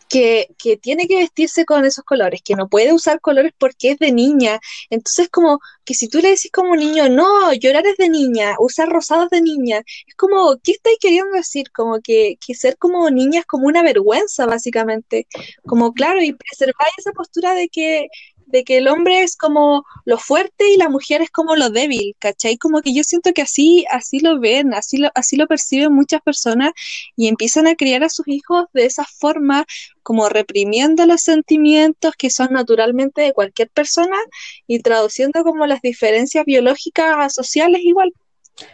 que, 0.07 0.49
que, 0.57 0.77
tiene 0.77 1.07
que 1.07 1.15
vestirse 1.17 1.65
con 1.65 1.85
esos 1.85 2.03
colores, 2.03 2.41
que 2.43 2.55
no 2.55 2.67
puede 2.69 2.93
usar 2.93 3.21
colores 3.21 3.53
porque 3.57 3.91
es 3.91 3.99
de 3.99 4.11
niña. 4.11 4.59
Entonces, 4.89 5.29
como 5.29 5.59
que 5.85 5.93
si 5.93 6.07
tú 6.07 6.19
le 6.19 6.29
decís 6.29 6.51
como 6.51 6.75
niño, 6.75 7.09
no, 7.09 7.53
llorar 7.53 7.85
es 7.87 7.97
de 7.97 8.09
niña, 8.09 8.55
usar 8.59 8.89
rosados 8.89 9.29
de 9.29 9.41
niña, 9.41 9.81
es 10.07 10.15
como, 10.15 10.57
¿qué 10.63 10.73
estáis 10.73 10.97
queriendo 10.99 11.31
decir? 11.35 11.71
Como 11.71 11.99
que, 12.01 12.37
que 12.45 12.55
ser 12.55 12.77
como 12.77 13.09
niña 13.09 13.41
es 13.41 13.45
como 13.45 13.67
una 13.67 13.83
vergüenza, 13.83 14.45
básicamente. 14.45 15.27
Como, 15.65 15.93
claro, 15.93 16.21
y 16.21 16.33
preservar 16.33 16.87
esa 16.97 17.11
postura 17.11 17.53
de 17.53 17.69
que 17.69 18.07
de 18.49 18.63
que 18.63 18.77
el 18.77 18.87
hombre 18.87 19.21
es 19.21 19.37
como 19.37 19.85
lo 20.05 20.17
fuerte 20.17 20.69
y 20.69 20.77
la 20.77 20.89
mujer 20.89 21.21
es 21.21 21.29
como 21.29 21.55
lo 21.55 21.69
débil, 21.69 22.15
¿cachai? 22.19 22.57
Como 22.57 22.81
que 22.81 22.93
yo 22.93 23.03
siento 23.03 23.31
que 23.33 23.43
así, 23.43 23.85
así 23.91 24.19
lo 24.19 24.39
ven, 24.39 24.73
así 24.73 24.97
lo, 24.97 25.09
así 25.15 25.35
lo 25.35 25.47
perciben 25.47 25.93
muchas 25.93 26.21
personas 26.21 26.71
y 27.15 27.27
empiezan 27.27 27.67
a 27.67 27.75
criar 27.75 28.03
a 28.03 28.09
sus 28.09 28.27
hijos 28.27 28.65
de 28.73 28.85
esa 28.85 29.05
forma, 29.05 29.65
como 30.01 30.29
reprimiendo 30.29 31.05
los 31.05 31.21
sentimientos 31.21 32.15
que 32.17 32.29
son 32.29 32.49
naturalmente 32.51 33.21
de 33.21 33.33
cualquier 33.33 33.69
persona 33.69 34.17
y 34.65 34.79
traduciendo 34.79 35.43
como 35.43 35.67
las 35.67 35.81
diferencias 35.81 36.45
biológicas 36.45 37.33
sociales 37.33 37.81
igual. 37.83 38.11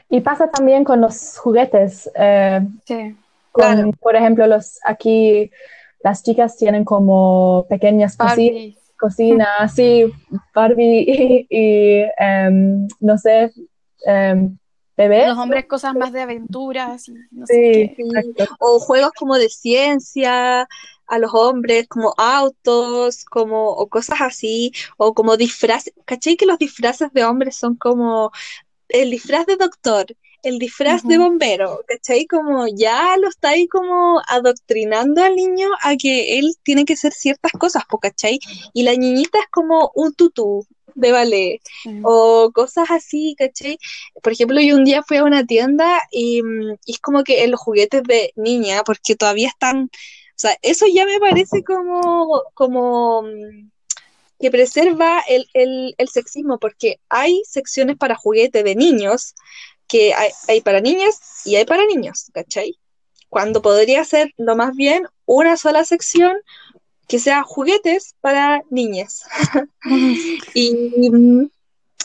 Y 0.10 0.22
pasa 0.22 0.50
también 0.50 0.84
con 0.84 1.02
los 1.02 1.38
juguetes. 1.38 2.10
Eh, 2.16 2.62
sí. 2.88 3.16
Con, 3.52 3.92
Por 3.94 4.16
ejemplo, 4.16 4.48
los 4.48 4.80
aquí 4.84 5.52
las 6.04 6.24
chicas 6.24 6.58
tienen 6.58 6.86
como 6.86 7.66
pequeñas 7.70 8.18
cositas 8.18 8.85
cocina, 8.98 9.68
sí, 9.74 10.12
Barbie 10.54 11.48
y, 11.50 12.04
em, 12.18 12.88
no 13.00 13.18
sé, 13.18 13.52
um, 14.06 14.58
bebés. 14.98 15.28
Los 15.30 15.38
hombres 15.38 15.66
cosas 15.66 15.94
más 15.94 16.12
de 16.12 16.22
aventuras. 16.22 17.10
No 17.32 17.46
sí, 17.46 17.96
o 18.60 18.80
juegos 18.80 19.12
como 19.18 19.38
de 19.38 19.50
ciencia, 19.50 20.68
a 21.08 21.20
los 21.20 21.32
hombres 21.34 21.88
como 21.88 22.14
autos, 22.18 23.26
como 23.26 23.70
o 23.70 23.88
cosas 23.88 24.22
así, 24.22 24.72
o 24.98 25.14
como 25.14 25.38
disfraces. 25.38 25.94
¿Cachai 26.06 26.36
que 26.36 26.46
los 26.46 26.58
disfraces 26.58 27.12
de 27.14 27.24
hombres 27.24 27.56
son 27.56 27.76
como 27.76 28.32
el 28.90 29.12
disfraz 29.12 29.46
de 29.46 29.58
doctor, 29.58 30.06
el 30.46 30.60
disfraz 30.60 31.04
de 31.04 31.18
bombero, 31.18 31.82
¿cachai? 31.88 32.28
Como 32.28 32.68
ya 32.68 33.18
lo 33.18 33.28
está 33.30 33.50
ahí 33.50 33.68
como 33.68 34.22
adoctrinando 34.28 35.24
al 35.24 35.36
niño 35.36 35.70
a 35.82 35.96
que 35.96 36.38
él 36.38 36.56
tiene 36.62 36.86
que 36.86 36.94
hacer 36.94 37.14
ciertas 37.14 37.52
cosas, 37.54 37.84
¿cachai? 38.00 38.40
Y 38.74 38.84
la 38.84 38.94
niñita 38.94 39.40
es 39.40 39.48
como 39.50 39.92
un 39.96 40.14
tutú 40.14 40.66
de 40.94 41.12
ballet 41.12 41.62
o 42.04 42.52
cosas 42.54 42.92
así, 42.92 43.36
¿cachai? 43.38 43.80
Por 44.22 44.34
ejemplo, 44.34 44.62
yo 44.62 44.76
un 44.76 44.84
día 44.84 45.02
fui 45.04 45.18
a 45.18 45.24
una 45.24 45.46
tienda 45.46 46.00
y, 46.12 46.44
mm, 46.44 46.78
es 46.86 47.00
como 47.00 47.24
que 47.24 47.44
en 47.44 47.52
los 47.52 47.60
juguetes 47.60 48.04
de 48.04 48.32
niña, 48.36 48.84
porque 48.86 49.16
todavía 49.16 49.48
están, 49.48 49.86
o 49.86 50.38
sea, 50.38 50.58
eso 50.62 50.86
ya 50.94 51.06
me 51.06 51.20
parece 51.20 51.64
como, 51.64 52.44
como 52.54 53.24
mm, 53.24 53.72
que 54.40 54.52
preserva 54.52 55.22
el, 55.28 55.48
el, 55.54 55.96
el, 55.98 56.10
sexismo, 56.10 56.60
porque 56.60 57.00
hay 57.10 57.42
secciones 57.46 57.98
para 57.98 58.16
juguete 58.16 58.64
de 58.64 58.76
niños, 58.76 59.34
que 59.88 60.14
hay, 60.14 60.62
para 60.62 60.82
niñas 60.82 61.20
y 61.46 61.56
hay 61.56 61.66
para 61.66 61.86
niños, 61.86 62.30
¿cachai? 62.34 62.78
Cuando 63.30 63.62
podría 63.62 64.04
ser 64.04 64.34
lo 64.38 64.56
más 64.56 64.76
bien 64.76 65.08
una 65.26 65.58
sola 65.58 65.84
sección 65.86 66.38
que 67.08 67.20
sea 67.20 67.44
juguetes 67.44 68.16
para 68.22 68.64
niñas. 68.70 69.24
y, 70.56 70.92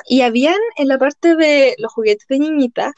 y 0.07 0.21
habían 0.23 0.59
en 0.77 0.89
la 0.89 0.99
parte 0.99 1.37
de 1.37 1.75
los 1.79 1.93
juguetes 1.93 2.27
de 2.29 2.39
niñita 2.39 2.93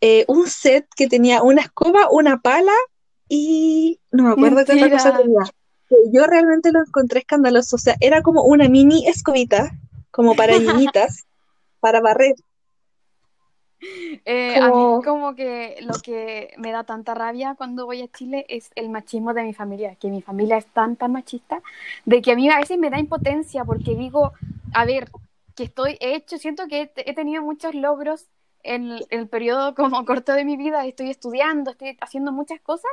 eh, 0.00 0.24
un 0.28 0.46
set 0.46 0.86
que 0.94 1.08
tenía 1.08 1.42
una 1.42 1.62
escoba, 1.62 2.10
una 2.10 2.40
pala 2.40 2.74
y 3.28 3.98
no 4.10 4.24
me 4.24 4.30
acuerdo 4.32 4.64
qué 4.64 4.74
otra 4.74 4.90
cosa 4.90 5.16
tenía. 5.16 5.40
Yo 6.12 6.26
realmente 6.26 6.70
lo 6.70 6.80
encontré 6.80 7.20
escandaloso, 7.20 7.76
o 7.76 7.78
sea, 7.78 7.96
era 8.00 8.22
como 8.22 8.42
una 8.42 8.68
mini 8.68 9.06
escobita, 9.08 9.70
como 10.10 10.36
para 10.36 10.58
niñitas, 10.58 11.24
para 11.80 12.00
barrer. 12.00 12.34
Eh, 14.24 14.56
a 14.56 14.68
mí 14.68 15.04
como 15.04 15.34
que 15.34 15.76
lo 15.82 15.94
que 16.02 16.52
me 16.56 16.72
da 16.72 16.84
tanta 16.84 17.14
rabia 17.14 17.54
cuando 17.56 17.86
voy 17.86 18.02
a 18.02 18.08
Chile 18.08 18.44
es 18.48 18.70
el 18.74 18.88
machismo 18.88 19.34
de 19.34 19.44
mi 19.44 19.54
familia, 19.54 19.94
que 19.96 20.08
mi 20.08 20.22
familia 20.22 20.56
es 20.56 20.66
tan, 20.66 20.96
tan 20.96 21.12
machista, 21.12 21.62
de 22.04 22.22
que 22.22 22.32
a 22.32 22.36
mí 22.36 22.48
a 22.48 22.58
veces 22.58 22.78
me 22.78 22.90
da 22.90 22.98
impotencia 22.98 23.64
porque 23.64 23.94
digo, 23.94 24.32
a 24.72 24.84
ver, 24.84 25.10
que 25.54 25.64
estoy 25.64 25.96
hecho, 26.00 26.38
siento 26.38 26.68
que 26.68 26.90
he, 26.96 27.14
tenido 27.14 27.42
muchos 27.42 27.74
logros 27.74 28.26
en, 28.62 28.98
el 29.10 29.28
periodo 29.28 29.74
como 29.74 30.04
corto 30.04 30.32
de 30.32 30.44
mi 30.44 30.56
vida, 30.56 30.84
estoy 30.86 31.10
estudiando, 31.10 31.70
estoy 31.70 31.96
haciendo 32.00 32.32
muchas 32.32 32.60
cosas, 32.60 32.92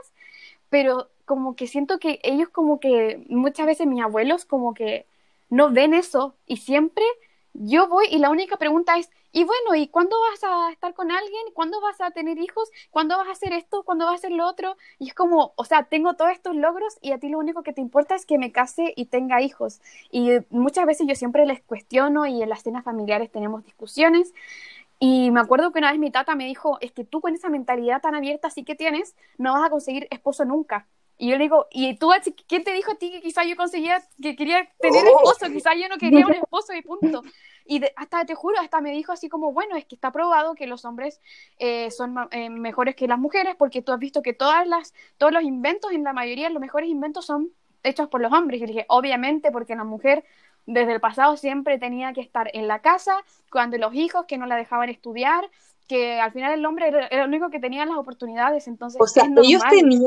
pero 0.70 1.10
como 1.26 1.56
que 1.56 1.68
siento 1.68 2.00
que 2.00 2.20
ellos 2.24 2.50
como 2.50 2.80
que 2.80 3.24
muchas 3.30 3.66
veces 3.66 3.88
mis 3.88 4.04
abuelos 4.04 4.46
como 4.46 4.74
que 4.74 5.06
no 5.50 5.72
ven 5.72 5.94
eso 5.94 6.36
y 6.48 6.58
siempre 6.58 7.04
yo 7.54 7.88
voy 7.88 8.08
y 8.10 8.20
la 8.20 8.30
única 8.30 8.58
pregunta 8.58 8.98
es, 8.98 9.10
y 9.32 9.46
bueno, 9.46 9.76
¿y 9.76 9.88
cuándo 9.88 10.16
vas 10.32 10.44
a 10.44 10.72
estar 10.72 10.94
con 10.94 11.12
alguien? 11.12 11.42
¿Cuándo 11.54 11.82
vas 11.82 12.00
a 12.02 12.12
tener 12.12 12.38
hijos? 12.38 12.70
¿Cuándo 12.92 13.18
vas 13.18 13.28
a 13.28 13.32
hacer 13.32 13.52
esto? 13.54 13.84
¿Cuándo 13.84 14.06
vas 14.06 14.14
a 14.14 14.18
hacer 14.18 14.32
lo 14.32 14.48
otro? 14.48 14.78
Y 15.00 15.08
es 15.08 15.16
como, 15.16 15.54
o 15.56 15.66
sea, 15.66 15.84
tengo 15.86 16.14
todos 16.16 16.32
estos 16.32 16.56
logros 16.56 16.98
y 17.02 17.12
a 17.14 17.18
ti 17.20 17.30
lo 17.30 17.40
único 17.40 17.64
que 17.64 17.74
te 17.74 17.82
importa 17.82 18.14
es 18.16 18.26
que 18.28 18.38
me 18.38 18.52
case 18.52 18.94
y 18.96 19.06
tenga 19.06 19.42
hijos. 19.42 19.82
Y 20.12 20.30
muchas 20.52 20.86
veces 20.86 21.08
yo 21.08 21.16
siempre 21.16 21.46
les 21.48 21.62
cuestiono 21.64 22.28
y 22.28 22.44
en 22.44 22.50
las 22.50 22.62
cenas 22.64 22.84
familiares 22.84 23.32
tenemos 23.32 23.64
discusiones. 23.66 24.34
Y 25.00 25.32
me 25.32 25.42
acuerdo 25.42 25.72
que 25.72 25.80
una 25.80 25.92
vez 25.92 26.00
mi 26.00 26.12
tata 26.12 26.36
me 26.36 26.46
dijo, 26.46 26.78
es 26.82 26.92
que 26.92 27.04
tú 27.04 27.22
con 27.22 27.36
esa 27.36 27.50
mentalidad 27.50 28.02
tan 28.02 28.16
abierta 28.16 28.48
así 28.48 28.64
que 28.64 28.76
tienes, 28.76 29.16
no 29.38 29.54
vas 29.54 29.66
a 29.66 29.70
conseguir 29.70 30.08
esposo 30.12 30.46
nunca. 30.46 30.88
Y 31.24 31.30
yo 31.30 31.38
le 31.38 31.46
digo, 31.46 31.68
¿y 31.72 31.96
tú, 31.96 32.12
quién 32.50 32.66
te 32.66 32.74
dijo 32.74 32.92
a 32.92 32.96
ti 32.96 33.10
que 33.10 33.22
quizá 33.22 33.46
yo 33.46 33.56
conseguía, 33.56 34.04
que 34.22 34.36
quería 34.36 34.70
tener 34.82 35.06
oh. 35.06 35.20
esposo? 35.20 35.50
Quizá 35.54 35.74
yo 35.74 35.88
no 35.88 35.98
quería 35.98 36.26
un 36.26 36.34
esposo 36.44 36.74
y 36.74 36.82
punto. 36.82 37.24
Y 37.66 37.82
hasta, 37.96 38.26
te 38.26 38.36
juro, 38.36 38.60
hasta 38.60 38.82
me 38.82 38.92
dijo 38.92 39.14
así 39.14 39.30
como, 39.30 39.54
bueno, 39.54 39.78
es 39.78 39.86
que 39.86 39.96
está 39.96 40.12
probado 40.12 40.54
que 40.54 40.68
los 40.68 40.84
hombres 40.84 41.22
eh, 41.60 41.92
son 41.92 42.28
eh, 42.32 42.50
mejores 42.50 42.98
que 42.98 43.08
las 43.08 43.18
mujeres, 43.18 43.56
porque 43.58 43.82
tú 43.82 43.94
has 43.94 44.00
visto 44.00 44.22
que 44.22 44.34
todas 44.34 44.68
las, 44.68 44.94
todos 45.18 45.32
los 45.32 45.44
inventos, 45.44 45.94
en 45.94 46.04
la 46.04 46.12
mayoría, 46.12 46.50
los 46.50 46.60
mejores 46.60 46.90
inventos 46.90 47.26
son 47.26 47.52
hechos 47.84 48.10
por 48.10 48.20
los 48.20 48.34
hombres. 48.34 48.60
Y 48.60 48.66
le 48.66 48.74
dije, 48.74 48.86
obviamente, 48.90 49.50
porque 49.50 49.78
la 49.78 49.86
mujer 49.86 50.26
desde 50.66 50.92
el 50.92 51.00
pasado 51.00 51.38
siempre 51.38 51.80
tenía 51.80 52.12
que 52.12 52.20
estar 52.20 52.52
en 52.54 52.68
la 52.68 52.82
casa, 52.82 53.16
cuando 53.50 53.78
los 53.78 53.94
hijos 53.94 54.26
que 54.28 54.38
no 54.38 54.46
la 54.46 54.58
dejaban 54.58 54.90
estudiar, 54.90 55.50
que 55.88 56.20
al 56.20 56.32
final 56.32 56.54
el 56.54 56.66
hombre 56.66 56.88
era, 56.88 57.08
el 57.08 57.28
único 57.28 57.50
que 57.50 57.60
tenía 57.60 57.86
las 57.86 57.98
oportunidades, 57.98 58.68
entonces 58.68 59.00
o 59.02 59.08
sea, 59.08 59.26
ellos 59.44 59.62
tenían, 59.70 60.02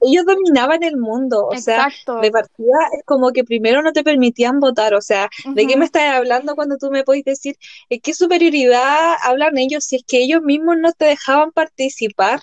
ellos, 0.00 0.24
dominaban 0.24 0.82
el 0.82 0.96
mundo, 0.96 1.46
o 1.46 1.56
sea, 1.56 1.88
de 2.20 2.30
partida 2.30 2.76
es 2.96 3.04
como 3.04 3.32
que 3.32 3.44
primero 3.44 3.82
no 3.82 3.92
te 3.92 4.04
permitían 4.04 4.60
votar, 4.60 4.94
o 4.94 5.00
sea, 5.00 5.28
¿de 5.44 5.66
qué 5.66 5.76
me 5.76 5.84
estás 5.84 6.14
hablando 6.14 6.54
cuando 6.54 6.76
tú 6.76 6.90
me 6.90 7.04
puedes 7.04 7.24
decir 7.24 7.56
qué 8.02 8.14
superioridad 8.14 9.14
hablan 9.22 9.58
ellos 9.58 9.84
si 9.84 9.96
es 9.96 10.04
que 10.06 10.18
ellos 10.18 10.42
mismos 10.42 10.76
no 10.78 10.92
te 10.92 11.06
dejaban 11.06 11.52
participar? 11.52 12.40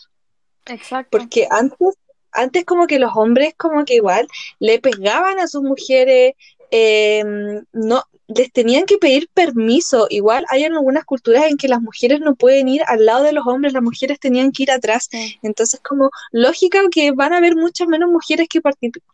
Exacto. 0.66 1.18
Porque 1.18 1.48
antes 1.50 1.98
antes 2.34 2.66
como 2.66 2.88
que 2.88 3.00
los 3.00 3.12
hombres 3.16 3.54
como 3.56 3.86
que 3.86 3.96
igual 3.96 4.28
le 4.60 4.80
pegaban 4.80 5.40
a 5.40 5.48
sus 5.48 5.62
mujeres, 5.62 6.34
eh, 6.72 7.24
no, 7.72 8.04
les 8.36 8.52
tenían 8.52 8.86
que 8.86 8.98
pedir 8.98 9.30
permiso. 9.34 10.08
Igual 10.10 10.46
hay 10.50 10.64
algunas 10.64 11.06
culturas 11.06 11.46
en 11.46 11.58
que 11.58 11.68
las 11.68 11.82
mujeres 11.82 12.20
no 12.20 12.36
pueden 12.36 12.68
ir 12.68 12.82
al 12.88 13.06
lado 13.06 13.24
de 13.24 13.34
los 13.34 13.46
hombres, 13.48 13.74
las 13.74 13.84
mujeres 13.84 14.20
tenían 14.20 14.52
que 14.52 14.64
ir 14.64 14.72
atrás. 14.72 15.10
Entonces, 15.42 15.80
como 15.80 16.10
lógica 16.32 16.82
que 16.92 17.12
van 17.12 17.34
a 17.34 17.38
haber 17.38 17.56
muchas 17.56 17.88
menos 17.88 18.10
mujeres 18.10 18.48
que, 18.50 18.62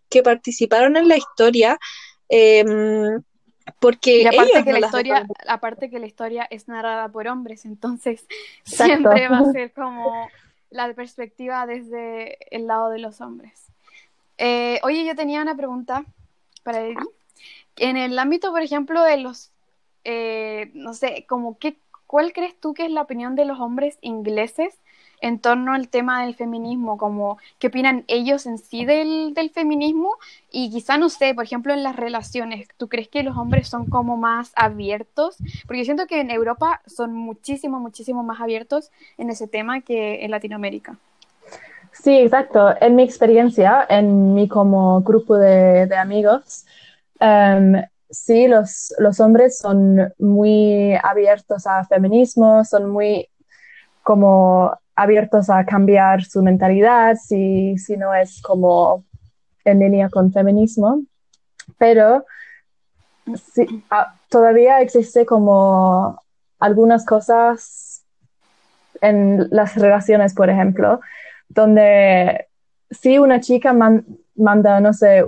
que 0.09 0.23
participaron 0.23 0.97
en 0.97 1.07
la 1.07 1.17
historia, 1.17 1.77
Em, 2.29 3.23
porque 3.79 4.21
y 4.21 4.27
aparte 4.27 4.63
que 4.63 4.71
no 4.71 4.79
la 4.79 4.85
historia, 4.85 5.27
aparte 5.47 5.89
que 5.89 5.99
la 5.99 6.05
historia 6.05 6.47
es 6.49 6.67
narrada 6.67 7.09
por 7.09 7.27
hombres, 7.27 7.65
entonces 7.65 8.25
siempre 8.63 9.27
va 9.27 9.39
a 9.39 9.45
ser 9.51 9.73
como 9.73 10.29
la 10.69 10.93
perspectiva 10.93 11.65
desde 11.65 12.37
el 12.55 12.67
lado 12.67 12.91
de 12.91 12.99
los 12.99 13.19
hombres. 13.19 13.65
Eh, 14.37 14.79
oye, 14.83 15.03
yo 15.03 15.15
tenía 15.15 15.41
una 15.41 15.55
pregunta 15.55 16.05
para 16.63 16.85
Eddie. 16.85 16.97
En 17.79 17.97
el 17.97 18.17
ámbito, 18.19 18.51
por 18.51 18.61
ejemplo, 18.61 19.03
de 19.03 19.17
los, 19.17 19.51
eh, 20.03 20.69
no 20.73 20.93
sé, 20.93 21.25
como 21.27 21.57
qué, 21.57 21.77
¿cuál 22.07 22.33
crees 22.33 22.59
tú 22.59 22.73
que 22.73 22.85
es 22.85 22.91
la 22.91 23.01
opinión 23.01 23.35
de 23.35 23.45
los 23.45 23.59
hombres 23.59 23.97
ingleses 24.01 24.77
en 25.21 25.39
torno 25.39 25.73
al 25.73 25.87
tema 25.87 26.23
del 26.23 26.35
feminismo? 26.35 26.97
Como, 26.97 27.37
¿qué 27.57 27.67
opinan 27.67 28.03
ellos 28.07 28.45
en 28.45 28.57
sí 28.57 28.83
del, 28.83 29.33
feminismo? 29.53 30.17
Y 30.51 30.71
quizá, 30.71 30.97
no 30.97 31.07
sé, 31.07 31.33
por 31.33 31.45
ejemplo, 31.45 31.73
en 31.73 31.83
las 31.83 31.95
relaciones, 31.95 32.67
¿tú 32.75 32.89
crees 32.89 33.07
que 33.07 33.23
los 33.23 33.37
hombres 33.37 33.69
son 33.69 33.85
como 33.85 34.17
más 34.17 34.51
abiertos? 34.55 35.37
Porque 35.65 35.79
yo 35.79 35.85
siento 35.85 36.05
que 36.05 36.19
en 36.19 36.31
Europa 36.31 36.81
son 36.85 37.13
muchísimo, 37.13 37.79
muchísimo 37.79 38.23
más 38.23 38.41
abiertos 38.41 38.91
en 39.17 39.29
ese 39.29 39.47
tema 39.47 39.79
que 39.81 40.25
en 40.25 40.31
Latinoamérica. 40.31 40.97
Sí, 41.93 42.17
exacto. 42.17 42.75
En 42.81 42.95
mi 42.95 43.03
experiencia, 43.03 43.85
en 43.89 44.33
mi 44.33 44.47
como 44.47 45.01
grupo 45.01 45.37
de 45.37 45.95
amigos, 45.97 46.65
em, 47.19 47.83
sí, 48.09 48.47
los, 48.47 48.93
los 48.99 49.19
hombres 49.19 49.57
son 49.59 50.13
muy 50.19 50.95
abiertos 51.03 51.67
a 51.67 51.83
feminismo, 51.85 52.63
son 52.65 52.89
muy 52.89 53.27
como 54.03 54.77
abiertos 54.95 55.49
a 55.49 55.65
cambiar 55.65 56.23
su 56.25 56.43
mentalidad 56.43 57.15
si, 57.17 57.77
si 57.77 57.97
no 57.97 58.13
es 58.13 58.41
como 58.41 59.05
en 59.65 59.79
línea 59.79 60.09
con 60.09 60.31
feminismo, 60.33 61.03
pero 61.77 62.25
sí, 63.53 63.65
todavía 64.29 64.81
existe 64.81 65.25
como 65.25 66.21
algunas 66.59 67.05
cosas 67.05 68.03
en 69.01 69.47
las 69.51 69.75
relaciones, 69.75 70.33
por 70.33 70.49
ejemplo, 70.49 70.99
donde 71.47 72.47
si 72.91 73.17
una 73.19 73.39
chica 73.39 73.73
man- 73.73 74.05
manda, 74.35 74.79
no 74.79 74.93
sé, 74.93 75.25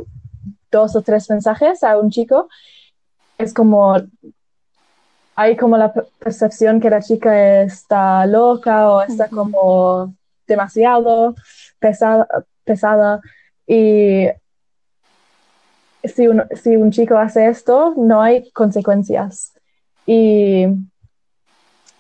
dos 0.72 0.96
o 0.96 1.02
tres 1.02 1.30
mensajes 1.30 1.84
a 1.84 1.98
un 1.98 2.10
chico, 2.10 2.50
es 3.38 3.54
como, 3.54 3.96
hay 5.36 5.58
como 5.58 5.78
la 5.78 5.94
per- 5.94 6.08
percepción 6.20 6.80
que 6.80 6.90
la 6.90 7.02
chica 7.02 7.62
está 7.64 8.26
loca 8.26 8.90
o 8.90 9.02
está 9.02 9.28
como 9.30 10.16
demasiado 10.48 11.36
pesada, 11.80 12.28
pesada 12.64 13.22
y 13.68 14.28
si 16.04 16.28
un, 16.28 16.44
si 16.56 16.76
un 16.76 16.92
chico 16.92 17.18
hace 17.18 17.48
esto, 17.48 17.94
no 17.98 18.22
hay 18.22 18.52
consecuencias. 18.52 19.54
Y 20.06 20.66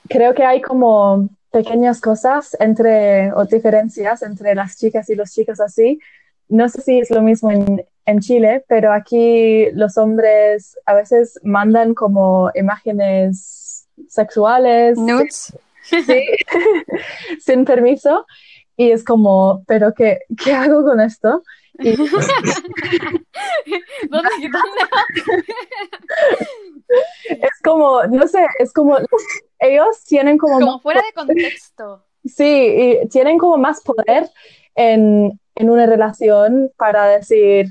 creo 0.10 0.34
que 0.34 0.44
hay 0.44 0.62
como 0.62 1.30
pequeñas 1.52 2.02
cosas 2.02 2.58
entre, 2.60 3.32
o 3.34 3.46
diferencias 3.46 4.24
entre 4.24 4.56
las 4.56 4.78
chicas 4.78 5.10
y 5.10 5.16
los 5.16 5.32
chicos 5.32 5.60
así. 5.60 6.00
No 6.48 6.68
sé 6.68 6.82
si 6.82 7.00
es 7.00 7.12
lo 7.12 7.22
mismo 7.22 7.52
en, 7.52 7.86
en 8.12 8.20
Chile, 8.20 8.64
pero 8.68 8.94
aquí 8.94 9.72
los 9.72 9.98
hombres 9.98 10.78
a 10.86 10.94
veces 10.94 11.40
mandan 11.44 11.94
como 11.94 12.52
imágenes 12.54 13.88
sexuales 14.08 14.98
Nudes. 14.98 15.54
sí, 15.84 16.26
sin 17.40 17.66
permiso. 17.66 18.26
Y 18.78 18.92
es 18.92 19.04
como, 19.04 19.64
¿pero 19.68 19.94
qué, 19.94 20.20
qué 20.44 20.54
hago 20.54 20.84
con 20.84 21.02
esto? 21.02 21.44
Y 21.80 21.96
¿Dónde, 21.96 22.10
dónde? 24.10 24.60
es 27.30 27.62
como, 27.64 28.04
no 28.04 28.28
sé, 28.28 28.46
es 28.60 28.74
como, 28.74 28.98
ellos 29.60 30.04
tienen 30.06 30.38
como, 30.38 30.60
Como 30.60 30.80
fuera 30.80 31.02
de 31.02 31.14
contexto. 31.14 32.04
Sí, 32.26 32.44
y 32.44 33.08
tienen 33.10 33.38
como 33.38 33.58
más 33.58 33.82
poder 33.82 34.30
en, 34.76 35.40
en 35.56 35.70
una 35.70 35.86
relación 35.86 36.72
para 36.78 37.08
decir, 37.08 37.68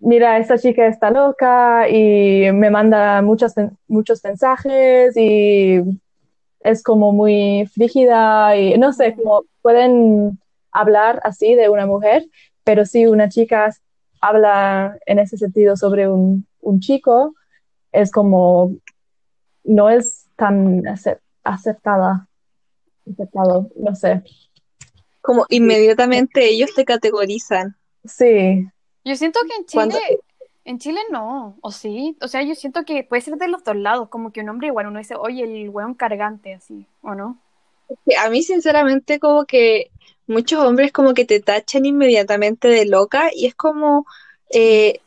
mira, 0.00 0.38
esta 0.38 0.58
chica 0.58 0.86
está 0.86 1.10
loca 1.10 1.88
y 1.88 2.50
me 2.52 2.70
manda 2.70 3.22
muchos, 3.22 3.54
muchos 3.88 4.22
mensajes 4.24 5.16
y 5.16 5.80
es 6.60 6.82
como 6.82 7.12
muy 7.12 7.66
frígida 7.72 8.56
y 8.56 8.76
no 8.78 8.92
sé, 8.92 9.14
como 9.14 9.44
pueden 9.62 10.38
hablar 10.72 11.20
así 11.24 11.54
de 11.54 11.68
una 11.68 11.86
mujer, 11.86 12.26
pero 12.64 12.84
si 12.84 13.06
una 13.06 13.28
chica 13.28 13.70
habla 14.20 14.98
en 15.06 15.18
ese 15.18 15.36
sentido 15.36 15.76
sobre 15.76 16.08
un, 16.08 16.46
un 16.60 16.80
chico, 16.80 17.34
es 17.92 18.10
como, 18.10 18.74
no 19.64 19.88
es 19.90 20.26
tan 20.36 20.82
acep- 20.82 21.20
aceptada, 21.44 22.28
aceptado, 23.10 23.70
no 23.76 23.94
sé. 23.94 24.22
Como 25.20 25.46
inmediatamente 25.48 26.48
ellos 26.48 26.74
te 26.74 26.84
categorizan. 26.84 27.76
Sí, 28.04 28.66
Yo 29.06 29.14
siento 29.14 29.38
que 29.48 29.54
en 29.54 29.64
Cuando- 29.72 29.96
Chile, 29.98 30.18
en 30.64 30.78
Chile 30.80 31.00
no, 31.12 31.56
o 31.60 31.70
sí. 31.70 32.16
O 32.20 32.26
sea, 32.26 32.42
yo 32.42 32.56
siento 32.56 32.84
que 32.84 33.04
puede 33.04 33.22
ser 33.22 33.36
de 33.36 33.46
los 33.46 33.62
dos 33.62 33.76
lados, 33.76 34.08
como 34.08 34.32
que 34.32 34.40
un 34.40 34.48
hombre 34.48 34.66
igual 34.66 34.88
uno 34.88 34.98
dice, 34.98 35.14
oye, 35.14 35.44
el 35.44 35.68
weón 35.68 35.94
cargante, 35.94 36.54
así, 36.54 36.86
¿o 37.02 37.14
no? 37.14 37.38
A 38.18 38.28
mí, 38.30 38.42
sinceramente, 38.42 39.20
como 39.20 39.44
que 39.44 39.92
muchos 40.26 40.58
hombres 40.64 40.90
como 40.90 41.14
que 41.14 41.24
te 41.24 41.38
tachan 41.38 41.86
inmediatamente 41.86 42.66
de 42.66 42.84
loca 42.84 43.30
y 43.32 43.46
es 43.46 43.54
como 43.54 44.06
eh, 44.50 44.98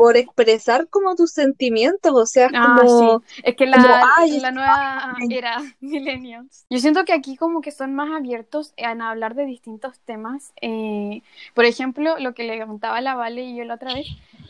por 0.00 0.16
expresar 0.16 0.88
como 0.88 1.14
tus 1.14 1.32
sentimientos, 1.32 2.12
o 2.14 2.24
sea, 2.24 2.46
es 2.46 2.52
Ah, 2.54 2.76
como, 2.76 3.20
sí. 3.20 3.42
Es 3.42 3.54
que 3.56 3.66
la, 3.66 3.76
como, 3.76 4.04
ay, 4.16 4.40
la 4.40 4.50
nueva 4.50 5.14
era 5.28 5.58
millennials. 5.80 6.64
Yo 6.70 6.78
siento 6.78 7.04
que 7.04 7.12
aquí 7.12 7.36
como 7.36 7.60
que 7.60 7.70
son 7.70 7.94
más 7.94 8.10
abiertos 8.10 8.72
en 8.76 9.02
hablar 9.02 9.34
de 9.34 9.44
distintos 9.44 9.98
temas. 10.00 10.52
Eh, 10.62 11.22
por 11.54 11.66
ejemplo, 11.66 12.18
lo 12.18 12.34
que 12.34 12.44
le 12.44 12.64
contaba 12.66 13.00
la 13.02 13.14
Vale 13.14 13.42
y 13.42 13.56
yo 13.56 13.64
la 13.64 13.74
otra 13.74 13.92
vez, 13.94 14.06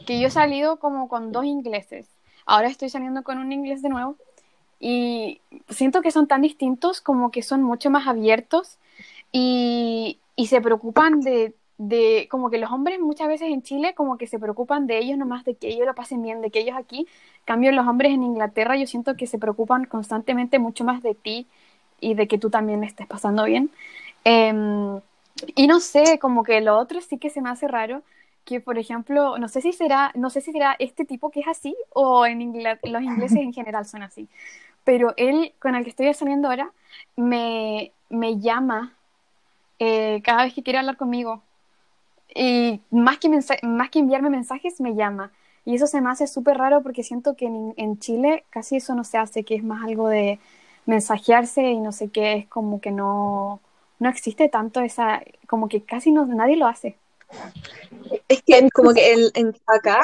que 0.07 0.21
yo 0.21 0.29
he 0.29 0.31
salido 0.31 0.79
como 0.79 1.09
con 1.09 1.33
dos 1.33 1.45
ingleses. 1.45 2.07
Ahora 2.47 2.69
estoy 2.69 2.89
saliendo 2.89 3.23
con 3.25 3.39
un 3.39 3.53
inglés 3.53 3.83
de 3.83 3.89
nuevo. 3.89 4.17
Y 4.79 5.41
siento 5.69 6.01
que 6.03 6.11
son 6.11 6.27
tan 6.27 6.43
distintos 6.43 7.01
como 7.01 7.31
que 7.31 7.43
son 7.43 7.63
mucho 7.63 7.91
más 7.91 8.07
abiertos 8.07 8.79
y, 9.33 10.19
y 10.37 10.47
se 10.47 10.61
preocupan 10.61 11.21
de, 11.21 11.55
de, 11.81 12.29
como 12.31 12.51
que 12.51 12.59
los 12.59 12.71
hombres 12.71 13.01
muchas 13.01 13.27
veces 13.29 13.49
en 13.51 13.63
Chile 13.63 13.95
como 13.95 14.19
que 14.19 14.27
se 14.27 14.39
preocupan 14.39 14.87
de 14.87 14.99
ellos 14.99 15.17
nomás, 15.17 15.45
de 15.47 15.55
que 15.55 15.69
ellos 15.69 15.87
lo 15.87 15.95
pasen 15.95 16.23
bien, 16.23 16.43
de 16.43 16.51
que 16.51 16.61
ellos 16.61 16.77
aquí, 16.77 17.01
en 17.01 17.45
cambio 17.47 17.73
los 17.73 17.87
hombres 17.89 18.13
en 18.13 18.23
Inglaterra 18.23 18.77
yo 18.77 18.87
siento 18.87 19.17
que 19.17 19.27
se 19.27 19.39
preocupan 19.39 19.87
constantemente 19.87 20.59
mucho 20.59 20.85
más 20.85 21.03
de 21.03 21.15
ti 21.15 21.47
y 21.99 22.13
de 22.15 22.29
que 22.29 22.37
tú 22.39 22.51
también 22.51 22.85
estés 22.85 23.07
pasando 23.07 23.45
bien. 23.45 23.71
Em, 24.25 25.01
y 25.57 25.67
no 25.69 25.81
sé, 25.81 26.19
como 26.19 26.43
que 26.45 26.61
lo 26.61 26.77
otro 26.79 27.01
sí 27.01 27.17
que 27.19 27.31
se 27.31 27.41
me 27.41 27.49
hace 27.51 27.67
raro, 27.67 28.03
que 28.45 28.61
por 28.61 28.79
ejemplo, 28.79 29.39
no 29.39 29.49
sé 29.49 29.63
si 29.63 29.73
será, 29.73 30.13
no 30.15 30.29
sé 30.31 30.43
si 30.43 30.53
será 30.53 30.77
este 30.79 31.07
tipo 31.07 31.31
que 31.31 31.41
es 31.41 31.49
así 31.49 31.75
o 31.95 32.27
en 32.27 32.41
Ingla- 32.43 32.79
los 32.85 33.03
ingleses 33.03 33.39
en 33.43 33.55
general 33.55 33.87
son 33.87 34.03
así, 34.03 34.29
pero 34.85 35.15
él 35.17 35.55
con 35.61 35.75
el 35.77 35.85
que 35.85 35.91
estoy 35.91 36.13
saliendo 36.15 36.49
ahora 36.49 36.73
me, 37.17 37.93
me 38.11 38.39
llama 38.41 38.95
eh, 39.79 40.21
cada 40.25 40.45
vez 40.45 40.55
que 40.55 40.63
quiere 40.63 40.79
hablar 40.79 40.97
conmigo 40.97 41.43
y 42.35 42.81
más 42.91 43.19
que, 43.19 43.29
más 43.63 43.91
que 43.91 43.99
enviarme 44.01 44.31
mensajes 44.31 44.81
me 44.81 44.95
llama 44.95 45.33
y 45.65 45.75
eso 45.77 45.87
se 45.87 46.01
me 46.01 46.11
hace 46.11 46.27
súper 46.27 46.57
raro 46.59 46.83
porque 46.83 47.03
siento 47.05 47.37
que 47.37 47.47
en, 47.47 47.75
en 47.77 47.99
Chile 47.99 48.45
casi 48.51 48.77
eso 48.77 48.95
no 48.95 49.05
se 49.05 49.19
hace, 49.19 49.45
que 49.45 49.55
es 49.57 49.65
más 49.65 49.85
algo 49.85 50.09
de 50.09 50.39
mensajearse 50.87 51.63
y 51.71 51.81
no 51.81 51.93
sé 51.93 52.11
qué, 52.11 52.35
es 52.35 52.47
como 52.49 52.81
que 52.81 52.91
no, 52.93 53.61
no 53.99 54.09
existe 54.09 54.49
tanto 54.49 54.81
esa, 54.81 55.23
como 55.47 55.69
que 55.69 55.83
casi 55.83 56.13
no, 56.13 56.27
nadie 56.27 56.57
lo 56.57 56.67
hace. 56.67 56.97
es 58.29 58.43
que 58.43 58.69
como 58.71 58.93
que 58.93 59.13
el- 59.13 59.31
en- 59.35 59.55
acá 59.67 60.01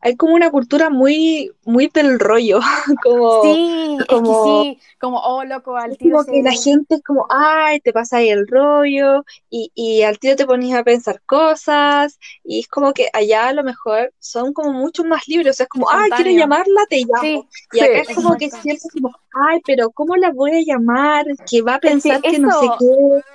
hay 0.00 0.16
como 0.16 0.34
una 0.34 0.50
cultura 0.50 0.90
muy, 0.90 1.50
muy 1.64 1.88
del 1.88 2.18
rollo, 2.20 2.60
como... 3.02 3.28
Sí, 3.40 4.06
es 4.08 4.22
que 4.22 4.34
como- 4.34 4.34
sí, 4.34 4.80
como, 5.00 5.18
oh, 5.20 5.44
loco, 5.44 5.76
al 5.76 5.96
tiro 5.96 6.18
como 6.18 6.24
que 6.26 6.42
la 6.42 6.52
gente 6.52 6.96
es 6.96 7.02
como, 7.02 7.26
ay, 7.30 7.80
te 7.80 7.92
pasa 7.92 8.18
ahí 8.18 8.28
el 8.28 8.46
rollo 8.46 9.24
y, 9.50 9.70
y 9.74 10.02
al 10.02 10.18
tiro 10.18 10.36
te 10.36 10.46
pones 10.46 10.74
a 10.74 10.84
pensar 10.84 11.22
cosas 11.24 12.18
y 12.44 12.60
es 12.60 12.68
como 12.68 12.92
que 12.92 13.08
allá 13.12 13.48
a 13.48 13.52
lo 13.54 13.64
mejor 13.64 14.12
son 14.18 14.52
como 14.52 14.72
mucho 14.72 15.04
más 15.04 15.26
libres, 15.28 15.50
o 15.52 15.56
sea, 15.56 15.64
es 15.64 15.68
como, 15.70 15.88
ay, 15.90 16.12
¿quieres 16.12 16.34
Espontáneo. 16.34 16.36
llamarla? 16.36 16.82
Te 16.88 16.98
llamo. 17.04 17.44
Sí, 17.44 17.48
Y 17.70 17.80
acá 17.80 18.00
Sí, 18.00 18.02
es 18.02 18.10
como 18.12 18.36
que 18.36 18.50
siempre 18.50 18.86
es 18.86 18.92
como, 18.92 19.12
ay, 19.48 19.60
pero 19.66 19.90
¿cómo 19.90 20.16
la 20.16 20.30
voy 20.32 20.52
a 20.58 20.62
llamar? 20.64 21.26
Que 21.50 21.62
va 21.62 21.76
a 21.76 21.80
pensar 21.80 22.24
que, 22.24 22.38
no 22.38 22.50
sé 22.52 22.70
qué. 22.78 22.84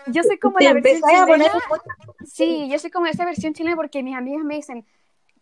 yo 0.06 0.24
soy 0.24 0.40
como 0.40 0.60
Te 0.60 0.62
la 0.62 0.74
versión 0.74 1.04
empezás 1.04 1.14
a 1.22 1.28
poner 1.28 1.52
chilena, 1.52 1.82
sí, 2.24 2.70
yo 2.72 2.80
soy 2.80 2.92
como 2.92 3.08
esa 3.08 3.26
versión 3.26 3.54
chilena 3.54 3.76
porque 3.76 4.04
mis 4.04 4.16
amigas 4.16 4.44
me 4.44 4.56
dicen, 4.56 4.86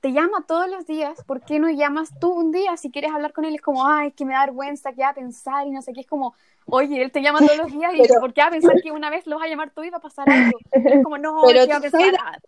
te 0.01 0.11
llama 0.11 0.43
todos 0.47 0.67
los 0.67 0.85
días, 0.87 1.23
¿por 1.25 1.41
qué 1.41 1.59
no 1.59 1.69
llamas 1.69 2.11
tú 2.19 2.31
un 2.31 2.51
día 2.51 2.75
si 2.75 2.91
quieres 2.91 3.11
hablar 3.11 3.33
con 3.33 3.45
él? 3.45 3.53
Es 3.55 3.61
como, 3.61 3.87
ay, 3.87 4.11
que 4.11 4.25
me 4.25 4.33
da 4.33 4.45
vergüenza, 4.47 4.93
que 4.93 5.01
va 5.03 5.09
a 5.09 5.13
pensar 5.13 5.67
y 5.67 5.71
no 5.71 5.81
sé 5.81 5.93
qué, 5.93 6.01
es 6.01 6.07
como, 6.07 6.33
oye, 6.65 7.01
él 7.01 7.11
te 7.11 7.21
llama 7.21 7.39
todos 7.39 7.57
los 7.57 7.71
días 7.71 7.93
y 7.93 8.01
Pero- 8.01 8.19
¿por 8.19 8.33
qué 8.33 8.41
va 8.41 8.47
a 8.47 8.51
pensar 8.51 8.81
que 8.81 8.91
una 8.91 9.09
vez 9.11 9.27
lo 9.27 9.37
vas 9.37 9.45
a 9.45 9.49
llamar 9.49 9.69
tú 9.69 9.83
y 9.83 9.89
va 9.91 9.97
a 9.97 10.01
pasar 10.01 10.27
algo? 10.29 10.57
Y 10.73 10.87
es 10.87 11.03
como, 11.03 11.17
no, 11.19 11.41
Pero 11.45 11.65
¿qué 11.65 11.71
va 11.71 11.77
a 11.77 11.81
pensar? 11.81 12.41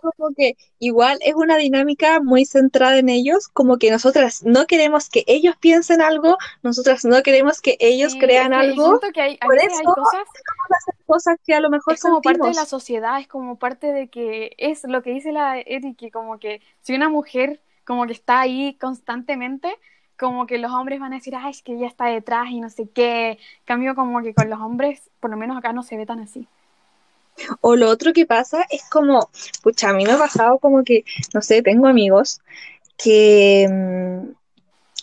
Como 0.00 0.34
que 0.34 0.56
igual 0.78 1.18
es 1.22 1.34
una 1.34 1.56
dinámica 1.56 2.20
muy 2.20 2.44
centrada 2.44 2.98
en 2.98 3.08
ellos, 3.08 3.48
como 3.48 3.78
que 3.78 3.90
nosotras 3.90 4.42
no 4.44 4.66
queremos 4.66 5.08
que 5.08 5.24
ellos 5.26 5.56
piensen 5.58 6.00
algo, 6.00 6.36
nosotras 6.62 7.04
no 7.04 7.22
queremos 7.22 7.60
que 7.60 7.76
ellos 7.80 8.14
crean 8.18 8.52
algo. 8.52 9.00
Que 9.12 9.20
hay, 9.20 9.38
por 9.38 9.56
eso 9.56 9.76
hay 9.78 9.84
cosas, 9.84 10.24
cosas 11.06 11.36
que 11.44 11.54
a 11.54 11.60
lo 11.60 11.70
mejor 11.70 11.94
es 11.94 12.02
como 12.02 12.20
parte 12.20 12.46
de 12.46 12.54
la 12.54 12.66
sociedad, 12.66 13.20
es 13.20 13.28
como 13.28 13.58
parte 13.58 13.92
de 13.92 14.08
que 14.08 14.54
es 14.58 14.84
lo 14.84 15.02
que 15.02 15.10
dice 15.10 15.32
la 15.32 15.58
Eric, 15.58 15.96
que 15.96 16.10
como 16.10 16.38
que 16.38 16.60
si 16.80 16.94
una 16.94 17.08
mujer 17.08 17.60
como 17.84 18.06
que 18.06 18.12
está 18.12 18.40
ahí 18.40 18.76
constantemente, 18.80 19.74
como 20.18 20.46
que 20.46 20.58
los 20.58 20.70
hombres 20.70 21.00
van 21.00 21.12
a 21.12 21.16
decir, 21.16 21.34
ay, 21.34 21.50
es 21.50 21.62
que 21.62 21.72
ella 21.72 21.86
está 21.86 22.04
detrás 22.06 22.50
y 22.50 22.60
no 22.60 22.68
sé 22.68 22.88
qué. 22.90 23.38
Cambio 23.64 23.94
como 23.94 24.22
que 24.22 24.34
con 24.34 24.50
los 24.50 24.60
hombres, 24.60 25.10
por 25.18 25.30
lo 25.30 25.36
menos 25.36 25.56
acá 25.56 25.72
no 25.72 25.82
se 25.82 25.96
ve 25.96 26.04
tan 26.06 26.20
así. 26.20 26.46
O 27.60 27.76
lo 27.76 27.88
otro 27.88 28.12
que 28.12 28.26
pasa 28.26 28.66
es 28.70 28.82
como, 28.90 29.30
pucha, 29.62 29.90
a 29.90 29.92
mí 29.94 30.04
me 30.04 30.12
ha 30.12 30.18
pasado 30.18 30.58
como 30.58 30.84
que, 30.84 31.04
no 31.34 31.42
sé, 31.42 31.62
tengo 31.62 31.86
amigos 31.88 32.40
que, 32.96 33.68
mm, 33.70 34.32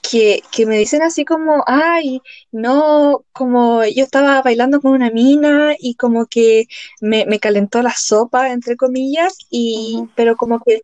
que, 0.10 0.44
que, 0.52 0.66
me 0.66 0.78
dicen 0.78 1.02
así 1.02 1.26
como, 1.26 1.64
ay, 1.68 2.22
no, 2.52 3.26
como 3.34 3.84
yo 3.86 4.04
estaba 4.04 4.42
bailando 4.42 4.82
con 4.82 4.92
una 4.92 5.10
mina 5.12 5.76
y 5.80 5.96
como 5.96 6.28
que 6.28 6.68
me, 7.02 7.26
me 7.26 7.40
calentó 7.40 7.82
la 7.82 7.94
sopa, 7.96 8.52
entre 8.52 8.78
comillas, 8.78 9.38
y, 9.50 10.08
pero 10.16 10.36
como 10.38 10.60
que 10.60 10.82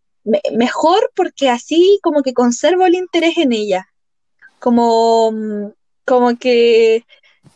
mejor 0.53 1.11
porque 1.15 1.49
así 1.49 1.99
como 2.01 2.23
que 2.23 2.33
conservo 2.33 2.85
el 2.85 2.95
interés 2.95 3.37
en 3.37 3.53
ella. 3.53 3.87
Como, 4.59 5.31
mm, 5.31 5.71
como 6.05 6.37
que, 6.37 7.05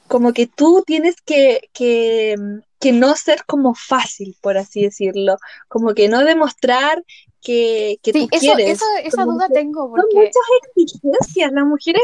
como 0.08 0.34
que 0.34 0.48
tú 0.48 0.84
tienes 0.86 1.16
que, 1.22 1.70
que, 1.74 2.36
que 2.80 2.92
no 2.92 3.16
ser 3.16 3.44
como 3.46 3.74
fácil, 3.74 4.38
por 4.42 4.58
así 4.58 4.84
decirlo, 4.84 5.38
como 5.68 5.94
que 5.94 6.10
no 6.10 6.24
demostrar 6.24 7.04
que, 7.42 8.00
que 8.04 8.14
tú 8.14 8.28
quieres. 8.28 8.82
esa 9.04 9.26
duda 9.26 9.48
tengo. 9.50 9.90
Porque... 9.90 10.04
Son 10.12 10.24
muchas 10.24 10.44
exigencias, 10.76 11.52
las 11.52 11.66
mujeres 11.66 12.04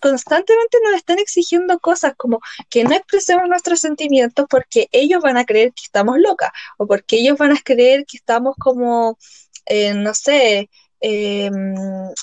constantemente 0.00 0.78
nos 0.82 0.94
están 0.94 1.18
exigiendo 1.18 1.78
cosas 1.78 2.14
como 2.16 2.40
que 2.68 2.84
no 2.84 2.94
expresemos 2.94 3.48
nuestros 3.48 3.80
sentimientos 3.80 4.46
porque 4.48 4.88
ellos 4.92 5.22
van 5.22 5.36
a 5.36 5.44
creer 5.44 5.72
que 5.72 5.82
estamos 5.84 6.18
locas 6.18 6.50
o 6.78 6.86
porque 6.86 7.16
ellos 7.16 7.38
van 7.38 7.52
a 7.52 7.60
creer 7.62 8.04
que 8.06 8.16
estamos 8.16 8.56
como, 8.58 9.18
eh, 9.66 9.94
no 9.94 10.14
sé, 10.14 10.70
eh, 11.00 11.50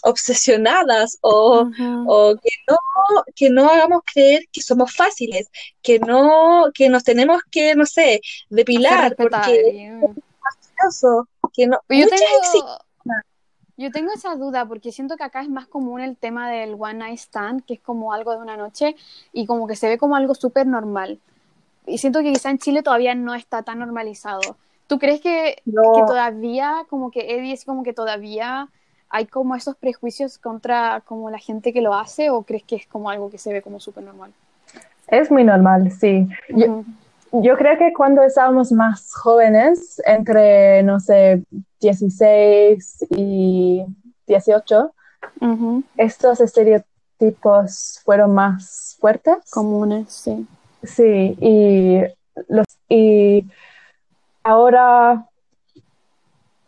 obsesionadas 0.03 1.17
o, 1.21 1.69
o, 2.07 2.35
que, 2.41 2.49
no, 2.67 2.77
que 3.35 3.49
no 3.49 3.69
hagamos 3.69 4.01
creer 4.11 4.45
que 4.51 4.61
somos 4.61 4.93
fáciles, 4.93 5.49
que 5.81 5.99
no, 5.99 6.71
que 6.73 6.89
nos 6.89 7.03
tenemos 7.03 7.41
que, 7.49 7.75
no 7.75 7.85
sé, 7.85 8.21
depilar, 8.49 9.15
porque 9.15 9.91
que 11.53 11.67
no, 11.67 11.79
yo 11.87 12.07
tengo, 12.07 12.79
yo 13.77 13.91
tengo 13.91 14.11
esa 14.13 14.35
duda 14.35 14.65
porque 14.65 14.91
siento 14.91 15.17
que 15.17 15.23
acá 15.23 15.41
es 15.41 15.49
más 15.49 15.67
común 15.67 16.01
el 16.01 16.17
tema 16.17 16.49
del 16.49 16.75
one 16.77 16.95
night 16.95 17.19
stand, 17.19 17.65
que 17.65 17.75
es 17.75 17.79
como 17.81 18.13
algo 18.13 18.31
de 18.31 18.37
una 18.37 18.57
noche 18.57 18.95
y 19.33 19.45
como 19.45 19.67
que 19.67 19.75
se 19.75 19.87
ve 19.87 19.97
como 19.97 20.15
algo 20.15 20.35
súper 20.35 20.65
normal. 20.67 21.19
Y 21.85 21.97
siento 21.97 22.21
que 22.21 22.33
quizá 22.33 22.49
en 22.49 22.57
Chile 22.57 22.83
todavía 22.83 23.15
no 23.15 23.35
está 23.35 23.63
tan 23.63 23.79
normalizado. 23.79 24.57
¿Tú 24.87 24.99
crees 24.99 25.21
que, 25.21 25.61
todavía, 26.07 26.85
como 26.89 27.09
que 27.11 27.35
Eddie 27.35 27.53
es 27.53 27.65
como 27.65 27.83
que 27.83 27.93
todavía 27.93 28.69
hay 29.09 29.25
como 29.25 29.55
esos 29.55 29.75
prejuicios 29.75 30.37
contra 30.37 31.01
como 31.05 31.29
la 31.29 31.39
gente 31.39 31.73
que 31.73 31.81
lo 31.81 31.93
hace 31.93 32.29
o 32.29 32.43
crees 32.43 32.63
que 32.63 32.75
es 32.75 32.87
como 32.87 33.09
algo 33.09 33.29
que 33.29 33.37
se 33.37 33.53
ve 33.53 33.61
como 33.61 33.79
súper 33.79 34.03
normal? 34.03 34.31
Es 35.07 35.31
muy 35.31 35.43
normal, 35.43 35.91
sí. 35.91 36.27
yo, 36.49 37.55
creo 37.57 37.77
que 37.77 37.93
cuando 37.93 38.23
estábamos 38.23 38.71
más 38.71 39.13
jóvenes, 39.13 40.01
entre, 40.05 40.83
no 40.83 40.99
sé, 40.99 41.43
16 41.79 43.05
y 43.11 43.85
18, 44.27 44.91
estos 45.97 46.41
estereotipos 46.41 48.01
fueron 48.03 48.33
más 48.33 48.97
fuertes. 48.99 49.49
Comunes, 49.51 50.11
sí. 50.11 50.47
Sí, 50.83 51.37
y, 51.39 52.01
los, 52.47 52.65
y 52.89 53.45
ahora 54.45 55.25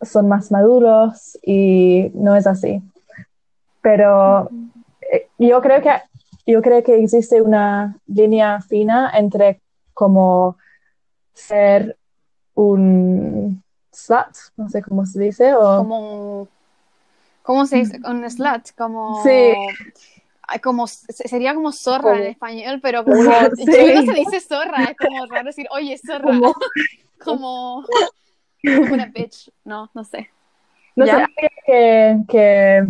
son 0.02 0.28
más 0.28 0.50
maduros 0.50 1.38
y 1.42 2.10
no 2.14 2.34
es 2.36 2.46
así. 2.46 2.82
Pero 3.80 4.50
eh, 5.12 5.28
yo 5.38 5.62
creo 5.62 5.80
que 5.80 5.90
yo 6.46 6.60
creo 6.60 6.82
que 6.82 7.02
existe 7.02 7.40
una 7.40 7.96
línea 8.06 8.60
fina 8.60 9.10
entre 9.14 9.60
como 9.94 10.56
ser 11.34 11.96
un 12.54 13.62
slut, 13.92 14.34
no 14.56 14.68
sé 14.68 14.82
cómo 14.82 15.06
se 15.06 15.20
dice, 15.20 15.54
o 15.54 15.76
como 15.76 16.48
¿cómo 17.42 17.64
se 17.66 17.76
dice? 17.76 18.00
Un 18.04 18.28
slut, 18.28 18.70
como 18.76 19.22
sí. 19.22 19.54
como 20.62 20.86
sería 20.86 21.54
como 21.54 21.70
zorra 21.70 22.18
en 22.18 22.26
español, 22.26 22.80
pero 22.82 23.04
como 23.04 23.22
no 23.22 23.54
se 23.56 24.14
dice 24.14 24.40
zorra, 24.40 24.84
es 24.84 24.96
como 24.96 25.26
raro 25.26 25.44
decir, 25.44 25.66
"Oye, 25.70 25.96
zorra." 25.98 26.24
como, 26.24 26.54
una 28.64 29.06
bitch, 29.06 29.50
no, 29.64 29.90
no 29.94 30.04
sé. 30.04 30.30
No 30.96 31.06
sé, 31.06 31.26
que, 31.66 32.18
que 32.28 32.86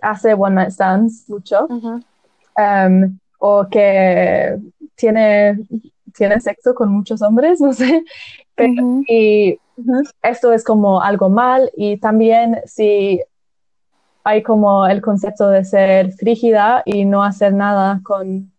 hace 0.00 0.34
one 0.34 0.54
night 0.54 0.70
stands 0.70 1.28
mucho, 1.28 1.66
um, 1.66 3.18
o 3.38 3.66
que 3.68 4.58
tiene, 4.94 5.58
tiene 6.14 6.40
sexo 6.40 6.74
con 6.74 6.92
muchos 6.92 7.22
hombres, 7.22 7.60
no 7.60 7.72
sé, 7.72 8.04
y 9.08 9.58
esto 10.22 10.52
es 10.52 10.64
como 10.64 11.00
algo 11.02 11.28
mal, 11.28 11.70
y 11.76 11.96
también 11.96 12.60
si 12.66 13.20
hay 14.22 14.42
como 14.42 14.86
el 14.86 15.00
concepto 15.00 15.48
de 15.48 15.64
ser 15.64 16.12
frígida 16.12 16.82
y 16.84 17.04
no 17.04 17.22
hacer 17.22 17.52
nada 17.54 18.00
con, 18.02 18.52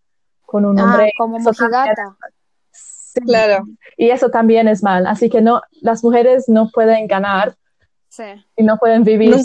con 0.45 0.65
un 0.65 0.79
ah, 0.79 0.83
hombre. 0.83 1.13
Claro. 3.25 3.65
Y 3.97 4.09
eso 4.09 4.29
también 4.29 4.67
es 4.67 4.83
mal. 4.83 5.05
Así 5.07 5.29
que 5.29 5.41
no, 5.41 5.61
las 5.81 6.03
mujeres 6.03 6.47
no 6.47 6.69
pueden 6.69 7.07
ganar 7.07 7.55
y 8.55 8.63
no 8.63 8.77
pueden 8.77 9.03
vivir 9.03 9.35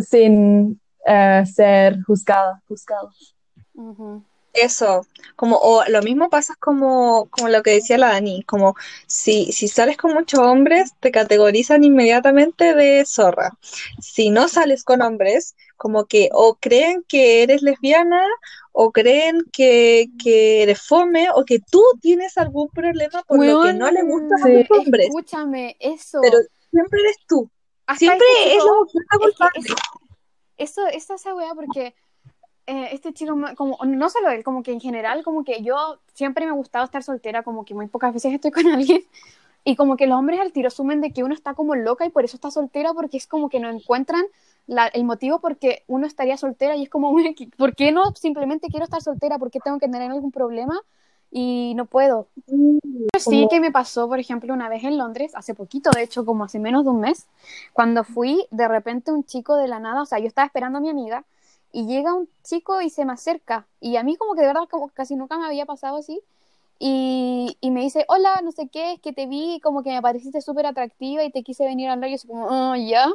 sin, 0.00 0.80
eh, 1.06 1.44
ser 1.46 2.02
juzgadas. 2.02 2.62
juzgados. 2.66 3.36
Eso, 4.62 5.06
como, 5.36 5.56
o 5.56 5.84
lo 5.88 6.02
mismo 6.02 6.30
pasa 6.30 6.54
como, 6.58 7.28
como 7.30 7.48
lo 7.48 7.62
que 7.62 7.72
decía 7.72 7.98
la 7.98 8.08
Dani, 8.08 8.42
como 8.42 8.74
si, 9.06 9.52
si 9.52 9.68
sales 9.68 9.96
con 9.96 10.12
muchos 10.12 10.40
hombres, 10.40 10.92
te 11.00 11.10
categorizan 11.10 11.84
inmediatamente 11.84 12.74
de 12.74 13.04
zorra. 13.06 13.56
Si 14.00 14.30
no 14.30 14.48
sales 14.48 14.84
con 14.84 15.02
hombres, 15.02 15.54
como 15.76 16.06
que 16.06 16.28
o 16.32 16.56
creen 16.56 17.04
que 17.06 17.42
eres 17.42 17.62
lesbiana 17.62 18.26
o 18.72 18.90
creen 18.90 19.44
que, 19.52 20.08
que 20.22 20.62
eres 20.62 20.82
fome 20.82 21.28
o 21.34 21.44
que 21.44 21.60
tú 21.60 21.82
tienes 22.00 22.36
algún 22.36 22.68
problema 22.68 23.22
por 23.22 23.44
lo 23.44 23.62
que 23.62 23.72
no 23.72 23.90
le 23.90 24.02
gustan 24.02 24.42
a 24.42 24.48
los 24.48 24.70
hombres. 24.70 25.06
Escúchame, 25.06 25.76
eso. 25.78 26.20
Pero 26.20 26.38
siempre 26.70 27.00
eres 27.00 27.16
tú. 27.26 27.50
siempre 27.96 28.26
es 28.46 28.64
la 28.64 28.72
mujer 28.72 29.02
culpable. 29.20 29.74
Eso, 30.56 30.86
eso, 30.88 31.14
esa 31.14 31.34
weá 31.34 31.54
porque 31.54 31.94
eh, 32.68 32.90
este 32.92 33.14
chico, 33.14 33.34
como, 33.56 33.78
no 33.86 34.10
solo 34.10 34.28
él, 34.28 34.44
como 34.44 34.62
que 34.62 34.72
en 34.72 34.80
general, 34.80 35.24
como 35.24 35.42
que 35.42 35.62
yo 35.62 36.00
siempre 36.12 36.44
me 36.44 36.50
ha 36.50 36.54
gustado 36.54 36.84
estar 36.84 37.02
soltera, 37.02 37.42
como 37.42 37.64
que 37.64 37.72
muy 37.72 37.86
pocas 37.86 38.12
veces 38.12 38.34
estoy 38.34 38.50
con 38.50 38.66
alguien. 38.72 39.00
Y 39.64 39.74
como 39.74 39.96
que 39.96 40.06
los 40.06 40.18
hombres 40.18 40.38
al 40.38 40.52
tiro 40.52 40.68
asumen 40.68 41.00
de 41.00 41.10
que 41.10 41.24
uno 41.24 41.32
está 41.32 41.54
como 41.54 41.74
loca 41.74 42.04
y 42.04 42.10
por 42.10 42.26
eso 42.26 42.36
está 42.36 42.50
soltera, 42.50 42.92
porque 42.92 43.16
es 43.16 43.26
como 43.26 43.48
que 43.48 43.58
no 43.58 43.70
encuentran 43.70 44.22
el 44.92 45.04
motivo 45.04 45.40
porque 45.40 45.82
uno 45.86 46.06
estaría 46.06 46.36
soltera 46.36 46.76
y 46.76 46.82
es 46.82 46.90
como, 46.90 47.16
¿por 47.56 47.74
qué 47.74 47.90
no 47.90 48.14
simplemente 48.14 48.68
quiero 48.68 48.84
estar 48.84 49.00
soltera? 49.00 49.38
¿Por 49.38 49.50
qué 49.50 49.60
tengo 49.60 49.78
que 49.78 49.88
tener 49.88 50.10
algún 50.10 50.30
problema? 50.30 50.78
Y 51.30 51.72
no 51.74 51.86
puedo. 51.86 52.28
Mm, 52.48 52.78
sí 53.18 53.46
que 53.48 53.60
me 53.60 53.70
pasó, 53.70 54.08
por 54.08 54.18
ejemplo, 54.18 54.52
una 54.52 54.68
vez 54.68 54.84
en 54.84 54.98
Londres, 54.98 55.32
hace 55.34 55.54
poquito, 55.54 55.88
de 55.90 56.02
hecho, 56.02 56.26
como 56.26 56.44
hace 56.44 56.58
menos 56.58 56.84
de 56.84 56.90
un 56.90 57.00
mes, 57.00 57.28
cuando 57.72 58.04
fui, 58.04 58.46
de 58.50 58.68
repente 58.68 59.10
un 59.10 59.24
chico 59.24 59.56
de 59.56 59.68
la 59.68 59.80
nada, 59.80 60.02
o 60.02 60.06
sea, 60.06 60.18
yo 60.18 60.26
estaba 60.26 60.44
esperando 60.44 60.78
a 60.78 60.82
mi 60.82 60.90
amiga 60.90 61.24
y 61.72 61.86
llega 61.86 62.14
un 62.14 62.28
chico 62.42 62.80
y 62.80 62.90
se 62.90 63.04
me 63.04 63.12
acerca. 63.12 63.66
Y 63.80 63.96
a 63.96 64.02
mí 64.02 64.16
como 64.16 64.34
que 64.34 64.40
de 64.42 64.48
verdad 64.48 64.68
como 64.70 64.88
casi 64.88 65.16
nunca 65.16 65.38
me 65.38 65.46
había 65.46 65.66
pasado 65.66 65.98
así. 65.98 66.20
Y, 66.78 67.56
y 67.60 67.70
me 67.70 67.80
dice, 67.80 68.04
hola, 68.08 68.40
no 68.42 68.52
sé 68.52 68.68
qué, 68.68 68.92
es 68.94 69.00
que 69.00 69.12
te 69.12 69.26
vi, 69.26 69.60
como 69.60 69.82
que 69.82 69.90
me 69.90 70.00
pareciste 70.00 70.40
súper 70.40 70.66
atractiva 70.66 71.24
y 71.24 71.30
te 71.30 71.42
quise 71.42 71.64
venir 71.64 71.88
a 71.88 71.94
hablar. 71.94 72.10
Y 72.10 72.16
yo 72.16 72.28
como, 72.28 72.46
oh, 72.46 72.76
ya. 72.76 73.08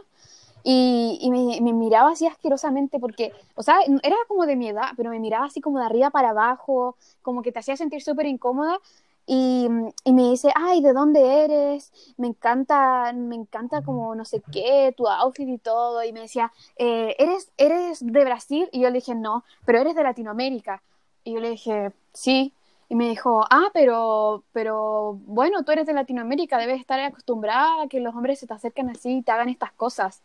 Y, 0.63 1.17
y 1.21 1.29
me, 1.29 1.59
me, 1.61 1.73
miraba 1.73 2.11
así 2.11 2.25
asquerosamente 2.25 2.99
porque, 2.99 3.33
o 3.55 3.63
sea, 3.63 3.79
era 4.01 4.15
como 4.27 4.45
de 4.45 4.55
mi 4.55 4.69
edad, 4.69 4.91
pero 4.95 5.09
me 5.09 5.19
miraba 5.19 5.45
así 5.45 5.59
como 5.59 5.79
de 5.79 5.85
arriba 5.85 6.09
para 6.09 6.29
abajo, 6.29 6.95
como 7.21 7.41
que 7.41 7.51
te 7.51 7.59
hacía 7.59 7.75
sentir 7.75 8.01
súper 8.01 8.27
incómoda. 8.27 8.79
Y, 9.25 9.67
y, 10.03 10.13
me 10.13 10.23
dice, 10.31 10.49
ay, 10.55 10.81
¿de 10.81 10.91
dónde 10.93 11.45
eres? 11.45 11.93
Me 12.17 12.27
encanta, 12.27 13.13
me 13.13 13.35
encanta 13.35 13.81
como 13.81 14.15
no 14.15 14.25
sé 14.25 14.41
qué, 14.51 14.93
tu 14.97 15.07
outfit 15.07 15.47
y 15.47 15.57
todo. 15.57 16.03
Y 16.03 16.11
me 16.13 16.21
decía, 16.21 16.51
eh, 16.77 17.15
¿eres, 17.17 17.51
¿eres 17.57 18.05
de 18.05 18.23
Brasil? 18.25 18.69
Y 18.71 18.81
yo 18.81 18.89
le 18.89 18.95
dije, 18.95 19.15
no, 19.15 19.45
pero 19.65 19.79
eres 19.79 19.95
de 19.95 20.03
Latinoamérica. 20.03 20.83
Y 21.23 21.33
yo 21.33 21.39
le 21.39 21.51
dije, 21.51 21.91
sí. 22.13 22.53
Y 22.89 22.95
me 22.95 23.09
dijo, 23.09 23.45
ah, 23.49 23.69
pero, 23.73 24.43
pero 24.51 25.19
bueno, 25.25 25.63
tú 25.63 25.71
eres 25.71 25.87
de 25.87 25.93
Latinoamérica, 25.93 26.57
debes 26.57 26.79
estar 26.79 26.99
acostumbrada 26.99 27.83
a 27.83 27.87
que 27.87 27.99
los 27.99 28.13
hombres 28.15 28.39
se 28.39 28.47
te 28.47 28.53
acerquen 28.53 28.89
así 28.89 29.17
y 29.17 29.21
te 29.23 29.31
hagan 29.31 29.49
estas 29.49 29.71
cosas. 29.71 30.21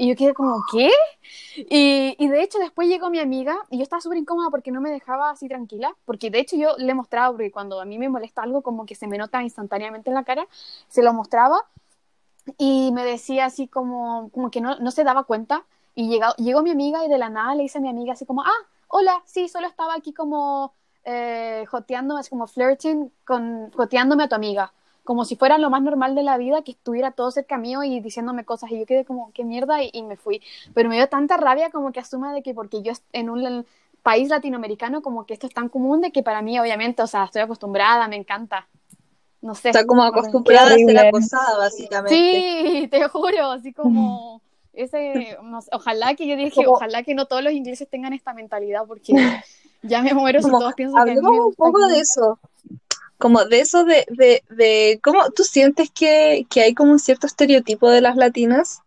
Y 0.00 0.08
yo 0.08 0.14
quedé 0.14 0.32
como, 0.32 0.62
¿qué? 0.70 0.90
Y, 1.56 2.14
y 2.18 2.28
de 2.28 2.42
hecho 2.42 2.60
después 2.60 2.86
llegó 2.86 3.10
mi 3.10 3.18
amiga 3.18 3.58
y 3.68 3.78
yo 3.78 3.82
estaba 3.82 4.00
súper 4.00 4.18
incómoda 4.18 4.48
porque 4.48 4.70
no 4.70 4.80
me 4.80 4.90
dejaba 4.90 5.30
así 5.30 5.48
tranquila, 5.48 5.92
porque 6.04 6.30
de 6.30 6.38
hecho 6.38 6.56
yo 6.56 6.76
le 6.78 6.94
mostraba, 6.94 7.32
porque 7.32 7.50
cuando 7.50 7.80
a 7.80 7.84
mí 7.84 7.98
me 7.98 8.08
molesta 8.08 8.42
algo 8.42 8.62
como 8.62 8.86
que 8.86 8.94
se 8.94 9.08
me 9.08 9.18
nota 9.18 9.42
instantáneamente 9.42 10.08
en 10.08 10.14
la 10.14 10.22
cara, 10.22 10.46
se 10.86 11.02
lo 11.02 11.12
mostraba 11.12 11.66
y 12.58 12.92
me 12.92 13.04
decía 13.04 13.46
así 13.46 13.66
como, 13.66 14.30
como 14.30 14.52
que 14.52 14.60
no, 14.60 14.78
no 14.78 14.92
se 14.92 15.02
daba 15.02 15.24
cuenta. 15.24 15.64
Y 15.96 16.08
llegó, 16.08 16.32
llegó 16.36 16.62
mi 16.62 16.70
amiga 16.70 17.04
y 17.04 17.08
de 17.08 17.18
la 17.18 17.28
nada 17.28 17.56
le 17.56 17.64
dice 17.64 17.78
a 17.78 17.80
mi 17.80 17.88
amiga 17.88 18.12
así 18.12 18.24
como, 18.24 18.42
ah, 18.42 18.66
hola, 18.86 19.20
sí, 19.26 19.48
solo 19.48 19.66
estaba 19.66 19.94
aquí 19.94 20.12
como 20.12 20.74
eh, 21.04 21.64
joteándome, 21.68 22.20
así 22.20 22.30
como 22.30 22.46
flirting, 22.46 23.10
con, 23.24 23.72
joteándome 23.72 24.22
a 24.24 24.28
tu 24.28 24.36
amiga. 24.36 24.72
Como 25.08 25.24
si 25.24 25.36
fuera 25.36 25.56
lo 25.56 25.70
más 25.70 25.80
normal 25.80 26.14
de 26.14 26.22
la 26.22 26.36
vida, 26.36 26.60
que 26.60 26.72
estuviera 26.72 27.12
todo 27.12 27.30
cerca 27.30 27.56
mío 27.56 27.82
y 27.82 27.98
diciéndome 28.00 28.44
cosas. 28.44 28.70
Y 28.70 28.78
yo 28.78 28.84
quedé 28.84 29.06
como, 29.06 29.32
qué 29.32 29.42
mierda, 29.42 29.82
y, 29.82 29.88
y 29.94 30.02
me 30.02 30.18
fui. 30.18 30.42
Pero 30.74 30.90
me 30.90 30.96
dio 30.96 31.08
tanta 31.08 31.38
rabia 31.38 31.70
como 31.70 31.92
que 31.92 32.00
asuma 32.00 32.34
de 32.34 32.42
que 32.42 32.52
porque 32.52 32.82
yo 32.82 32.92
en 33.14 33.30
un 33.30 33.64
país 34.02 34.28
latinoamericano, 34.28 35.00
como 35.00 35.24
que 35.24 35.32
esto 35.32 35.46
es 35.46 35.54
tan 35.54 35.70
común 35.70 36.02
de 36.02 36.12
que 36.12 36.22
para 36.22 36.42
mí, 36.42 36.60
obviamente, 36.60 37.00
o 37.00 37.06
sea, 37.06 37.24
estoy 37.24 37.40
acostumbrada, 37.40 38.06
me 38.06 38.16
encanta. 38.16 38.68
No 39.40 39.54
sé. 39.54 39.70
Está 39.70 39.86
como 39.86 40.02
acostumbrada 40.02 40.74
a 40.74 40.76
ser 40.76 40.98
acosada, 40.98 41.56
básicamente. 41.56 42.14
Sí, 42.14 42.88
te 42.88 43.08
juro, 43.08 43.52
así 43.52 43.72
como 43.72 44.42
ese, 44.74 45.38
no 45.42 45.62
sé, 45.62 45.70
ojalá 45.72 46.16
que 46.16 46.26
yo 46.26 46.36
dije, 46.36 46.50
Como- 46.64 46.72
ojalá 46.76 47.02
que 47.02 47.14
no 47.14 47.24
todos 47.24 47.42
los 47.42 47.54
ingleses 47.54 47.88
tengan 47.88 48.12
esta 48.12 48.34
mentalidad, 48.34 48.82
porque 48.86 49.14
ya 49.82 50.02
me 50.02 50.12
muero 50.12 50.42
si 50.42 50.50
todos 50.50 50.74
piensan 50.74 51.02
que 51.06 51.12
a 51.12 51.14
mí 51.14 51.18
Hablemos 51.18 51.32
me 51.32 51.38
un 51.38 51.44
gusta 51.46 51.64
poco 51.64 51.86
que- 51.86 51.94
de 51.94 52.00
eso. 52.00 52.38
Como 53.18 53.44
de 53.44 53.60
eso 53.60 53.84
de, 53.84 54.06
de, 54.08 54.42
de 54.48 55.00
cómo 55.02 55.30
tú 55.30 55.42
sientes 55.42 55.90
que, 55.90 56.46
que 56.48 56.62
hay 56.62 56.74
como 56.74 56.92
un 56.92 56.98
cierto 56.98 57.26
estereotipo 57.26 57.90
de 57.90 58.00
las 58.00 58.16
latinas. 58.16 58.82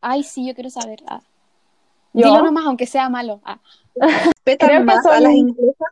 Ay, 0.00 0.22
sí, 0.22 0.46
yo 0.46 0.54
quiero 0.54 0.70
saber. 0.70 1.02
Ah. 1.06 1.20
Yo 2.12 2.26
Dilo 2.26 2.42
nomás, 2.42 2.64
aunque 2.66 2.86
sea 2.86 3.08
malo. 3.08 3.40
Ah. 3.44 3.58
¿Respetan 3.96 4.84
más 4.84 5.04
a 5.06 5.20
las 5.20 5.32
inglesas? 5.32 5.88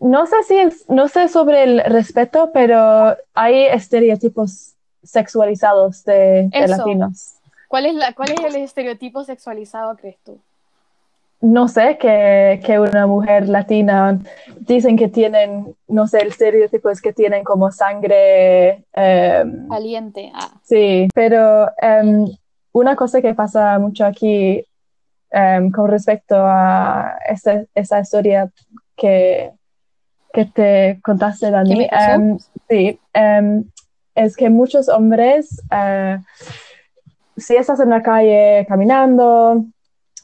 no 0.00 0.26
sé 0.26 0.42
si 0.44 0.56
es, 0.56 0.88
no 0.88 1.08
sé 1.08 1.28
sobre 1.28 1.62
el 1.62 1.84
respeto, 1.84 2.50
pero 2.52 3.16
hay 3.34 3.66
estereotipos 3.66 4.72
sexualizados 5.02 6.04
de, 6.04 6.48
de 6.50 6.68
latinos. 6.68 7.34
¿Cuál 7.68 7.86
es, 7.86 7.94
la, 7.94 8.14
¿Cuál 8.14 8.32
es 8.32 8.40
el 8.40 8.56
estereotipo 8.56 9.24
sexualizado, 9.24 9.96
crees 9.96 10.18
tú? 10.24 10.40
No 11.42 11.68
sé 11.68 11.96
que, 11.98 12.60
que 12.64 12.78
una 12.78 13.06
mujer 13.06 13.48
latina 13.48 14.18
dicen 14.58 14.96
que 14.96 15.08
tienen, 15.08 15.74
no 15.88 16.06
sé, 16.06 16.20
el 16.20 16.28
estereotipo 16.28 16.90
es 16.90 17.00
que 17.00 17.14
tienen 17.14 17.44
como 17.44 17.72
sangre, 17.72 18.84
em, 18.92 19.66
Valiente. 19.66 20.30
Ah. 20.34 20.50
sí, 20.62 21.08
pero 21.14 21.70
em, 21.80 22.26
una 22.72 22.94
cosa 22.94 23.22
que 23.22 23.34
pasa 23.34 23.78
mucho 23.78 24.04
aquí 24.04 24.62
em, 25.30 25.70
con 25.70 25.88
respecto 25.88 26.36
a 26.36 27.18
esa, 27.26 27.64
esa 27.74 28.00
historia 28.00 28.50
que, 28.94 29.52
que 30.34 30.44
te 30.44 31.00
contaste, 31.02 31.46
¿Qué 31.46 31.52
Dani, 31.52 31.88
sí, 32.68 33.00
es 34.14 34.36
que 34.36 34.50
muchos 34.50 34.88
hombres, 34.88 35.62
eh, 35.72 36.18
si 37.36 37.56
estás 37.56 37.80
en 37.80 37.90
la 37.90 38.02
calle 38.02 38.66
caminando, 38.68 39.64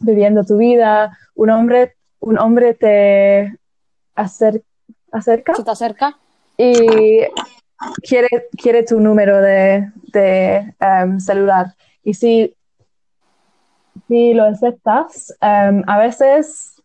viviendo 0.00 0.44
tu 0.44 0.56
vida, 0.56 1.16
un 1.34 1.50
hombre, 1.50 1.96
un 2.20 2.38
hombre 2.38 2.74
te 2.74 3.56
acer- 4.14 4.62
acerca 5.12 5.54
¿Se 5.54 5.64
te 5.64 5.70
acerca? 5.70 6.18
y 6.56 7.20
quiere, 8.02 8.28
quiere 8.56 8.82
tu 8.82 9.00
número 9.00 9.40
de, 9.40 9.90
de, 10.12 10.74
em, 10.80 11.20
celular. 11.20 11.74
Y 12.02 12.14
si, 12.14 12.54
si 14.08 14.34
lo 14.34 14.44
aceptas, 14.44 15.34
em, 15.40 15.82
a 15.86 15.98
veces 15.98 16.82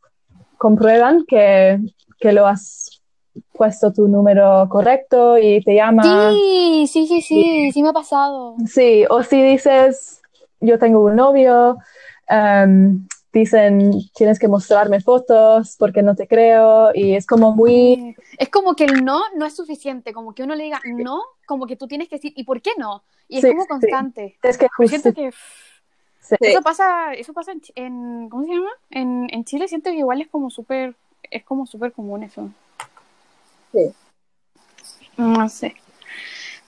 comprueban 0.57 1.25
que, 1.27 1.79
que 2.19 2.31
lo 2.31 2.45
has 2.45 3.01
puesto 3.53 3.93
tu 3.93 4.07
número 4.07 4.67
correcto 4.69 5.37
y 5.37 5.63
te 5.63 5.75
llama. 5.75 6.31
Sí, 6.33 6.87
sí, 6.91 7.07
sí, 7.07 7.21
sí, 7.21 7.71
sí 7.71 7.83
me 7.83 7.89
ha 7.89 7.93
pasado. 7.93 8.55
Sí, 8.65 9.05
o 9.09 9.23
si 9.23 9.41
dices, 9.41 10.21
yo 10.59 10.77
tengo 10.77 10.99
un 11.05 11.15
novio, 11.15 11.77
em, 12.27 13.07
dicen, 13.33 13.91
tienes 14.15 14.39
que 14.39 14.47
mostrarme 14.47 14.99
fotos 15.01 15.75
porque 15.79 16.01
no 16.03 16.15
te 16.15 16.27
creo, 16.27 16.91
y 16.93 17.15
es 17.15 17.25
como 17.25 17.53
muy, 17.53 18.15
Es 18.37 18.49
como 18.49 18.75
que 18.75 18.85
el 18.85 19.03
no 19.05 19.21
no 19.35 19.45
es 19.45 19.55
suficiente, 19.55 20.13
como 20.13 20.33
que 20.33 20.43
uno 20.43 20.55
le 20.55 20.65
diga 20.65 20.81
no, 20.85 21.21
como 21.45 21.65
que 21.67 21.75
tú 21.75 21.87
tienes 21.87 22.09
que 22.09 22.15
decir, 22.15 22.33
¿y 22.35 22.43
por 22.43 22.61
qué 22.61 22.71
no? 22.77 23.03
Y 23.27 23.37
es 23.37 23.41
Sí, 23.43 23.49
como 23.49 23.63
sí. 23.63 23.67
constante. 23.69 24.37
es 24.43 24.57
que 24.57 24.67
Pero 24.77 24.89
siento 24.89 25.13
que 25.13 25.31
sí. 25.31 26.35
Sí. 26.39 26.47
eso 26.47 26.61
pasa, 26.61 27.13
eso 27.13 27.33
pasa 27.33 27.51
en, 27.51 27.61
en- 27.75 28.29
¿cómo 28.29 28.43
se 28.45 28.53
llama? 28.53 28.69
En, 28.89 29.27
en 29.31 29.43
Chile 29.45 29.67
siento 29.67 29.89
que 29.89 29.97
igual 29.97 30.21
es 30.21 30.27
como 30.27 30.49
súper, 30.49 30.95
es 31.29 31.43
como 31.43 31.65
súper 31.65 31.91
común 31.93 32.23
eso. 32.23 32.49
Sí. 33.71 33.93
No 35.17 35.47
sé. 35.49 35.75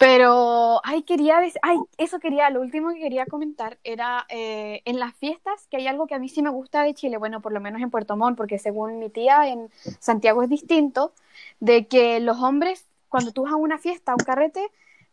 Pero, 0.04 0.82
ay, 0.84 1.04
quería 1.04 1.40
decir, 1.40 1.60
ay, 1.64 1.78
eso 1.98 2.20
quería, 2.20 2.50
lo 2.50 2.60
último 2.60 2.90
que 2.94 3.00
quería 3.00 3.26
comentar 3.26 3.80
era 3.86 4.26
eh, 4.28 4.82
en 4.84 5.00
las 5.00 5.16
fiestas, 5.16 5.66
que 5.70 5.78
hay 5.78 5.88
algo 5.88 6.08
que 6.08 6.16
a 6.16 6.20
mí 6.20 6.28
sí 6.28 6.42
me 6.42 6.50
gusta 6.50 6.84
de 6.84 6.94
Chile, 6.94 7.18
bueno, 7.18 7.42
por 7.42 7.54
lo 7.54 7.62
menos 7.62 7.82
en 7.82 7.90
Puerto 7.90 8.18
Montt, 8.18 8.36
porque 8.36 8.60
según 8.60 9.00
mi 9.00 9.10
tía 9.10 9.48
en 9.48 9.70
Santiago 10.00 10.44
es 10.44 10.50
distinto, 10.50 11.14
de 11.62 11.88
que 11.88 12.20
los 12.20 12.42
hombres, 12.42 12.86
cuando 13.08 13.32
tú 13.32 13.44
vas 13.44 13.54
a 13.54 13.56
una 13.56 13.78
fiesta, 13.78 14.12
a 14.12 14.16
un 14.16 14.24
carrete, 14.26 14.70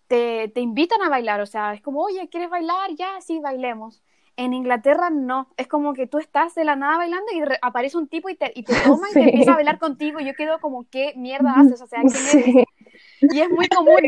te, 0.09 0.49
te 0.49 0.61
invitan 0.61 1.03
a 1.03 1.09
bailar, 1.09 1.41
o 1.41 1.47
sea, 1.47 1.72
es 1.74 1.82
como, 1.82 2.03
oye, 2.03 2.28
¿quieres 2.28 2.51
bailar? 2.51 2.91
Ya, 2.97 3.20
sí, 3.20 3.38
bailemos. 3.38 4.03
En 4.36 4.55
Inglaterra 4.55 5.11
no, 5.11 5.49
es 5.57 5.68
como 5.68 5.93
que 5.95 6.07
tú 6.09 6.18
estás 6.18 6.55
de 6.57 6.64
la 6.64 6.74
nada 6.74 6.97
bailando 6.99 7.26
y 7.32 7.45
re- 7.45 7.59
aparece 7.62 7.97
un 7.99 8.09
tipo 8.09 8.28
y 8.28 8.34
te, 8.36 8.51
y 8.57 8.64
te 8.64 8.76
toma 8.76 9.11
y 9.12 9.16
te 9.16 9.24
empieza 9.24 9.53
a 9.53 9.57
bailar 9.57 9.78
contigo 9.78 10.18
y 10.20 10.24
yo 10.26 10.34
quedo 10.34 10.61
como, 10.61 10.88
¿qué 10.91 11.12
mierda 11.16 11.59
haces? 11.61 11.80
O 11.82 11.86
sea, 11.86 12.07
¿quién 12.07 12.26
eres? 12.26 12.51
Sí, 12.51 12.64
Y 13.20 13.40
es 13.40 13.48
muy 13.50 13.68
común. 13.68 14.00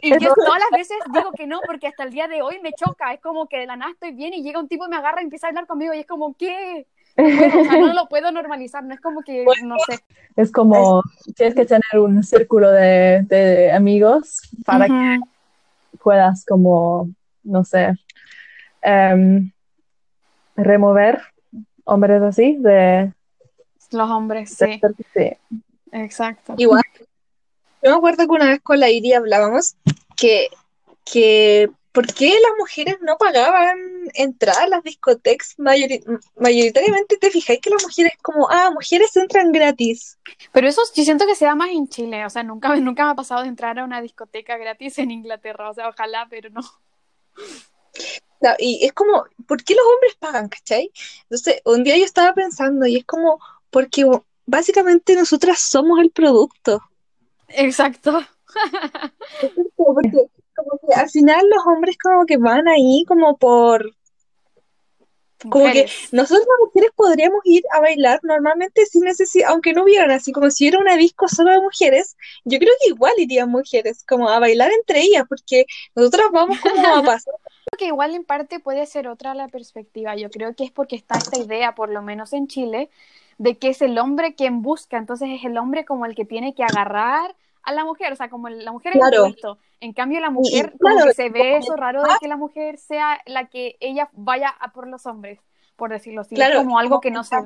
Y 0.00 0.10
yo 0.10 0.32
todas 0.34 0.60
las 0.60 0.78
veces 0.78 0.96
digo 1.12 1.32
que 1.32 1.46
no, 1.46 1.60
porque 1.66 1.86
hasta 1.88 2.04
el 2.04 2.10
día 2.10 2.28
de 2.28 2.42
hoy 2.42 2.58
me 2.62 2.72
choca. 2.72 3.12
Es 3.12 3.20
como 3.20 3.48
que 3.48 3.58
de 3.58 3.66
la 3.66 3.76
nada 3.76 3.90
estoy 3.92 4.12
bien 4.12 4.32
y 4.34 4.42
llega 4.42 4.60
un 4.60 4.68
tipo 4.68 4.86
y 4.86 4.88
me 4.88 4.96
agarra 4.96 5.20
y 5.20 5.24
empieza 5.24 5.46
a 5.46 5.50
hablar 5.50 5.66
conmigo 5.66 5.92
y 5.94 6.00
es 6.00 6.06
como, 6.06 6.34
¿qué? 6.34 6.86
O 7.16 7.64
sea, 7.64 7.78
no 7.80 7.92
lo 7.94 8.08
puedo 8.08 8.30
normalizar. 8.30 8.84
No 8.84 8.94
es 8.94 9.00
como 9.00 9.22
que, 9.22 9.44
no 9.64 9.76
sé. 9.86 9.98
es 10.36 10.52
como, 10.52 11.02
tienes 11.36 11.54
que 11.54 11.64
tener 11.64 11.98
un 11.98 12.22
círculo 12.22 12.70
de, 12.70 13.22
de 13.24 13.72
amigos 13.72 14.40
para 14.64 14.86
que 14.86 15.18
puedas 16.00 16.44
como, 16.46 17.08
no 17.42 17.64
sé, 17.64 17.94
em, 18.82 19.50
remover 20.54 21.20
hombres 21.84 22.22
así 22.22 22.56
de, 22.60 23.12
Los 23.90 24.10
hombres, 24.10 24.56
de- 24.58 24.80
sí, 24.80 25.04
sí. 25.14 25.58
exacto. 25.92 26.54
Igual. 26.56 26.82
Yo 27.88 27.94
me 27.94 27.98
acuerdo 27.98 28.26
que 28.26 28.32
una 28.32 28.46
vez 28.50 28.60
con 28.62 28.78
la 28.80 28.90
Iri 28.90 29.14
hablábamos 29.14 29.76
que, 30.16 30.48
que 31.10 31.70
¿por 31.92 32.06
qué 32.12 32.28
las 32.28 32.52
mujeres 32.58 32.98
no 33.00 33.16
pagaban 33.16 33.78
entrada 34.14 34.62
a 34.64 34.68
las 34.68 34.82
discotecas? 34.82 35.56
Mayori- 35.58 36.04
mayoritariamente 36.36 37.16
te 37.16 37.30
fijáis 37.30 37.60
que 37.60 37.70
las 37.70 37.82
mujeres 37.82 38.12
como, 38.22 38.48
ah, 38.50 38.70
mujeres 38.72 39.16
entran 39.16 39.52
gratis. 39.52 40.18
Pero 40.52 40.68
eso 40.68 40.82
yo 40.94 41.02
siento 41.04 41.26
que 41.26 41.34
se 41.34 41.46
da 41.46 41.54
más 41.54 41.70
en 41.70 41.88
Chile. 41.88 42.24
O 42.26 42.30
sea, 42.30 42.42
nunca, 42.42 42.74
nunca 42.76 43.04
me 43.04 43.10
ha 43.12 43.14
pasado 43.14 43.42
de 43.42 43.48
entrar 43.48 43.78
a 43.78 43.84
una 43.84 44.02
discoteca 44.02 44.56
gratis 44.58 44.98
en 44.98 45.10
Inglaterra. 45.10 45.70
O 45.70 45.74
sea, 45.74 45.88
ojalá, 45.88 46.26
pero 46.28 46.50
no. 46.50 46.60
No, 48.40 48.50
Y 48.58 48.84
es 48.84 48.92
como, 48.92 49.24
¿por 49.46 49.64
qué 49.64 49.74
los 49.74 49.84
hombres 49.84 50.14
pagan, 50.20 50.48
cachai? 50.48 50.92
Entonces, 51.22 51.60
un 51.64 51.82
día 51.82 51.96
yo 51.96 52.04
estaba 52.04 52.34
pensando 52.34 52.86
y 52.86 52.96
es 52.98 53.04
como, 53.04 53.40
porque 53.70 54.04
básicamente 54.46 55.14
nosotras 55.16 55.58
somos 55.60 55.98
el 56.00 56.10
producto. 56.10 56.80
Exacto. 57.48 58.20
Porque 59.76 60.26
como 60.54 60.78
que 60.86 60.94
al 60.94 61.08
final 61.08 61.48
los 61.48 61.66
hombres 61.66 61.96
como 61.98 62.26
que 62.26 62.36
van 62.36 62.68
ahí 62.68 63.04
como 63.06 63.36
por, 63.36 63.94
como 65.48 65.70
que 65.72 65.88
nosotros 66.10 66.46
las 66.46 66.66
mujeres 66.66 66.90
podríamos 66.96 67.40
ir 67.44 67.62
a 67.72 67.80
bailar 67.80 68.18
normalmente 68.24 68.84
sin 68.86 69.04
necesidad, 69.04 69.50
aunque 69.50 69.72
no 69.72 69.84
hubieran 69.84 70.10
así 70.10 70.32
como 70.32 70.50
si 70.50 70.64
hubiera 70.64 70.80
una 70.80 70.96
disco 70.96 71.28
solo 71.28 71.52
de 71.52 71.60
mujeres, 71.60 72.16
yo 72.44 72.58
creo 72.58 72.72
que 72.80 72.90
igual 72.90 73.12
irían 73.18 73.48
mujeres 73.48 74.04
como 74.04 74.28
a 74.28 74.40
bailar 74.40 74.72
entre 74.72 75.00
ellas, 75.00 75.24
porque 75.28 75.66
nosotras 75.94 76.26
vamos 76.32 76.58
como 76.60 76.86
a 76.86 77.02
pasar. 77.04 77.34
que 77.78 77.86
igual 77.86 78.16
en 78.16 78.24
parte 78.24 78.58
puede 78.58 78.84
ser 78.86 79.06
otra 79.06 79.34
la 79.34 79.46
perspectiva. 79.46 80.16
Yo 80.16 80.28
creo 80.28 80.56
que 80.56 80.64
es 80.64 80.72
porque 80.72 80.96
está 80.96 81.18
esta 81.18 81.38
idea, 81.38 81.74
por 81.76 81.90
lo 81.90 82.02
menos 82.02 82.32
en 82.32 82.48
Chile, 82.48 82.90
de 83.38 83.56
que 83.56 83.68
es 83.68 83.80
el 83.82 83.98
hombre 83.98 84.34
quien 84.34 84.62
busca, 84.62 84.98
entonces 84.98 85.28
es 85.32 85.44
el 85.44 85.56
hombre 85.56 85.84
como 85.84 86.06
el 86.06 86.14
que 86.14 86.24
tiene 86.24 86.54
que 86.54 86.64
agarrar 86.64 87.34
a 87.62 87.72
la 87.72 87.84
mujer, 87.84 88.12
o 88.12 88.16
sea, 88.16 88.28
como 88.28 88.48
la 88.48 88.72
mujer 88.72 88.92
es 88.94 88.98
Claro. 88.98 89.58
En 89.80 89.92
cambio, 89.92 90.20
la 90.20 90.30
mujer, 90.30 90.72
Y, 90.74 90.78
como 90.78 91.04
que 91.04 91.14
se 91.14 91.30
ve 91.30 91.56
eso 91.56 91.76
raro 91.76 92.02
de 92.02 92.10
que 92.20 92.26
la 92.26 92.36
mujer 92.36 92.78
sea 92.78 93.20
la 93.26 93.46
que 93.46 93.76
ella 93.80 94.08
vaya 94.12 94.48
a 94.48 94.72
por 94.72 94.88
los 94.88 95.06
hombres, 95.06 95.38
por 95.76 95.90
decirlo 95.90 96.22
así. 96.22 96.34
Claro, 96.34 96.54
es 96.54 96.64
como 96.64 96.78
algo 96.78 96.96
como 96.96 97.00
que 97.00 97.10
no 97.12 97.22
se... 97.22 97.36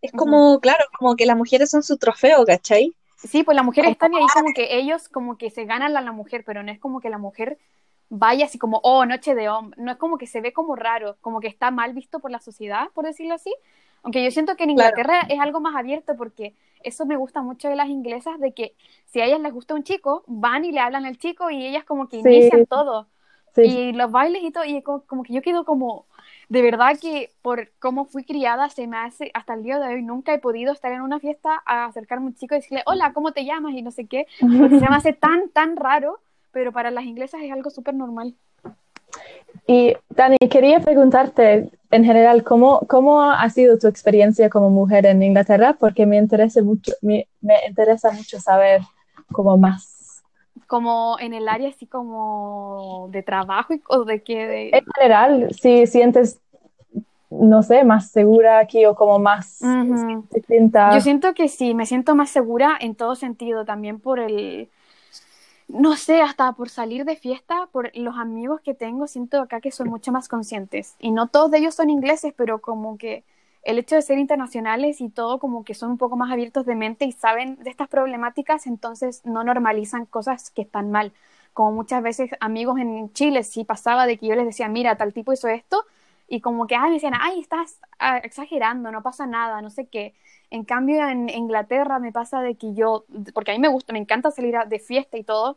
Es 0.00 0.12
como, 0.12 0.58
claro, 0.60 0.82
como 0.98 1.16
que 1.16 1.26
las 1.26 1.36
mujeres 1.36 1.68
son 1.68 1.82
su 1.82 1.98
trofeo, 1.98 2.46
¿cachai? 2.46 2.94
Sí, 3.16 3.42
pues 3.42 3.54
la 3.54 3.62
mujer 3.62 3.84
están 3.84 4.14
ahí 4.14 4.24
como 4.32 4.54
que 4.54 4.78
ellos 4.78 5.10
como 5.10 5.36
que 5.36 5.50
se 5.50 5.66
ganan 5.66 5.94
a 5.94 6.00
la 6.00 6.12
mujer, 6.12 6.42
pero 6.46 6.62
no 6.62 6.72
es 6.72 6.78
como 6.78 7.00
que 7.00 7.10
la 7.10 7.18
mujer 7.18 7.58
vaya 8.08 8.46
así 8.46 8.58
como, 8.58 8.80
oh, 8.82 9.04
noche 9.04 9.34
de 9.34 9.50
hombre. 9.50 9.80
No 9.82 9.92
es 9.92 9.98
como 9.98 10.16
que 10.16 10.26
se 10.26 10.40
ve 10.40 10.54
como 10.54 10.74
raro, 10.74 11.18
como 11.20 11.40
que 11.40 11.48
está 11.48 11.70
mal 11.70 11.92
visto 11.92 12.20
por 12.20 12.30
la 12.30 12.40
sociedad, 12.40 12.88
por 12.94 13.04
decirlo 13.04 13.34
así. 13.34 13.54
Aunque 14.02 14.24
yo 14.24 14.30
siento 14.30 14.56
que 14.56 14.64
en 14.64 14.70
Inglaterra 14.70 15.20
es 15.28 15.38
algo 15.40 15.60
más 15.60 15.76
abierto 15.76 16.16
porque 16.16 16.54
eso 16.82 17.06
me 17.06 17.16
gusta 17.16 17.42
mucho 17.42 17.68
de 17.68 17.76
las 17.76 17.88
inglesas, 17.88 18.40
de 18.40 18.52
que 18.52 18.74
si 19.06 19.20
a 19.20 19.26
ellas 19.26 19.40
les 19.40 19.52
gusta 19.52 19.74
un 19.74 19.84
chico, 19.84 20.24
van 20.26 20.64
y 20.64 20.72
le 20.72 20.80
hablan 20.80 21.04
al 21.04 21.18
chico 21.18 21.50
y 21.50 21.66
ellas 21.66 21.84
como 21.84 22.08
que 22.08 22.16
inician 22.18 22.66
todo. 22.66 23.08
Y 23.62 23.92
los 23.92 24.10
bailes 24.10 24.42
y 24.42 24.52
todo, 24.52 24.64
y 24.64 24.80
como, 24.82 25.22
que 25.22 25.34
yo 25.34 25.42
quedo 25.42 25.64
como, 25.64 26.06
de 26.48 26.62
verdad 26.62 26.98
que 27.00 27.32
por 27.42 27.70
cómo 27.78 28.04
fui 28.06 28.24
criada, 28.24 28.70
se 28.70 28.86
me 28.86 28.96
hace, 28.96 29.30
hasta 29.34 29.54
el 29.54 29.62
día 29.62 29.78
de 29.78 29.94
hoy 29.94 30.02
nunca 30.02 30.32
he 30.32 30.38
podido 30.38 30.72
estar 30.72 30.92
en 30.92 31.02
una 31.02 31.18
fiesta 31.18 31.60
a 31.66 31.86
acercarme 31.86 32.26
a 32.26 32.28
un 32.28 32.34
chico 32.34 32.54
y 32.54 32.58
decirle, 32.58 32.82
hola, 32.86 33.12
¿cómo 33.12 33.32
te 33.32 33.44
llamas? 33.44 33.74
Y 33.74 33.82
no 33.82 33.90
sé 33.90 34.06
qué, 34.06 34.26
porque 34.40 34.78
se 34.78 34.88
me 34.88 34.96
hace 34.96 35.12
tan, 35.12 35.50
tan 35.50 35.76
raro, 35.76 36.20
pero 36.52 36.72
para 36.72 36.90
las 36.90 37.04
inglesas 37.04 37.42
es 37.42 37.52
algo 37.52 37.70
súper 37.70 37.94
normal. 37.94 38.34
Y 39.66 39.94
Dani, 40.10 40.36
quería 40.50 40.80
preguntarte 40.80 41.70
en 41.90 42.04
general, 42.04 42.44
¿cómo, 42.44 42.80
¿cómo 42.88 43.22
ha 43.22 43.48
sido 43.50 43.78
tu 43.78 43.88
experiencia 43.88 44.48
como 44.48 44.70
mujer 44.70 45.06
en 45.06 45.22
Inglaterra? 45.22 45.76
Porque 45.78 46.06
me 46.06 46.16
interesa 46.16 46.62
mucho, 46.62 46.92
me, 47.00 47.26
interesa 47.68 48.12
mucho 48.12 48.38
saber 48.38 48.80
cómo 49.32 49.56
más. 49.56 50.22
Como 50.66 51.16
en 51.18 51.34
el 51.34 51.48
área 51.48 51.68
así 51.68 51.86
como 51.86 53.08
de 53.10 53.22
trabajo 53.22 53.74
o 53.88 54.04
de 54.04 54.22
qué? 54.22 54.70
En 54.72 54.84
general, 54.96 55.48
si 55.60 55.86
sientes, 55.88 56.40
no 57.28 57.64
sé, 57.64 57.84
más 57.84 58.10
segura 58.10 58.60
aquí 58.60 58.86
o 58.86 58.94
como 58.94 59.18
más... 59.18 59.60
Yo 60.92 61.00
siento 61.00 61.34
que 61.34 61.48
sí, 61.48 61.74
me 61.74 61.86
siento 61.86 62.14
más 62.14 62.30
segura 62.30 62.76
en 62.80 62.94
todo 62.94 63.16
sentido, 63.16 63.64
también 63.64 63.98
por 63.98 64.20
el 64.20 64.68
no 65.72 65.96
sé, 65.96 66.20
hasta 66.20 66.52
por 66.52 66.68
salir 66.68 67.04
de 67.04 67.16
fiesta, 67.16 67.68
por 67.72 67.90
los 67.96 68.16
amigos 68.16 68.60
que 68.60 68.74
tengo, 68.74 69.06
siento 69.06 69.40
acá 69.40 69.60
que 69.60 69.70
son 69.70 69.88
mucho 69.88 70.12
más 70.12 70.28
conscientes. 70.28 70.96
Y 70.98 71.10
no 71.10 71.28
todos 71.28 71.50
de 71.50 71.58
ellos 71.58 71.74
son 71.74 71.90
ingleses, 71.90 72.34
pero 72.36 72.60
como 72.60 72.98
que 72.98 73.24
el 73.62 73.78
hecho 73.78 73.94
de 73.94 74.02
ser 74.02 74.18
internacionales 74.18 75.00
y 75.00 75.10
todo 75.10 75.38
como 75.38 75.64
que 75.64 75.74
son 75.74 75.90
un 75.90 75.98
poco 75.98 76.16
más 76.16 76.32
abiertos 76.32 76.66
de 76.66 76.74
mente 76.74 77.04
y 77.04 77.12
saben 77.12 77.56
de 77.62 77.70
estas 77.70 77.88
problemáticas, 77.88 78.66
entonces 78.66 79.22
no 79.24 79.44
normalizan 79.44 80.06
cosas 80.06 80.50
que 80.50 80.62
están 80.62 80.90
mal. 80.90 81.12
Como 81.52 81.72
muchas 81.72 82.02
veces 82.02 82.30
amigos 82.40 82.78
en 82.78 83.12
Chile 83.12 83.42
sí 83.42 83.64
pasaba 83.64 84.06
de 84.06 84.18
que 84.18 84.26
yo 84.26 84.34
les 84.34 84.46
decía, 84.46 84.68
mira, 84.68 84.96
tal 84.96 85.12
tipo 85.12 85.32
hizo 85.32 85.48
esto, 85.48 85.84
y 86.30 86.40
como 86.40 86.66
que, 86.68 86.76
ay, 86.76 86.90
me 86.90 86.94
decían, 86.94 87.14
ay, 87.20 87.40
estás 87.40 87.80
ah, 87.98 88.18
exagerando, 88.18 88.92
no 88.92 89.02
pasa 89.02 89.26
nada, 89.26 89.60
no 89.62 89.68
sé 89.68 89.88
qué. 89.88 90.14
En 90.50 90.64
cambio, 90.64 91.06
en 91.08 91.28
Inglaterra 91.28 91.98
me 91.98 92.12
pasa 92.12 92.40
de 92.40 92.54
que 92.54 92.72
yo, 92.72 93.04
porque 93.34 93.50
a 93.50 93.54
mí 93.54 93.60
me 93.60 93.68
gusta, 93.68 93.92
me 93.92 93.98
encanta 93.98 94.30
salir 94.30 94.54
de 94.66 94.78
fiesta 94.78 95.18
y 95.18 95.24
todo, 95.24 95.56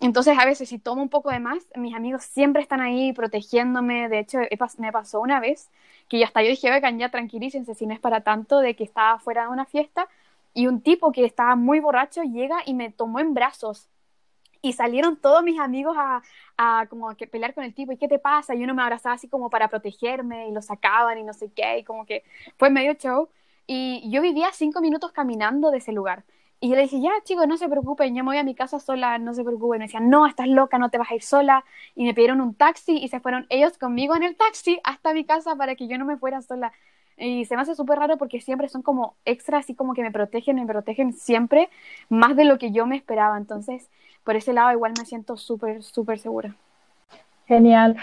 entonces 0.00 0.38
a 0.38 0.46
veces 0.46 0.70
si 0.70 0.78
tomo 0.78 1.02
un 1.02 1.10
poco 1.10 1.30
de 1.30 1.40
más, 1.40 1.66
mis 1.76 1.94
amigos 1.94 2.24
siempre 2.24 2.62
están 2.62 2.80
ahí 2.80 3.12
protegiéndome, 3.12 4.08
de 4.08 4.20
hecho 4.20 4.38
me 4.78 4.92
pasó 4.92 5.20
una 5.20 5.40
vez 5.40 5.70
que 6.08 6.24
hasta 6.24 6.42
yo 6.42 6.48
dije, 6.48 6.72
oigan, 6.72 6.98
ya 6.98 7.10
tranquilícense, 7.10 7.74
si 7.74 7.86
no 7.86 7.92
es 7.92 8.00
para 8.00 8.22
tanto, 8.22 8.60
de 8.60 8.74
que 8.76 8.84
estaba 8.84 9.18
fuera 9.18 9.42
de 9.42 9.48
una 9.48 9.66
fiesta 9.66 10.08
y 10.54 10.68
un 10.68 10.80
tipo 10.80 11.12
que 11.12 11.24
estaba 11.26 11.54
muy 11.56 11.80
borracho 11.80 12.22
llega 12.22 12.58
y 12.64 12.74
me 12.74 12.90
tomó 12.90 13.20
en 13.20 13.34
brazos 13.34 13.88
y 14.62 14.72
salieron 14.72 15.16
todos 15.16 15.42
mis 15.42 15.58
amigos 15.60 15.96
a, 15.98 16.22
a 16.56 16.86
como 16.88 17.14
pelear 17.30 17.54
con 17.54 17.64
el 17.64 17.74
tipo, 17.74 17.92
¿y 17.92 17.96
qué 17.96 18.08
te 18.08 18.18
pasa? 18.18 18.54
Y 18.54 18.64
uno 18.64 18.74
me 18.74 18.82
abrazaba 18.82 19.14
así 19.14 19.28
como 19.28 19.50
para 19.50 19.68
protegerme 19.68 20.48
y 20.48 20.52
lo 20.52 20.62
sacaban 20.62 21.18
y 21.18 21.22
no 21.24 21.32
sé 21.32 21.50
qué, 21.54 21.78
y 21.78 21.84
como 21.84 22.06
que 22.06 22.24
fue 22.58 22.70
medio 22.70 22.94
show. 22.94 23.28
Y 23.66 24.10
yo 24.10 24.22
vivía 24.22 24.48
cinco 24.52 24.80
minutos 24.80 25.12
caminando 25.12 25.70
de 25.70 25.78
ese 25.78 25.92
lugar. 25.92 26.24
Y 26.60 26.70
yo 26.70 26.76
le 26.76 26.82
dije, 26.82 27.00
ya 27.00 27.10
chicos, 27.22 27.46
no 27.46 27.56
se 27.56 27.68
preocupen, 27.68 28.14
yo 28.16 28.24
me 28.24 28.30
voy 28.30 28.38
a 28.38 28.42
mi 28.44 28.54
casa 28.54 28.80
sola, 28.80 29.18
no 29.18 29.32
se 29.34 29.44
preocupen. 29.44 29.78
Me 29.78 29.84
decían, 29.86 30.10
no, 30.10 30.26
estás 30.26 30.48
loca, 30.48 30.78
no 30.78 30.90
te 30.90 30.98
vas 30.98 31.10
a 31.10 31.14
ir 31.14 31.22
sola. 31.22 31.64
Y 31.94 32.04
me 32.04 32.14
pidieron 32.14 32.40
un 32.40 32.54
taxi 32.54 32.96
y 32.98 33.08
se 33.08 33.20
fueron 33.20 33.46
ellos 33.48 33.78
conmigo 33.78 34.16
en 34.16 34.24
el 34.24 34.36
taxi 34.36 34.80
hasta 34.82 35.14
mi 35.14 35.24
casa 35.24 35.54
para 35.56 35.76
que 35.76 35.86
yo 35.86 35.98
no 35.98 36.04
me 36.04 36.16
fuera 36.16 36.42
sola. 36.42 36.72
Y 37.16 37.44
se 37.44 37.56
me 37.56 37.62
hace 37.62 37.74
súper 37.74 37.98
raro 37.98 38.16
porque 38.16 38.40
siempre 38.40 38.68
son 38.68 38.82
como 38.82 39.16
extras, 39.24 39.64
así 39.64 39.74
como 39.74 39.94
que 39.94 40.02
me 40.02 40.10
protegen, 40.12 40.56
me 40.56 40.66
protegen 40.66 41.12
siempre, 41.12 41.68
más 42.08 42.36
de 42.36 42.44
lo 42.44 42.58
que 42.58 42.72
yo 42.72 42.86
me 42.86 42.96
esperaba. 42.96 43.36
Entonces, 43.36 43.88
por 44.28 44.36
ese 44.36 44.52
lado 44.52 44.70
igual 44.72 44.92
me 44.98 45.06
siento 45.06 45.38
súper, 45.38 45.82
súper 45.82 46.18
segura. 46.18 46.54
Genial. 47.46 47.96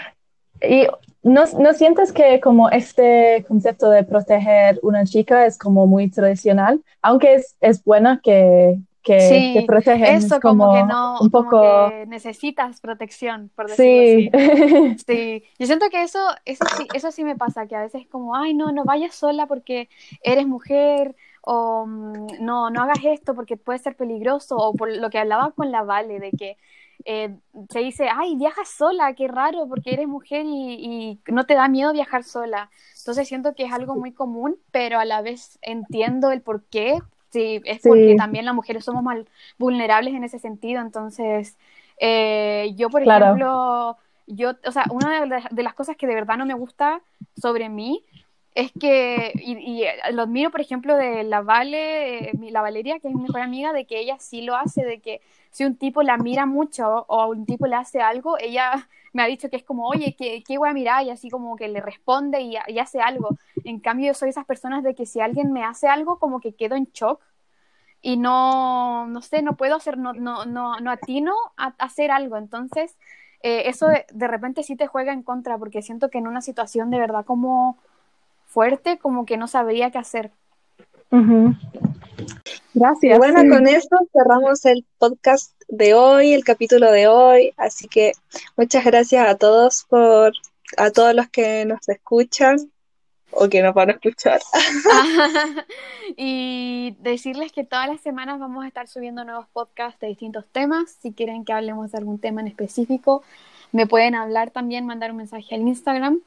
¿Y 0.60 0.88
no, 1.22 1.44
no, 1.60 1.72
sientes 1.72 2.12
que 2.12 2.40
como 2.40 2.68
este 2.68 3.44
concepto 3.46 3.90
de 3.90 4.02
proteger 4.02 4.80
una 4.82 5.04
chica 5.04 5.46
es 5.46 5.56
como 5.56 5.86
muy 5.86 6.10
tradicional? 6.10 6.82
Aunque 7.00 7.34
es, 7.34 7.54
es 7.60 7.84
buena 7.84 8.20
que, 8.24 8.76
que 9.04 9.20
sí, 9.20 9.54
te 9.56 9.66
protegen. 9.66 10.16
Eso 10.16 10.40
como, 10.40 10.74
que 10.74 10.82
no, 10.82 11.20
un 11.20 11.30
poco... 11.30 11.60
Como 11.60 11.90
que 11.90 12.06
necesitas 12.06 12.80
protección, 12.80 13.52
por 13.54 13.68
decirlo 13.68 14.36
sí. 14.36 14.96
Sí, 15.06 15.44
yo 15.60 15.66
siento 15.66 15.88
que 15.90 16.02
eso, 16.02 16.18
eso, 16.44 16.64
sí, 16.76 16.88
eso 16.92 17.12
sí 17.12 17.22
me 17.22 17.36
pasa, 17.36 17.68
que 17.68 17.76
a 17.76 17.82
veces 17.82 18.04
como, 18.10 18.34
ay, 18.34 18.52
no, 18.52 18.72
no 18.72 18.84
vayas 18.84 19.14
sola 19.14 19.46
porque 19.46 19.88
eres 20.24 20.48
mujer, 20.48 21.14
o 21.48 21.86
mm, 21.86 22.44
no, 22.44 22.70
no 22.70 22.82
hagas 22.82 22.98
esto 23.04 23.34
porque 23.34 23.56
puede 23.56 23.78
ser 23.78 23.96
peligroso, 23.96 24.56
o 24.56 24.74
por 24.74 24.94
lo 24.94 25.10
que 25.10 25.18
hablaba 25.18 25.52
con 25.52 25.70
la 25.70 25.84
Vale, 25.84 26.18
de 26.18 26.32
que 26.32 26.56
eh, 27.04 27.36
se 27.70 27.78
dice, 27.78 28.08
ay, 28.12 28.34
viajas 28.34 28.68
sola, 28.68 29.14
qué 29.14 29.28
raro, 29.28 29.68
porque 29.68 29.92
eres 29.92 30.08
mujer 30.08 30.44
y, 30.44 31.20
no 31.28 31.46
te 31.46 31.54
da 31.54 31.68
miedo 31.68 31.92
viajar 31.92 32.24
sola. 32.24 32.68
Entonces 32.98 33.28
siento 33.28 33.54
que 33.54 33.64
es 33.64 33.72
algo 33.72 33.94
muy 33.94 34.12
común, 34.12 34.56
pero 34.72 34.98
a 34.98 35.04
la 35.04 35.22
vez 35.22 35.60
entiendo 35.62 36.32
el 36.32 36.42
por 36.42 36.64
qué. 36.64 36.98
Sí, 37.30 37.60
es 37.64 37.80
porque 37.80 38.16
también 38.16 38.44
las 38.44 38.54
mujeres 38.54 38.84
somos 38.84 39.04
más 39.04 39.18
vulnerables 39.56 40.14
en 40.14 40.24
ese 40.24 40.40
sentido. 40.40 40.80
Entonces, 40.80 41.56
eh, 42.00 42.72
yo, 42.76 42.90
por 42.90 43.02
ejemplo, 43.02 43.96
yo, 44.26 44.54
o 44.64 44.72
sea, 44.72 44.86
una 44.90 45.44
de 45.50 45.62
las 45.62 45.74
cosas 45.74 45.96
que 45.96 46.08
de 46.08 46.14
verdad 46.14 46.38
no 46.38 46.46
me 46.46 46.54
gusta 46.54 47.02
sobre 47.36 47.68
mí 47.68 48.02
es 48.56 48.72
que, 48.72 49.32
y, 49.34 49.84
lo 50.12 50.22
admiro, 50.22 50.50
por 50.50 50.62
ejemplo, 50.62 50.96
de 50.96 51.24
la 51.24 51.42
Vale, 51.42 52.30
eh, 52.30 52.32
la 52.50 52.62
Valeria, 52.62 52.98
que 53.00 53.08
es 53.08 53.14
mi 53.14 53.20
mejor 53.20 53.42
amiga, 53.42 53.74
de 53.74 53.84
que 53.84 54.00
ella 54.00 54.18
sí 54.18 54.40
lo 54.40 54.56
hace, 54.56 54.82
de 54.82 55.00
que 55.00 55.20
si 55.50 55.66
un 55.66 55.76
tipo 55.76 56.02
la 56.02 56.16
mira 56.16 56.46
mucho 56.46 57.04
o 57.06 57.20
a 57.20 57.26
un 57.26 57.44
tipo 57.44 57.66
le 57.66 57.76
hace 57.76 58.00
algo, 58.00 58.38
ella 58.38 58.88
me 59.12 59.22
ha 59.22 59.26
dicho 59.26 59.50
que 59.50 59.56
es 59.56 59.62
como, 59.62 59.86
oye, 59.86 60.16
¿qué, 60.18 60.42
qué 60.42 60.56
voy 60.56 60.70
a 60.70 60.72
mirar? 60.72 61.04
Y 61.04 61.10
así 61.10 61.28
como 61.28 61.54
que 61.56 61.68
le 61.68 61.82
responde 61.82 62.40
y, 62.40 62.56
hace 62.56 63.00
algo. 63.02 63.28
En 63.62 63.78
cambio, 63.78 64.06
yo 64.06 64.14
soy 64.14 64.30
esas 64.30 64.46
personas 64.46 64.82
de 64.82 64.94
que 64.94 65.04
si 65.04 65.20
alguien 65.20 65.52
me 65.52 65.62
hace 65.62 65.86
algo, 65.88 66.18
como 66.18 66.40
que 66.40 66.54
quedo 66.54 66.76
en 66.76 66.86
shock 66.94 67.20
y 68.00 68.16
no, 68.16 69.06
no 69.06 69.20
sé, 69.20 69.42
no 69.42 69.56
puedo 69.56 69.76
hacer, 69.76 69.98
no, 69.98 70.14
no, 70.14 70.46
no, 70.46 70.80
no 70.80 70.90
atino 70.90 71.34
a, 71.58 71.74
hacer 71.78 72.10
algo. 72.10 72.38
Entonces, 72.38 72.96
eh, 73.42 73.64
eso 73.66 73.86
de, 73.88 74.06
de 74.14 74.28
repente 74.28 74.62
sí 74.62 74.76
te 74.76 74.86
juega 74.86 75.12
en 75.12 75.22
contra, 75.22 75.58
porque 75.58 75.82
siento 75.82 76.08
que 76.08 76.18
en 76.18 76.26
una 76.26 76.40
situación 76.40 76.90
de 76.90 76.98
verdad 76.98 77.26
como 77.26 77.78
fuerte, 78.46 78.98
como 78.98 79.26
que 79.26 79.36
no 79.36 79.48
sabría 79.48 79.90
qué 79.90 79.98
hacer. 79.98 80.30
Gracias. 82.74 83.18
bueno, 83.18 83.54
con 83.54 83.66
esto 83.66 83.96
cerramos 84.12 84.64
el 84.64 84.84
podcast 84.98 85.52
de 85.68 85.94
hoy, 85.94 86.32
el 86.32 86.44
capítulo 86.44 86.90
de 86.90 87.08
hoy. 87.08 87.52
Así 87.56 87.88
que 87.88 88.12
muchas 88.56 88.84
gracias 88.84 89.26
a 89.28 89.36
todos 89.36 89.84
por, 89.88 90.32
a 90.76 90.90
todos 90.90 91.14
los 91.14 91.28
que 91.28 91.64
nos 91.64 91.88
escuchan 91.88 92.70
o 93.30 93.48
que 93.48 93.62
nos 93.62 93.74
van 93.74 93.90
a 93.90 93.92
escuchar. 93.92 94.40
y 96.16 96.96
decirles 97.00 97.52
que 97.52 97.64
todas 97.64 97.88
las 97.88 98.00
semanas 98.00 98.38
vamos 98.38 98.64
a 98.64 98.68
estar 98.68 98.88
subiendo 98.88 99.24
nuevos 99.24 99.46
podcasts 99.52 100.00
de 100.00 100.08
distintos 100.08 100.44
temas. 100.52 100.96
Si 101.00 101.12
quieren 101.12 101.44
que 101.44 101.52
hablemos 101.52 101.92
de 101.92 101.98
algún 101.98 102.18
tema 102.18 102.40
en 102.40 102.48
específico, 102.48 103.22
me 103.72 103.86
pueden 103.86 104.14
hablar 104.14 104.50
también, 104.50 104.86
mandar 104.86 105.10
un 105.10 105.18
mensaje 105.18 105.54
al 105.54 105.62
Instagram. 105.62 106.20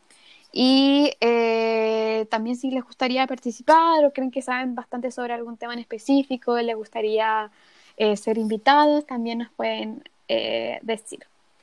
Y 0.52 1.12
eh, 1.22 2.26
también 2.30 2.56
si 2.56 2.72
les 2.72 2.84
gustaría 2.84 3.28
participar 3.28 4.04
o 4.06 4.12
creen 4.12 4.32
que 4.32 4.42
saben 4.42 4.76
bastante 4.76 5.12
sobre 5.12 5.34
algún 5.34 5.58
tema 5.58 5.74
en 5.74 5.80
específico, 5.80 6.58
les 6.60 6.76
gustaría 6.76 7.52
eh, 7.98 8.18
ser 8.18 8.38
invitados, 8.38 9.06
también 9.06 9.40
nos 9.40 9.52
pueden 9.52 10.04
eh, 10.28 10.80
decir. 10.82 11.20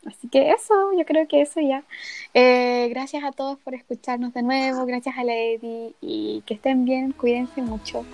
Así 0.06 0.28
que 0.28 0.50
eso, 0.50 0.92
yo 0.96 1.04
creo 1.04 1.26
que 1.26 1.40
eso 1.40 1.60
ya. 1.60 1.82
gracias 2.88 3.24
a 3.24 3.32
todos 3.32 3.58
por 3.58 3.74
escucharnos 3.74 4.32
de 4.34 4.42
nuevo, 4.42 4.86
gracias 4.86 5.16
a 5.18 5.24
Lady 5.24 5.96
y 6.00 6.42
que 6.46 6.54
estén 6.54 6.84
bien, 6.84 7.10
cuídense 7.12 7.60
mucho. 7.60 8.04